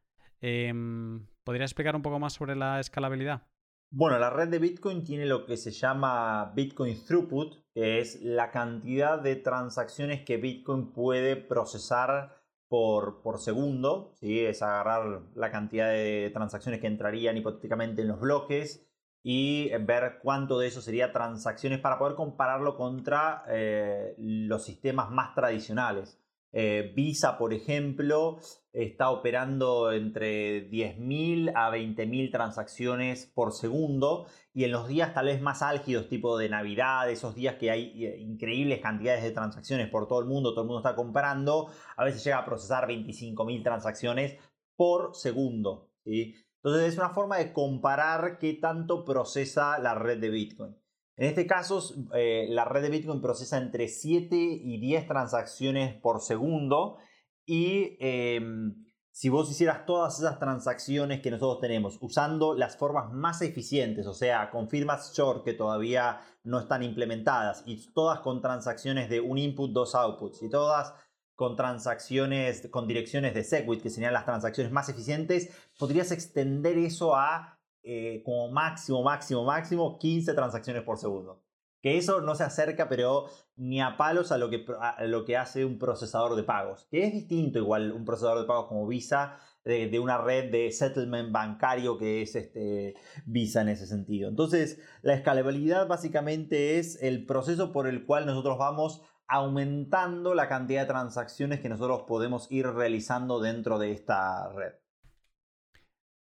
[0.41, 3.47] Em, ¿Podría explicar un poco más sobre la escalabilidad?
[3.91, 8.51] Bueno, la red de Bitcoin tiene lo que se llama Bitcoin Throughput, que es la
[8.51, 12.38] cantidad de transacciones que Bitcoin puede procesar
[12.69, 14.13] por, por segundo.
[14.21, 14.41] ¿sí?
[14.41, 18.85] Es agarrar la cantidad de transacciones que entrarían hipotéticamente en los bloques
[19.23, 25.35] y ver cuánto de eso sería transacciones para poder compararlo contra eh, los sistemas más
[25.35, 26.21] tradicionales.
[26.53, 28.39] Eh, Visa, por ejemplo,
[28.73, 35.43] está operando entre 10.000 a 20.000 transacciones por segundo y en los días tal vez
[35.43, 40.09] más álgidos, tipo de Navidad, esos días que hay eh, increíbles cantidades de transacciones por
[40.09, 44.39] todo el mundo, todo el mundo está comprando, a veces llega a procesar 25.000 transacciones
[44.77, 45.91] por segundo.
[46.05, 50.77] Entonces es una forma de comparar qué tanto procesa la red de Bitcoin.
[51.19, 51.83] En este caso,
[52.15, 56.99] eh, la red de Bitcoin procesa entre 7 y 10 transacciones por segundo
[57.45, 63.43] y em, si vos hicieras todas esas transacciones que nosotros tenemos usando las formas más
[63.43, 69.11] eficientes, o sea, con firmas short que todavía no están implementadas y todas con transacciones
[69.11, 70.95] de un input, dos outputs y todas
[71.35, 75.51] con transacciones, con direcciones de Segwit, que serían las transacciones más eficientes,
[75.81, 81.43] podrías extender eso a eh, como máximo, máximo, máximo 15 transacciones por segundo.
[81.81, 84.65] Que eso no se acerca, pero ni a palos a lo, que,
[85.07, 86.89] lo que hace un procesador de pagos.
[86.91, 91.31] Que es distinto igual un procesador de pagos como Visa de, una red de settlement
[91.31, 92.95] bancario que es este,
[93.27, 94.29] Visa en ese sentido.
[94.29, 100.83] Entonces, la escalabilidad básicamente es el proceso por el cual nosotros vamos aumentando la cantidad
[100.83, 104.73] de transacciones que nosotros podemos ir realizando dentro de esta red.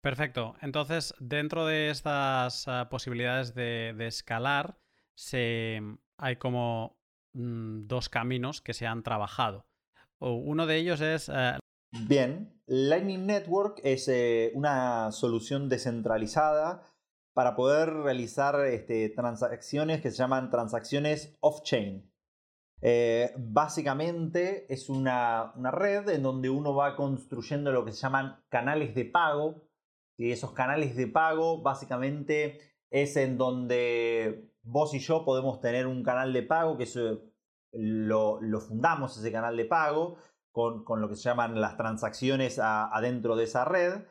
[0.03, 0.57] Perfecto.
[0.61, 4.77] Entonces, dentro de estas ah, posibilidades de, escalar,
[6.19, 6.99] hay como
[7.35, 9.65] mm, dos caminos que se han trabajado.
[10.19, 11.29] Uno de ellos es...
[11.29, 11.59] Eh,
[12.07, 16.83] Bien, Lightning Network es eh, una solución descentralizada
[17.35, 22.11] para poder realizar este, transacciones que se llaman transacciones off-chain.
[22.81, 28.95] Eh, básicamente es una, red en donde uno va construyendo lo que se llaman canales
[28.95, 29.63] de pago.
[30.17, 32.59] Y esos canales de pago básicamente
[32.91, 36.87] es en donde vos y yo podemos tener un canal de pago que
[37.73, 40.17] lo, fundamos ese canal de pago
[40.51, 44.05] con, lo que se llaman las transacciones adentro de esa red.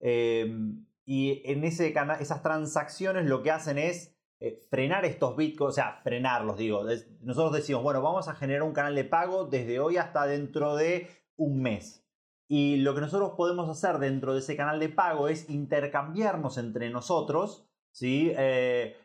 [0.00, 5.74] Em, y en ese esas transacciones lo que hacen es eh, frenar estos bitcoins, o
[5.74, 6.84] sea, frenarlos, digo.
[7.22, 11.08] Nosotros decimos, bueno, vamos a generar un canal de pago desde hoy hasta dentro de
[11.36, 12.07] un mes.
[12.48, 16.88] Y lo que nosotros podemos hacer dentro de ese canal de pago es intercambiarnos entre
[16.88, 18.32] nosotros, ¿sí?
[18.36, 18.96] Eh,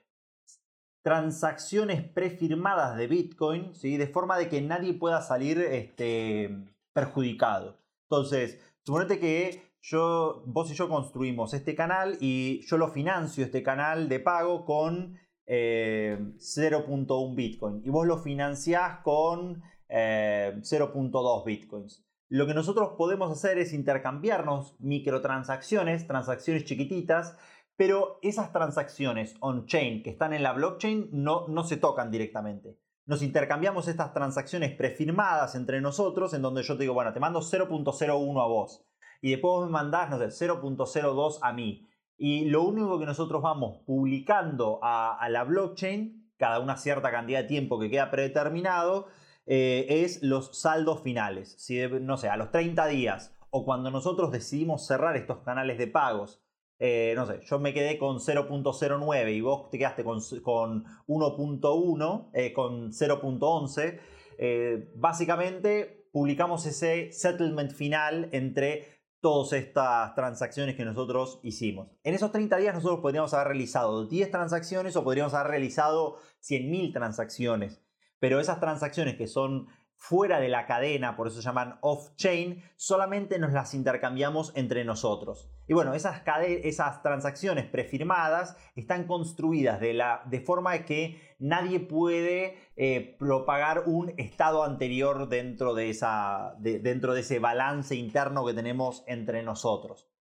[1.03, 3.97] transacciones prefirmadas de Bitcoin, ¿sí?
[3.97, 6.49] de forma de que nadie pueda salir este,
[6.93, 7.77] perjudicado.
[8.03, 13.61] Entonces, suponete que yo, vos y yo construimos este canal y yo lo financio, este
[13.61, 22.05] canal de pago, con 0.1 eh, Bitcoin y vos lo financiás con 0.2 eh, Bitcoins.
[22.29, 27.37] Lo que nosotros podemos hacer es intercambiarnos microtransacciones, transacciones chiquititas,
[27.75, 32.77] pero esas transacciones on-chain que están en la blockchain no, no se tocan directamente.
[33.05, 37.41] Nos intercambiamos estas transacciones prefirmadas entre nosotros, en donde yo te digo, bueno, te mando
[37.41, 38.85] 0.01 a vos,
[39.23, 41.87] y después me mandás, no sé, 0.02 a mí.
[42.17, 47.47] Y lo único que nosotros vamos publicando a, la blockchain, cada una cierta cantidad de
[47.47, 49.07] tiempo que queda predeterminado,
[49.45, 51.55] eh, es los saldos finales.
[51.57, 55.87] Si, no sé, a los 30 días o cuando nosotros decidimos cerrar estos canales de
[55.87, 56.41] pagos,
[56.79, 62.53] eh, no sé, yo me quedé con 0.09 y vos te quedaste con, 1.1, eh,
[62.53, 71.87] con 0.11, básicamente publicamos ese settlement final entre todas estas transacciones que nosotros hicimos.
[72.03, 76.91] En esos 30 días nosotros podríamos haber realizado 10 transacciones o podríamos haber realizado 100.000
[76.91, 77.81] transacciones.
[78.23, 79.67] Pero esas transacciones que son
[79.97, 85.51] fuera de la cadena, por eso se llaman off-chain, solamente nos las intercambiamos entre nosotros.
[85.67, 92.55] Y bueno, esas, esas transacciones prefirmadas están construidas de, la, de forma que nadie puede
[92.77, 99.03] eh, propagar un estado anterior dentro de, esa, dentro de ese balance interno que tenemos
[99.05, 100.12] entre nosotros.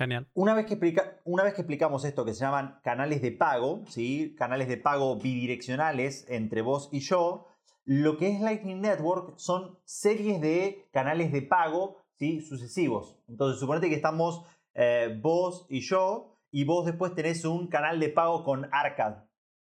[0.00, 0.26] Genial.
[0.32, 4.34] Una vez, que una vez que explicamos esto que se llaman canales de pago, ¿sí?
[4.34, 7.48] canales de pago bidireccionales entre vos y yo,
[7.84, 12.40] lo que es Lightning Network son series de canales de pago ¿sí?
[12.40, 13.18] sucesivos.
[13.28, 18.08] Entonces, suponete que estamos eh, vos y yo, y vos después tenés un canal de
[18.08, 19.24] pago con Arcad.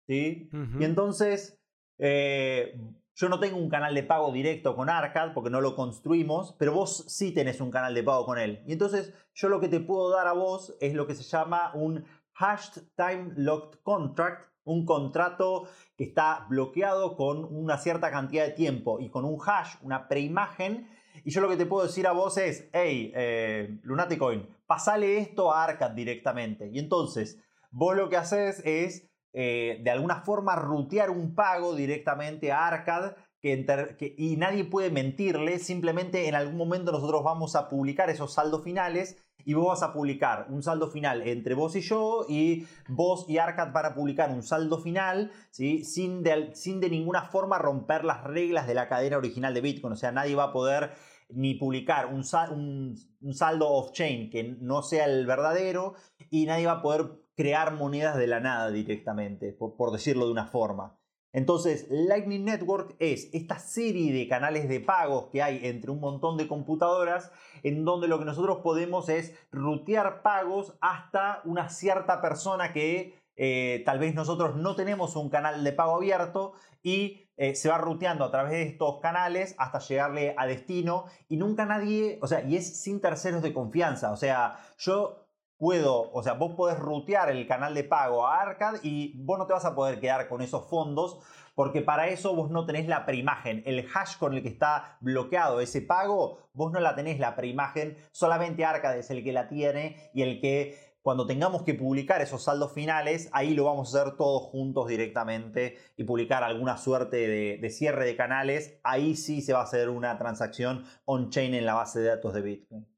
[0.08, 0.50] ¿sí?
[0.80, 1.60] Y entonces,
[1.98, 2.76] eh,
[3.14, 6.72] yo no tengo un canal de pago directo con Arcad porque no lo construimos, pero
[6.72, 8.62] vos sí tenés un canal de pago con él.
[8.66, 11.72] Y entonces, yo lo que te puedo dar a vos es lo que se llama
[11.74, 12.04] un
[12.34, 18.98] Hashed Time Locked Contract un contrato que está bloqueado con una cierta cantidad de tiempo
[19.00, 20.88] y con un hash, una preimagen.
[21.24, 25.52] Y yo lo que te puedo decir a vos es, hey, eh, Lunaticoin, pasale esto
[25.52, 26.68] a Arcad directamente.
[26.72, 27.38] Y entonces,
[27.70, 33.14] vos lo que haces es, eh, de alguna forma, rutear un pago directamente a Arcad
[33.42, 38.64] que, y nadie puede mentirle, simplemente en algún momento nosotros vamos a publicar esos saldos
[38.64, 43.26] finales y vos vas a publicar un saldo final entre vos y yo y vos
[43.28, 45.84] y Arcad van a publicar un saldo final ¿sí?
[45.84, 49.92] sin, de, sin de ninguna forma romper las reglas de la cadena original de Bitcoin.
[49.92, 50.92] O sea, nadie va a poder
[51.28, 52.24] ni publicar un,
[53.20, 55.94] un saldo off-chain que no sea el verdadero
[56.30, 60.46] y nadie va a poder crear monedas de la nada directamente, por, decirlo de una
[60.46, 60.98] forma.
[61.32, 66.36] Entonces, Lightning Network es esta serie de canales de pagos que hay entre un montón
[66.36, 67.32] de computadoras
[67.64, 73.82] en donde lo que nosotros podemos es rutear pagos hasta una cierta persona que eh,
[73.84, 76.52] tal vez nosotros no tenemos un canal de pago abierto
[76.84, 81.36] y eh, se va ruteando a través de estos canales hasta llegarle a destino y
[81.36, 85.23] nunca nadie, o sea, y es sin terceros de confianza, o sea, yo
[85.64, 89.46] puedo, o sea, vos podés rutear el canal de pago a Arcad y vos no
[89.46, 91.20] te vas a poder quedar con esos fondos
[91.54, 93.62] porque para eso vos no tenés la preimagen.
[93.64, 97.96] El hash con el que está bloqueado ese pago, vos no la tenés la preimagen,
[98.12, 102.44] solamente Arcad es el que la tiene y el que cuando tengamos que publicar esos
[102.44, 107.26] saldos finales, ahí lo vamos a hacer todos juntos directamente y publicar alguna suerte
[107.58, 108.78] de, cierre de canales.
[108.82, 112.42] Ahí sí se va a hacer una transacción on-chain en la base de datos de
[112.42, 112.93] Bitcoin.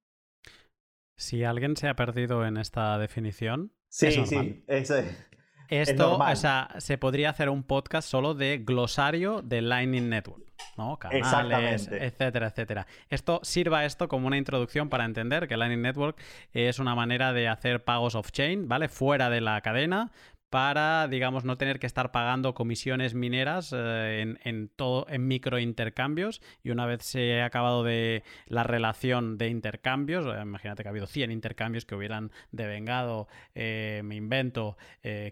[1.16, 5.26] Si alguien se ha perdido en esta definición, sí, sí, eso es.
[5.68, 10.44] Esto, o sea, se podría hacer un podcast solo de glosario de Lightning Network,
[10.76, 10.97] ¿no?
[10.98, 12.86] Canales, etcétera, etcétera.
[13.09, 16.20] Esto sirva esto como una introducción para entender que Lightning Network
[16.52, 18.88] es una manera de hacer pagos off-chain, ¿vale?
[18.88, 20.12] Fuera de la cadena,
[20.51, 26.40] para, digamos, no tener que estar pagando comisiones mineras eh, en, todo, en microintercambios.
[26.62, 30.90] Y una vez se ha acabado de la relación de intercambios, eh, imagínate que ha
[30.90, 34.77] habido 100 intercambios que hubieran devengado, eh, me invento,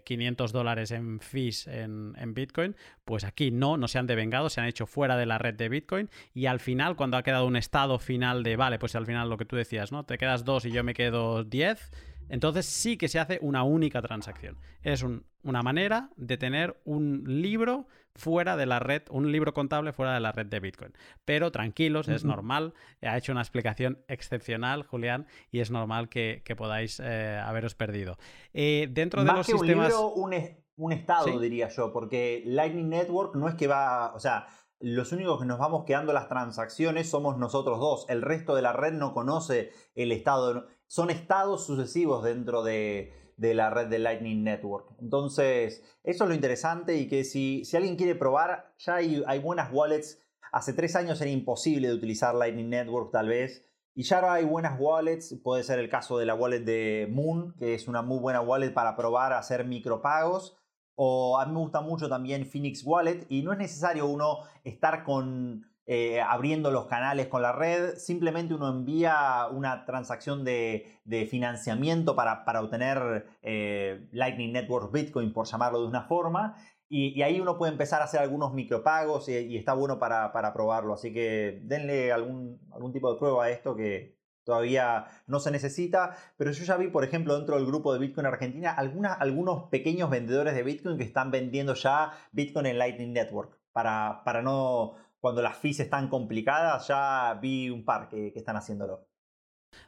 [0.03, 4.61] 500 dólares en fees en, en, Bitcoin, pues aquí no, no se han devengado, se
[4.61, 6.09] han hecho fuera de la red de Bitcoin.
[6.33, 9.37] Y al final, cuando ha quedado un estado final de, vale, pues al final lo
[9.37, 10.03] que tú decías, ¿no?
[10.05, 11.91] Te quedas dos y yo me quedo 10
[12.29, 14.57] entonces sí que se hace una única transacción.
[14.81, 15.05] Es
[15.43, 20.19] una manera de tener un libro fuera de la red, un libro contable fuera de
[20.19, 20.93] la red de Bitcoin.
[21.25, 22.73] Pero tranquilos, es normal.
[23.01, 28.17] Ha hecho una explicación excepcional, Julián, y es normal que, podáis eh, haberos perdido.
[28.53, 29.93] Eh, dentro de los sistemas.
[29.93, 34.13] Un, libro, un, estado, diría yo, porque Lightning Network no es que va.
[34.15, 34.47] O sea
[34.79, 38.05] los únicos que nos vamos quedando las transacciones somos nosotros dos.
[38.09, 40.67] El resto de la red no conoce el estado.
[40.87, 44.95] Son estados sucesivos dentro de, la red de Lightning Network.
[44.99, 49.71] Entonces, eso es lo interesante y que si, alguien quiere probar, ya hay, hay, buenas
[49.71, 50.21] wallets.
[50.51, 53.65] Hace tres años era imposible de utilizar Lightning Network tal vez.
[53.93, 55.35] Y ya ahora hay buenas wallets.
[55.43, 58.73] Puede ser el caso de la wallet de Moon, que es una muy buena wallet
[58.73, 60.57] para probar a hacer micropagos
[60.95, 65.03] o a mí me gusta mucho también Phoenix Wallet y no es necesario uno estar
[65.03, 70.97] con, eh, abriendo los canales con la red, simplemente uno envía una transacción de,
[71.29, 76.55] financiamiento para, obtener eh, Lightning Network Bitcoin, por llamarlo de una forma,
[76.89, 80.93] y, ahí uno puede empezar a hacer algunos micropagos y, y está bueno para, probarlo,
[80.93, 82.59] así que denle algún,
[82.91, 87.03] tipo de prueba a esto que, todavía no se necesita, pero yo ya vi, por
[87.03, 91.73] ejemplo, dentro del grupo de Bitcoin Argentina, algunos pequeños vendedores de Bitcoin que están vendiendo
[91.73, 94.95] ya Bitcoin en Lightning Network, para no,
[95.25, 99.07] cuando las fees están complicadas, ya vi un par que, están haciéndolo.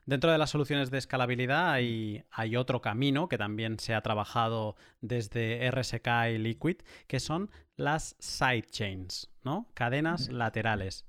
[0.07, 4.77] Dentro de las soluciones de escalabilidad hay, hay, otro camino que también se ha trabajado
[4.99, 9.69] desde RSK y Liquid, que son las sidechains, ¿no?
[9.75, 11.05] Cadenas laterales.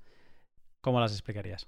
[0.81, 1.67] ¿Cómo las explicarías?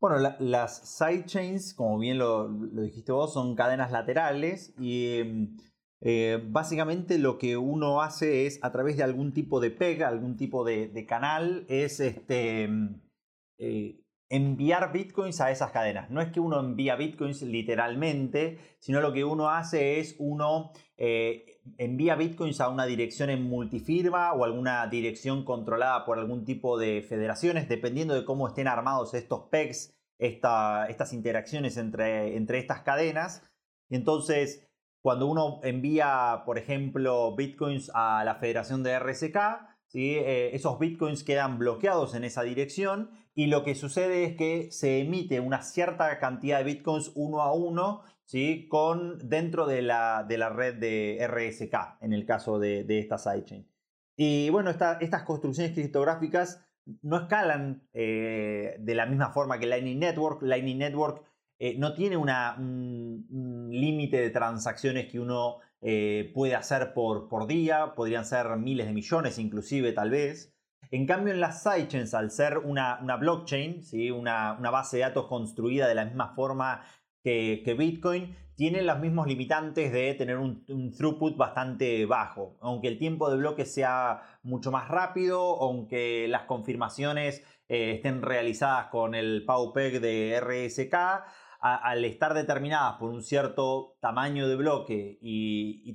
[0.00, 5.56] Bueno, las sidechains, como bien lo, dijiste vos, son cadenas laterales y em,
[6.00, 10.36] eh, básicamente lo que uno hace es a través de algún tipo de pega, algún
[10.36, 13.00] tipo de, canal, es este, em,
[13.58, 14.00] eh,
[14.30, 16.10] enviar bitcoins a esas cadenas.
[16.10, 21.60] No es que uno envía bitcoins literalmente, sino lo que uno hace es uno eh,
[21.78, 27.02] envía bitcoins a una dirección en multifirma o alguna dirección controlada por algún tipo de
[27.02, 33.42] federaciones, dependiendo de cómo estén armados estos pegs, estas interacciones entre, entre estas cadenas.
[33.90, 34.67] Entonces,
[35.00, 39.36] cuando uno envía, por ejemplo, bitcoins a la federación de RSK.
[39.94, 45.00] Eh, esos bitcoins quedan bloqueados en esa dirección y lo que sucede es que se
[45.00, 48.02] emite una cierta cantidad de bitcoins uno a uno.
[48.68, 53.16] Con, dentro de la, de la red de RSK, en el caso de, de esta
[53.16, 53.66] sidechain.
[54.16, 56.68] Y bueno, estas construcciones criptográficas
[57.02, 60.42] no escalan eh, de la misma forma que Lightning Network.
[60.42, 61.24] Lightning Network
[61.58, 67.94] eh, no tiene un, límite de transacciones que uno eh, puede hacer por, por día,
[67.94, 70.54] podrían ser miles de millones inclusive tal vez.
[70.90, 74.10] En cambio, en las sidechains, al ser una, una blockchain, ¿sí?
[74.10, 76.82] una, una, base de datos construida de la misma forma
[77.22, 80.64] que, Bitcoin, tienen los mismos limitantes de tener un,
[80.96, 82.56] throughput bastante bajo.
[82.60, 88.86] Aunque el tiempo de bloque sea mucho más rápido, aunque las confirmaciones eh, estén realizadas
[88.86, 90.94] con el PAUPEG de RSK,
[91.60, 95.94] al estar determinadas por un cierto tamaño de bloque y,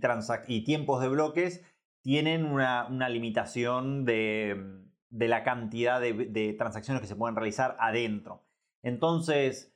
[0.65, 1.63] tiempos de bloques,
[2.01, 8.43] tienen una, limitación de, la cantidad de, transacciones que se pueden realizar adentro.
[8.81, 9.73] Entonces,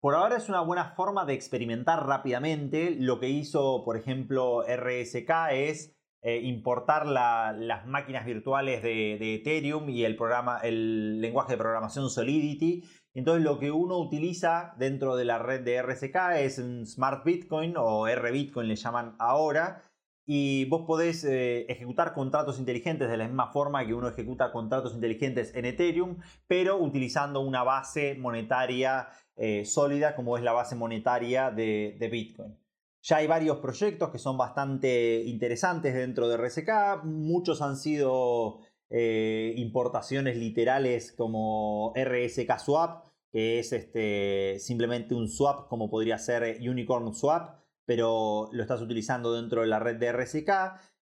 [0.00, 2.96] por ahora es una buena forma de experimentar rápidamente.
[2.98, 10.04] Lo que hizo, por ejemplo, RSK es eh, importar las máquinas virtuales de, Ethereum y
[10.04, 12.84] el lenguaje de programación Solidity.
[13.14, 18.08] Entonces lo que uno utiliza dentro de la red de RSK es Smart Bitcoin o
[18.08, 19.82] R-Bitcoin le llaman ahora,
[20.24, 24.94] y vos podés eh, ejecutar contratos inteligentes de la misma forma que uno ejecuta contratos
[24.94, 31.50] inteligentes en Ethereum, pero utilizando una base monetaria eh, sólida como es la base monetaria
[31.50, 32.56] de, Bitcoin.
[33.02, 38.60] Ya hay varios proyectos que son bastante interesantes dentro de RSK, muchos han sido
[38.94, 46.58] eh, importaciones literales como RSK Swap, que es este, simplemente un swap como podría ser
[46.60, 47.56] Unicorn Swap,
[47.86, 50.50] pero lo estás utilizando dentro de la red de RSK.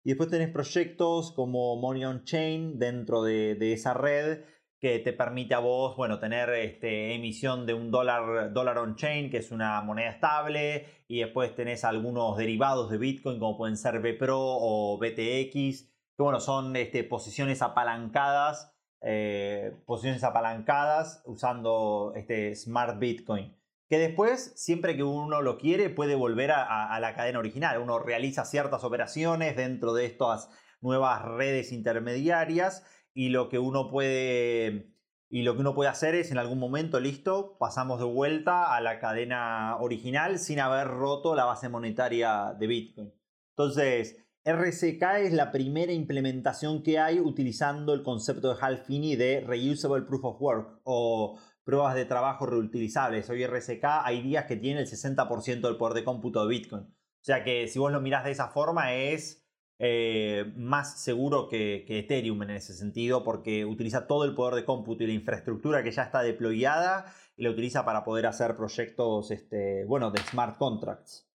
[0.05, 4.45] Y después tenés proyectos como Money on Chain dentro de, esa red
[4.79, 9.31] que te permite a vos, bueno, tener este, emisión de un dólar, dólar on chain,
[9.31, 14.01] que es una moneda estable, y después tenés algunos derivados de Bitcoin, como pueden ser
[14.01, 15.90] BPRO o BTX,
[16.21, 23.59] que bueno, son este, posiciones apalancadas, eh, posiciones apalancadas usando este Smart Bitcoin
[23.91, 27.81] que después, siempre que uno lo quiere, puede volver a, la cadena original.
[27.81, 30.49] Uno realiza ciertas operaciones dentro de estas
[30.81, 34.95] nuevas redes intermediarias y lo que uno puede
[35.29, 38.81] y lo que uno puede hacer es en algún momento, listo, pasamos de vuelta a
[38.81, 43.13] la cadena original sin haber roto la base monetaria de Bitcoin.
[43.57, 50.07] Entonces, RSK es la primera implementación que hay utilizando el concepto de Halfini de Reusable
[50.07, 53.29] Proof of Work o pruebas de trabajo reutilizables.
[53.29, 56.85] Hoy RSK hay días que tiene el 60% del poder de cómputo de Bitcoin.
[56.85, 59.47] O sea que si vos lo mirás de esa forma es
[59.79, 65.05] eh, más seguro que, Ethereum en ese sentido porque utiliza todo el poder de cómputo
[65.05, 69.85] y la infraestructura que ya está deployada y la utiliza para poder hacer proyectos este,
[69.85, 71.30] bueno, de smart contracts.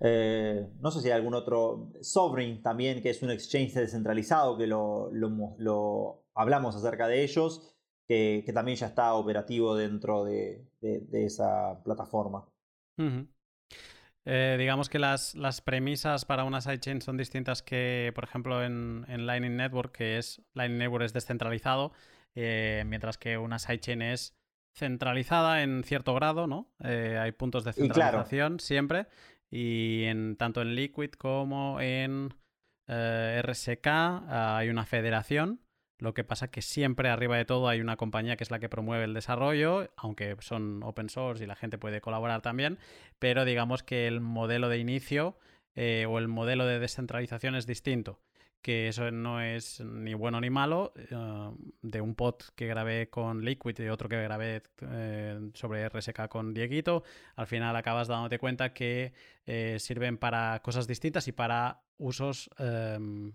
[0.00, 1.92] Eh, no sé si hay algún otro.
[2.00, 7.72] Sovereign también, que es un exchange descentralizado, que lo, lo hablamos acerca de ellos
[8.44, 10.64] que, también ya está operativo dentro de,
[11.12, 12.46] esa plataforma.
[14.24, 19.56] Eh, digamos que las, premisas para una sidechain son distintas que, por ejemplo, en, Lightning
[19.56, 21.92] Network, que es Lightning Network es descentralizado,
[22.34, 24.36] eh, mientras que una sidechain es
[24.74, 26.72] centralizada en cierto grado, ¿no?
[26.80, 29.06] Hay puntos de centralización siempre.
[29.52, 32.30] Y en, tanto en Liquid como en
[32.88, 35.60] RSK ah, hay una federación.
[35.98, 38.68] Lo que pasa que siempre arriba de todo hay una compañía que es la que
[38.68, 42.78] promueve el desarrollo, aunque son open source y la gente puede colaborar también,
[43.20, 45.38] pero digamos que el modelo de inicio
[45.76, 48.18] eh, o el modelo de descentralización es distinto
[48.62, 50.92] que eso no es ni bueno ni malo.
[50.96, 51.50] Eh,
[51.82, 56.54] de un pod que grabé con Liquid y otro que grabé eh, sobre RSK con
[56.54, 57.02] Dieguito,
[57.36, 59.12] al final acabas dándote cuenta que
[59.78, 63.32] sirven para cosas distintas y para usos em,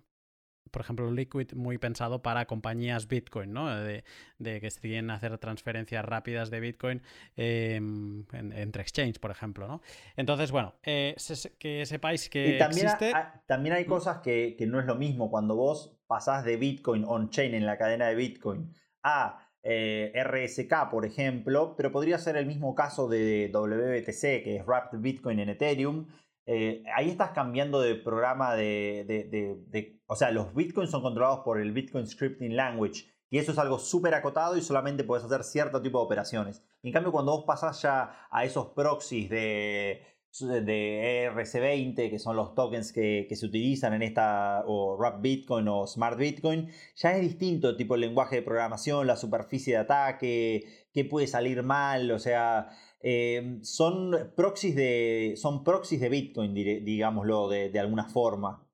[0.72, 3.76] por ejemplo, Liquid muy pensado para compañías Bitcoin, ¿no?
[3.80, 4.03] De,
[4.39, 7.02] que quieren hacer transferencias rápidas de Bitcoin
[7.35, 9.81] em, entre exchange, por ejemplo, ¿no?
[10.15, 11.15] Entonces, bueno, eh,
[11.60, 13.14] que sepáis que también existe...
[13.45, 17.65] también hay cosas que, no es lo mismo cuando vos pasás de Bitcoin on-chain en
[17.65, 18.73] la cadena de Bitcoin
[19.03, 24.65] a eh, RSK, por ejemplo, pero podría ser el mismo caso de WBTC, que es
[24.65, 26.07] Wrapped Bitcoin en Ethereum,
[26.49, 31.74] eh, ahí estás cambiando de programa de, O sea, los bitcoins son controlados por el
[31.74, 33.06] Bitcoin Scripting Language.
[33.30, 36.64] Y eso es algo súper acotado y solamente puedes hacer cierto tipo de operaciones.
[36.82, 40.02] En cambio, cuando vos pasás ya a esos proxies de,
[40.40, 45.86] de ERC20, que son los tokens que, se utilizan en esta, o Wrap Bitcoin o
[45.86, 50.88] Smart Bitcoin, ya es distinto el tipo de lenguaje de programación, la superficie de ataque,
[50.94, 52.69] qué puede salir mal, o sea,
[53.09, 58.67] eh, son, proxies de, son proxies de Bitcoin, digámoslo de, alguna forma.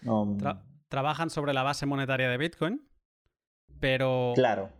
[0.00, 0.38] Mm.
[0.88, 2.88] trabajan sobre la base monetaria de Bitcoin,
[3.78, 4.70] pero claro.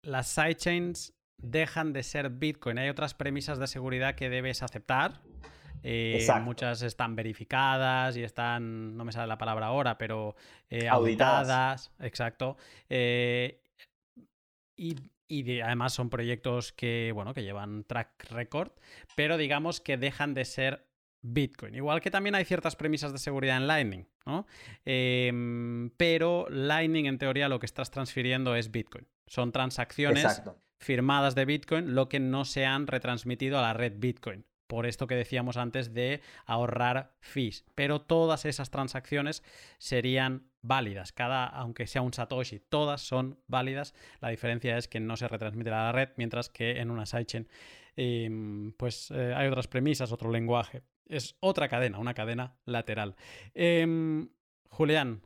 [0.00, 2.78] las sidechains dejan de ser Bitcoin.
[2.78, 5.20] Hay otras premisas de seguridad que debes aceptar.
[5.82, 10.36] Eh, muchas están verificadas y están, no me sale la palabra ahora, pero
[10.70, 11.92] eh, auditadas.
[11.98, 12.56] Exacto.
[14.74, 14.96] y
[15.28, 18.72] y además son proyectos que, bueno, que llevan track record,
[19.16, 20.86] pero digamos que dejan de ser
[21.24, 21.74] Bitcoin.
[21.74, 24.46] Igual que también hay ciertas premisas de seguridad en Lightning, ¿no?
[24.84, 29.06] Em, pero Lightning en teoría lo que estás transfiriendo es Bitcoin.
[29.26, 30.42] Son transacciones
[30.78, 34.44] firmadas de Bitcoin, lo que no se han retransmitido a la red Bitcoin.
[34.66, 37.64] por esto que decíamos antes de ahorrar fees.
[37.74, 39.44] Pero todas esas transacciones
[39.78, 41.12] serían válidas.
[41.12, 43.94] Cada, aunque sea un Satoshi, todas son válidas.
[44.20, 47.46] La diferencia es que no se retransmite a la red, mientras que en una sidechain
[47.96, 50.82] em, pues eh, hay otras premisas, otro lenguaje.
[51.06, 53.14] Es otra cadena, una cadena lateral.
[53.54, 54.30] Em,
[54.70, 55.22] Julián,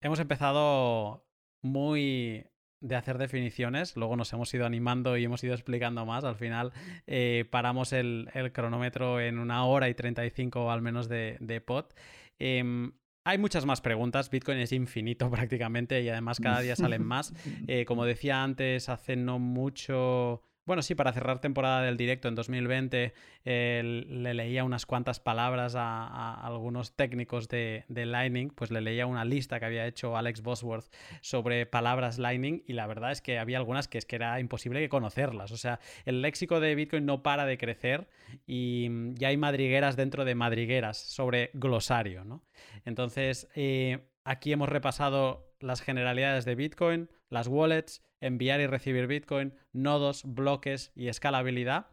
[0.00, 1.26] hemos empezado
[1.62, 2.46] muy
[2.80, 6.24] de hacer definiciones, luego nos hemos ido animando y hemos ido explicando más.
[6.24, 6.72] Al final
[7.06, 11.86] eh, paramos el, cronómetro en una hora y 35 al menos de, de pod.
[12.38, 12.92] Em,
[13.26, 17.34] hay muchas más preguntas, Bitcoin es infinito prácticamente y además cada día salen más.
[17.66, 22.34] Eh, como decía antes, hace no mucho bueno, sí, para cerrar temporada del directo en
[22.34, 23.14] 2020
[23.44, 29.60] le leía unas cuantas palabras a, algunos técnicos de, Lightning, pues le leía una lista
[29.60, 30.86] que había hecho Alex Bosworth
[31.20, 34.80] sobre palabras Lightning y la verdad es que había algunas que es que era imposible
[34.88, 35.52] conocerlas.
[35.52, 38.08] O sea, el léxico de Bitcoin no para de crecer
[38.46, 42.42] y ya hay madrigueras dentro de madrigueras sobre glosario, ¿no?
[42.84, 49.54] Entonces, eh, aquí hemos repasado las generalidades de Bitcoin, las wallets, enviar y recibir Bitcoin,
[49.72, 51.86] nodos, bloques y escalabilidad.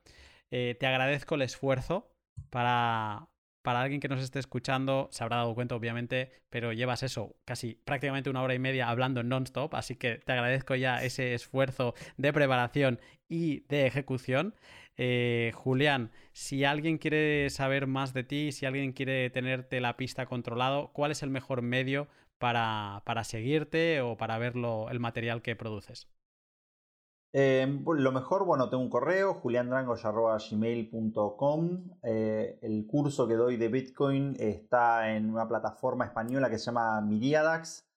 [0.52, 2.12] Eh, te agradezco el esfuerzo
[2.50, 3.28] para,
[3.64, 7.76] para alguien que nos esté escuchando, se habrá dado cuenta obviamente, pero llevas eso, casi
[7.86, 12.34] prácticamente una hora y media hablando non-stop, así que te agradezco ya ese esfuerzo de
[12.34, 14.54] preparación y de ejecución.
[14.98, 20.26] Eh, Julián, si alguien quiere saber más de ti, si alguien quiere tenerte la pista
[20.26, 22.10] controlado, ¿cuál es el mejor medio
[22.44, 26.10] para, para seguirte o para ver el material que produces?
[27.32, 31.90] Eh, lo mejor, bueno, tengo un correo, juliandrango.gmail.com.
[32.04, 37.00] Eh, el curso que doy de Bitcoin está en una plataforma española que se llama
[37.00, 37.88] Miriadax.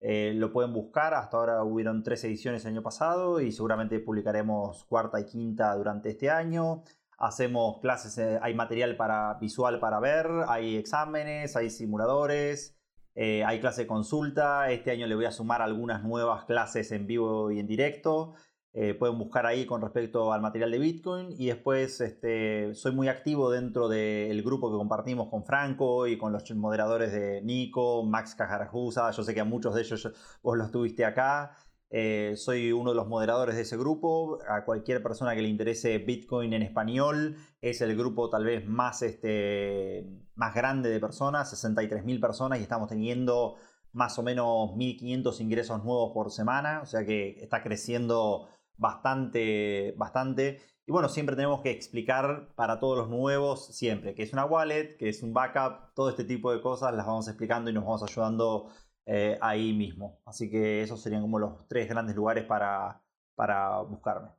[0.00, 4.84] Eh, lo pueden buscar, hasta ahora hubieron tres ediciones el año pasado y seguramente publicaremos
[4.84, 6.84] cuarta y quinta durante este año.
[7.18, 12.76] Hacemos clases, hay material para, visual para ver, hay exámenes, hay simuladores,
[13.16, 14.70] hay clase de consulta.
[14.70, 18.34] Este año le voy a sumar algunas nuevas clases en vivo y en directo.
[18.78, 21.28] Eh, pueden buscar ahí con respecto al material de Bitcoin.
[21.38, 26.30] Y después este, soy muy activo dentro del grupo que compartimos con Franco y con
[26.30, 29.10] los moderadores de Nico, Max Cajarajusa.
[29.12, 30.12] Yo sé que a muchos de ellos
[30.42, 31.56] vos los tuviste acá.
[31.90, 34.38] Eh, soy uno de los moderadores de ese grupo.
[34.48, 39.02] A cualquier persona que le interese Bitcoin en español, es el grupo tal vez más,
[39.02, 43.56] este, más grande de personas, 63.000 personas, y estamos teniendo
[43.92, 46.80] más o menos 1.500 ingresos nuevos por semana.
[46.82, 50.60] O sea que está creciendo bastante, bastante.
[50.88, 54.96] Y bueno, siempre tenemos que explicar para todos los nuevos, siempre, que es una wallet,
[54.96, 58.04] que es un backup, todo este tipo de cosas las vamos explicando y nos vamos
[58.04, 58.68] ayudando
[59.06, 60.20] eh, ahí mismo.
[60.24, 63.00] Así que esos serían como los tres grandes lugares para,
[63.34, 64.30] para buscarme.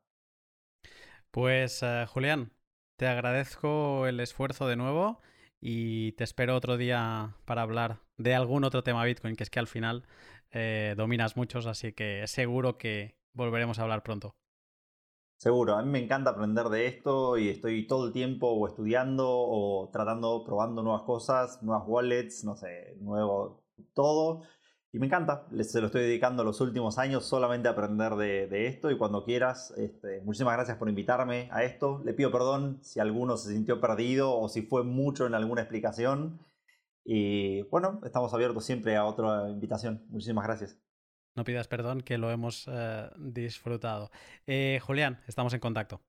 [1.32, 2.52] Pues eh, Julián,
[2.96, 5.22] te agradezco el esfuerzo de nuevo
[5.60, 9.60] y te espero otro día para hablar de algún otro tema Bitcoin, que es que
[9.60, 10.06] al final
[10.52, 14.36] eh, dominas muchos, así que seguro que, volveremos a hablar pronto.
[15.38, 19.28] Seguro, a mí me encanta aprender de esto y estoy todo el tiempo o estudiando
[19.30, 23.64] o tratando, probando nuevas cosas, nuevas wallets, no sé, nuevo
[23.94, 24.42] todo.
[24.94, 28.90] Y me encanta, se lo estoy dedicando los últimos años solamente a aprender de, esto
[28.90, 32.02] y cuando quieras, este, muchísimas gracias por invitarme a esto.
[32.06, 36.40] Le pido perdón si alguno se sintió perdido o si fue mucho en alguna explicación.
[37.04, 40.06] Y bueno, estamos abiertos siempre a otra invitación.
[40.10, 40.80] Muchísimas gracias.
[41.36, 44.10] No pidas perdón, que lo hemos eh, disfrutado.
[44.48, 46.02] Eh, Julián, estamos en contacto.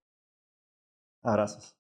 [1.23, 1.78] Abrazos.